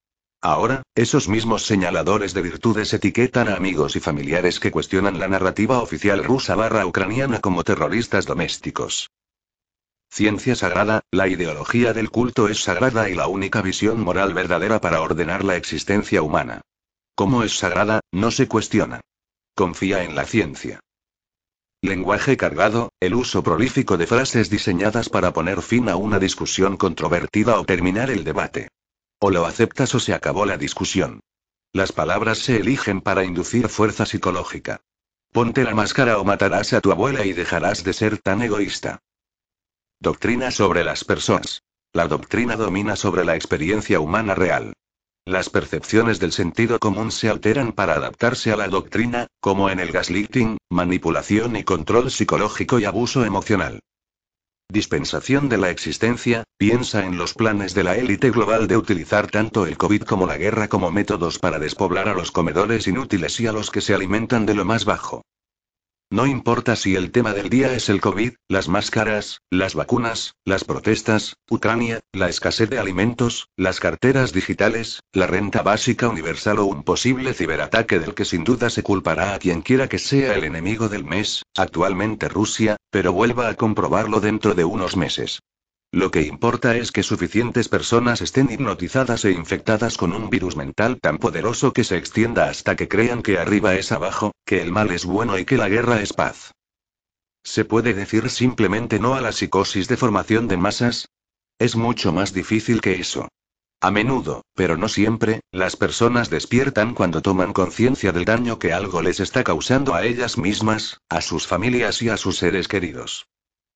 Ahora, 0.40 0.82
esos 0.94 1.28
mismos 1.28 1.66
señaladores 1.66 2.32
de 2.32 2.42
virtudes 2.42 2.94
etiquetan 2.94 3.48
a 3.48 3.56
amigos 3.56 3.96
y 3.96 4.00
familiares 4.00 4.60
que 4.60 4.70
cuestionan 4.70 5.18
la 5.18 5.26
narrativa 5.26 5.82
oficial 5.82 6.22
rusa 6.22 6.54
barra 6.54 6.86
ucraniana 6.86 7.40
como 7.40 7.64
terroristas 7.64 8.24
domésticos. 8.24 9.10
Ciencia 10.10 10.54
sagrada, 10.54 11.00
la 11.10 11.28
ideología 11.28 11.92
del 11.92 12.10
culto 12.10 12.48
es 12.48 12.62
sagrada 12.62 13.10
y 13.10 13.14
la 13.14 13.26
única 13.26 13.62
visión 13.62 14.00
moral 14.00 14.32
verdadera 14.32 14.80
para 14.80 15.02
ordenar 15.02 15.44
la 15.44 15.56
existencia 15.56 16.22
humana. 16.22 16.62
Como 17.16 17.42
es 17.42 17.58
sagrada, 17.58 18.00
no 18.12 18.30
se 18.30 18.46
cuestiona. 18.46 19.00
Confía 19.56 20.04
en 20.04 20.14
la 20.14 20.24
ciencia. 20.24 20.80
Lenguaje 21.82 22.36
cargado, 22.36 22.90
el 23.00 23.14
uso 23.14 23.42
prolífico 23.42 23.96
de 23.96 24.06
frases 24.06 24.50
diseñadas 24.50 25.08
para 25.08 25.32
poner 25.32 25.62
fin 25.62 25.88
a 25.88 25.96
una 25.96 26.20
discusión 26.20 26.76
controvertida 26.76 27.60
o 27.60 27.64
terminar 27.64 28.10
el 28.10 28.22
debate. 28.22 28.68
O 29.20 29.30
lo 29.30 29.46
aceptas 29.46 29.94
o 29.94 30.00
se 30.00 30.14
acabó 30.14 30.46
la 30.46 30.56
discusión. 30.56 31.20
Las 31.72 31.92
palabras 31.92 32.38
se 32.38 32.56
eligen 32.56 33.00
para 33.00 33.24
inducir 33.24 33.68
fuerza 33.68 34.06
psicológica. 34.06 34.80
Ponte 35.32 35.64
la 35.64 35.74
máscara 35.74 36.18
o 36.18 36.24
matarás 36.24 36.72
a 36.72 36.80
tu 36.80 36.92
abuela 36.92 37.26
y 37.26 37.32
dejarás 37.32 37.84
de 37.84 37.92
ser 37.92 38.18
tan 38.18 38.42
egoísta. 38.42 39.00
Doctrina 40.00 40.50
sobre 40.50 40.84
las 40.84 41.04
personas. 41.04 41.62
La 41.92 42.06
doctrina 42.06 42.56
domina 42.56 42.96
sobre 42.96 43.24
la 43.24 43.34
experiencia 43.34 44.00
humana 44.00 44.34
real. 44.34 44.74
Las 45.24 45.50
percepciones 45.50 46.20
del 46.20 46.32
sentido 46.32 46.78
común 46.78 47.10
se 47.10 47.28
alteran 47.28 47.72
para 47.72 47.94
adaptarse 47.94 48.52
a 48.52 48.56
la 48.56 48.68
doctrina, 48.68 49.26
como 49.40 49.68
en 49.68 49.80
el 49.80 49.92
gaslighting, 49.92 50.56
manipulación 50.70 51.56
y 51.56 51.64
control 51.64 52.10
psicológico 52.10 52.78
y 52.78 52.86
abuso 52.86 53.24
emocional. 53.24 53.80
Dispensación 54.70 55.48
de 55.48 55.56
la 55.56 55.70
existencia, 55.70 56.44
piensa 56.58 57.06
en 57.06 57.16
los 57.16 57.32
planes 57.32 57.72
de 57.72 57.84
la 57.84 57.96
élite 57.96 58.30
global 58.30 58.68
de 58.68 58.76
utilizar 58.76 59.30
tanto 59.30 59.66
el 59.66 59.78
COVID 59.78 60.02
como 60.02 60.26
la 60.26 60.36
guerra 60.36 60.68
como 60.68 60.90
métodos 60.90 61.38
para 61.38 61.58
despoblar 61.58 62.06
a 62.06 62.12
los 62.12 62.30
comedores 62.30 62.86
inútiles 62.86 63.40
y 63.40 63.46
a 63.46 63.52
los 63.52 63.70
que 63.70 63.80
se 63.80 63.94
alimentan 63.94 64.44
de 64.44 64.52
lo 64.52 64.66
más 64.66 64.84
bajo. 64.84 65.22
No 66.10 66.26
importa 66.26 66.74
si 66.74 66.96
el 66.96 67.10
tema 67.10 67.34
del 67.34 67.50
día 67.50 67.74
es 67.74 67.90
el 67.90 68.00
COVID, 68.00 68.32
las 68.48 68.66
máscaras, 68.66 69.42
las 69.50 69.74
vacunas, 69.74 70.32
las 70.46 70.64
protestas, 70.64 71.36
Ucrania, 71.50 72.00
la 72.14 72.30
escasez 72.30 72.70
de 72.70 72.78
alimentos, 72.78 73.48
las 73.58 73.78
carteras 73.78 74.32
digitales, 74.32 75.00
la 75.12 75.26
renta 75.26 75.62
básica 75.62 76.08
universal 76.08 76.60
o 76.60 76.64
un 76.64 76.82
posible 76.82 77.34
ciberataque 77.34 77.98
del 77.98 78.14
que 78.14 78.24
sin 78.24 78.42
duda 78.42 78.70
se 78.70 78.82
culpará 78.82 79.34
a 79.34 79.38
quien 79.38 79.60
quiera 79.60 79.86
que 79.90 79.98
sea 79.98 80.34
el 80.34 80.44
enemigo 80.44 80.88
del 80.88 81.04
mes, 81.04 81.42
actualmente 81.54 82.30
Rusia, 82.30 82.78
pero 82.90 83.12
vuelva 83.12 83.50
a 83.50 83.54
comprobarlo 83.54 84.20
dentro 84.20 84.54
de 84.54 84.64
unos 84.64 84.96
meses. 84.96 85.40
Lo 85.90 86.10
que 86.10 86.20
importa 86.22 86.76
es 86.76 86.92
que 86.92 87.02
suficientes 87.02 87.68
personas 87.68 88.20
estén 88.20 88.50
hipnotizadas 88.50 89.24
e 89.24 89.30
infectadas 89.32 89.96
con 89.96 90.12
un 90.12 90.28
virus 90.28 90.54
mental 90.54 91.00
tan 91.00 91.16
poderoso 91.16 91.72
que 91.72 91.82
se 91.82 91.96
extienda 91.96 92.50
hasta 92.50 92.76
que 92.76 92.88
crean 92.88 93.22
que 93.22 93.38
arriba 93.38 93.74
es 93.74 93.90
abajo, 93.90 94.32
que 94.44 94.60
el 94.60 94.70
mal 94.70 94.90
es 94.90 95.06
bueno 95.06 95.38
y 95.38 95.46
que 95.46 95.56
la 95.56 95.70
guerra 95.70 96.02
es 96.02 96.12
paz. 96.12 96.52
¿Se 97.42 97.64
puede 97.64 97.94
decir 97.94 98.28
simplemente 98.28 98.98
no 98.98 99.14
a 99.14 99.22
la 99.22 99.32
psicosis 99.32 99.88
de 99.88 99.96
formación 99.96 100.46
de 100.46 100.58
masas? 100.58 101.08
Es 101.58 101.74
mucho 101.74 102.12
más 102.12 102.34
difícil 102.34 102.82
que 102.82 103.00
eso. 103.00 103.28
A 103.80 103.90
menudo, 103.90 104.42
pero 104.54 104.76
no 104.76 104.88
siempre, 104.88 105.40
las 105.52 105.76
personas 105.76 106.28
despiertan 106.28 106.92
cuando 106.94 107.22
toman 107.22 107.54
conciencia 107.54 108.12
del 108.12 108.26
daño 108.26 108.58
que 108.58 108.74
algo 108.74 109.00
les 109.00 109.20
está 109.20 109.42
causando 109.42 109.94
a 109.94 110.04
ellas 110.04 110.36
mismas, 110.36 111.00
a 111.08 111.22
sus 111.22 111.46
familias 111.46 112.02
y 112.02 112.10
a 112.10 112.18
sus 112.18 112.36
seres 112.36 112.68
queridos. 112.68 113.26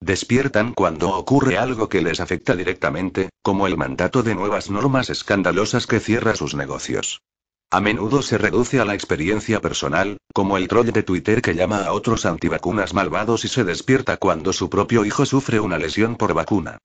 Despiertan 0.03 0.75
cuando 0.75 1.11
ocurre 1.11 1.59
algo 1.59 1.89
que 1.89 2.03
les 2.03 2.19
afecta 2.19 2.57
directamente, 2.57 3.29
como 3.41 3.69
el 3.69 3.77
mandato 3.77 4.25
de 4.25 4.35
nuevas 4.35 4.69
normas 4.69 5.11
escandalosas 5.11 5.87
que 5.87 6.01
cierra 6.01 6.35
sus 6.35 6.57
negocios. 6.57 7.23
A 7.71 7.81
menudo 7.81 8.21
se 8.21 8.37
reduce 8.37 8.81
a 8.81 8.85
la 8.85 8.95
experiencia 8.95 9.61
personal, 9.61 10.17
como 10.35 10.57
el 10.57 10.67
troll 10.67 10.91
de 10.91 11.05
Twitter 11.05 11.41
que 11.41 11.55
llama 11.55 11.85
a 11.85 11.93
otros 11.93 12.27
antivacunas 12.27 12.95
malvados 12.95 13.45
y 13.45 13.49
se 13.49 13.63
despierta 13.63 14.17
cuando 14.17 14.53
su 14.53 14.69
propio 14.69 15.05
hijo 15.05 15.25
sufre 15.25 15.61
una 15.61 15.79
lesión 15.79 16.17
por 16.17 16.35
vacuna. 16.35 16.79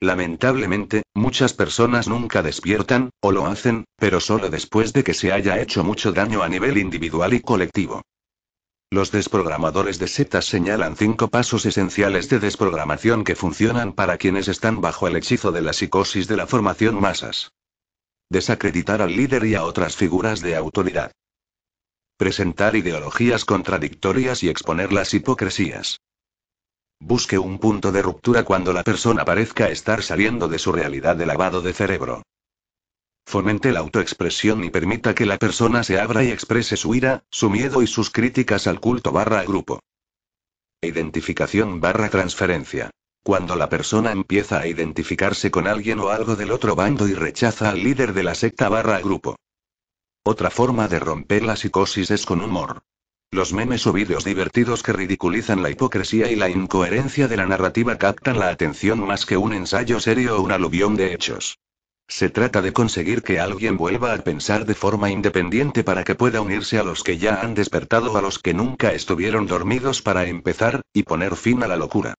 Lamentablemente, 0.00 1.04
muchas 1.14 1.54
personas 1.54 2.06
nunca 2.06 2.42
despiertan, 2.42 3.08
o 3.22 3.32
lo 3.32 3.46
hacen, 3.46 3.86
pero 3.96 4.20
solo 4.20 4.50
después 4.50 4.92
de 4.92 5.04
que 5.04 5.14
se 5.14 5.32
haya 5.32 5.58
hecho 5.58 5.82
mucho 5.84 6.12
daño 6.12 6.42
a 6.42 6.50
nivel 6.50 6.76
individual 6.76 7.32
y 7.32 7.40
colectivo. 7.40 8.02
Los 8.90 9.10
desprogramadores 9.10 9.98
de 9.98 10.06
setas 10.06 10.44
señalan 10.44 10.96
cinco 10.96 11.28
pasos 11.28 11.66
esenciales 11.66 12.28
de 12.28 12.38
desprogramación 12.38 13.24
que 13.24 13.34
funcionan 13.34 13.92
para 13.92 14.16
quienes 14.16 14.46
están 14.46 14.80
bajo 14.80 15.08
el 15.08 15.16
hechizo 15.16 15.50
de 15.50 15.60
la 15.60 15.72
psicosis 15.72 16.28
de 16.28 16.36
la 16.36 16.46
formación 16.46 17.00
masas. 17.00 17.52
Desacreditar 18.30 19.02
al 19.02 19.16
líder 19.16 19.44
y 19.44 19.56
a 19.56 19.64
otras 19.64 19.96
figuras 19.96 20.40
de 20.40 20.54
autoridad. 20.54 21.10
Presentar 22.16 22.76
ideologías 22.76 23.44
contradictorias 23.44 24.44
y 24.44 24.48
exponer 24.48 24.92
las 24.92 25.12
hipocresías. 25.14 26.00
Busque 27.00 27.38
un 27.38 27.58
punto 27.58 27.90
de 27.90 28.02
ruptura 28.02 28.44
cuando 28.44 28.72
la 28.72 28.84
persona 28.84 29.24
parezca 29.24 29.68
estar 29.68 30.02
saliendo 30.02 30.48
de 30.48 30.58
su 30.58 30.70
realidad 30.72 31.16
de 31.16 31.26
lavado 31.26 31.60
de 31.60 31.72
cerebro. 31.72 32.22
Fomente 33.26 33.72
la 33.72 33.80
autoexpresión 33.80 34.62
y 34.62 34.70
permita 34.70 35.12
que 35.12 35.26
la 35.26 35.36
persona 35.36 35.82
se 35.82 35.98
abra 35.98 36.22
y 36.22 36.30
exprese 36.30 36.76
su 36.76 36.94
ira, 36.94 37.24
su 37.28 37.50
miedo 37.50 37.82
y 37.82 37.88
sus 37.88 38.10
críticas 38.10 38.68
al 38.68 38.78
culto 38.78 39.10
barra 39.10 39.42
grupo. 39.42 39.80
Identificación 40.80 41.80
barra 41.80 42.08
transferencia. 42.08 42.90
Cuando 43.24 43.56
la 43.56 43.68
persona 43.68 44.12
empieza 44.12 44.60
a 44.60 44.68
identificarse 44.68 45.50
con 45.50 45.66
alguien 45.66 45.98
o 45.98 46.10
algo 46.10 46.36
del 46.36 46.52
otro 46.52 46.76
bando 46.76 47.08
y 47.08 47.14
rechaza 47.14 47.70
al 47.70 47.82
líder 47.82 48.12
de 48.12 48.22
la 48.22 48.36
secta 48.36 48.68
barra 48.68 49.00
grupo. 49.00 49.34
Otra 50.22 50.50
forma 50.50 50.86
de 50.86 51.00
romper 51.00 51.42
la 51.42 51.56
psicosis 51.56 52.12
es 52.12 52.24
con 52.24 52.40
humor. 52.40 52.82
Los 53.32 53.52
memes 53.52 53.88
o 53.88 53.92
vídeos 53.92 54.24
divertidos 54.24 54.84
que 54.84 54.92
ridiculizan 54.92 55.64
la 55.64 55.70
hipocresía 55.70 56.30
y 56.30 56.36
la 56.36 56.48
incoherencia 56.48 57.26
de 57.26 57.36
la 57.36 57.46
narrativa 57.46 57.98
captan 57.98 58.38
la 58.38 58.50
atención 58.50 59.04
más 59.04 59.26
que 59.26 59.36
un 59.36 59.52
ensayo 59.52 59.98
serio 59.98 60.36
o 60.36 60.42
un 60.42 60.52
aluvión 60.52 60.94
de 60.94 61.12
hechos. 61.12 61.58
Se 62.08 62.30
trata 62.30 62.62
de 62.62 62.72
conseguir 62.72 63.22
que 63.22 63.40
alguien 63.40 63.76
vuelva 63.76 64.14
a 64.14 64.18
pensar 64.18 64.64
de 64.64 64.74
forma 64.74 65.10
independiente 65.10 65.82
para 65.82 66.04
que 66.04 66.14
pueda 66.14 66.40
unirse 66.40 66.78
a 66.78 66.84
los 66.84 67.02
que 67.02 67.18
ya 67.18 67.40
han 67.40 67.54
despertado 67.54 68.12
o 68.12 68.16
a 68.16 68.22
los 68.22 68.38
que 68.38 68.54
nunca 68.54 68.92
estuvieron 68.92 69.46
dormidos 69.46 70.02
para 70.02 70.26
empezar, 70.26 70.82
y 70.92 71.02
poner 71.02 71.34
fin 71.36 71.64
a 71.64 71.66
la 71.66 71.76
locura. 71.76 72.14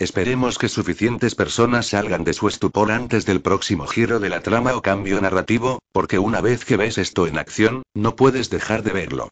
Esperemos 0.00 0.58
que 0.58 0.68
suficientes 0.68 1.34
personas 1.34 1.88
salgan 1.88 2.22
de 2.24 2.32
su 2.32 2.46
estupor 2.46 2.92
antes 2.92 3.26
del 3.26 3.40
próximo 3.40 3.86
giro 3.86 4.20
de 4.20 4.28
la 4.28 4.40
trama 4.40 4.76
o 4.76 4.82
cambio 4.82 5.20
narrativo, 5.20 5.80
porque 5.92 6.18
una 6.18 6.40
vez 6.40 6.64
que 6.64 6.76
ves 6.76 6.98
esto 6.98 7.26
en 7.26 7.38
acción, 7.38 7.82
no 7.94 8.14
puedes 8.16 8.50
dejar 8.50 8.82
de 8.82 8.92
verlo. 8.92 9.30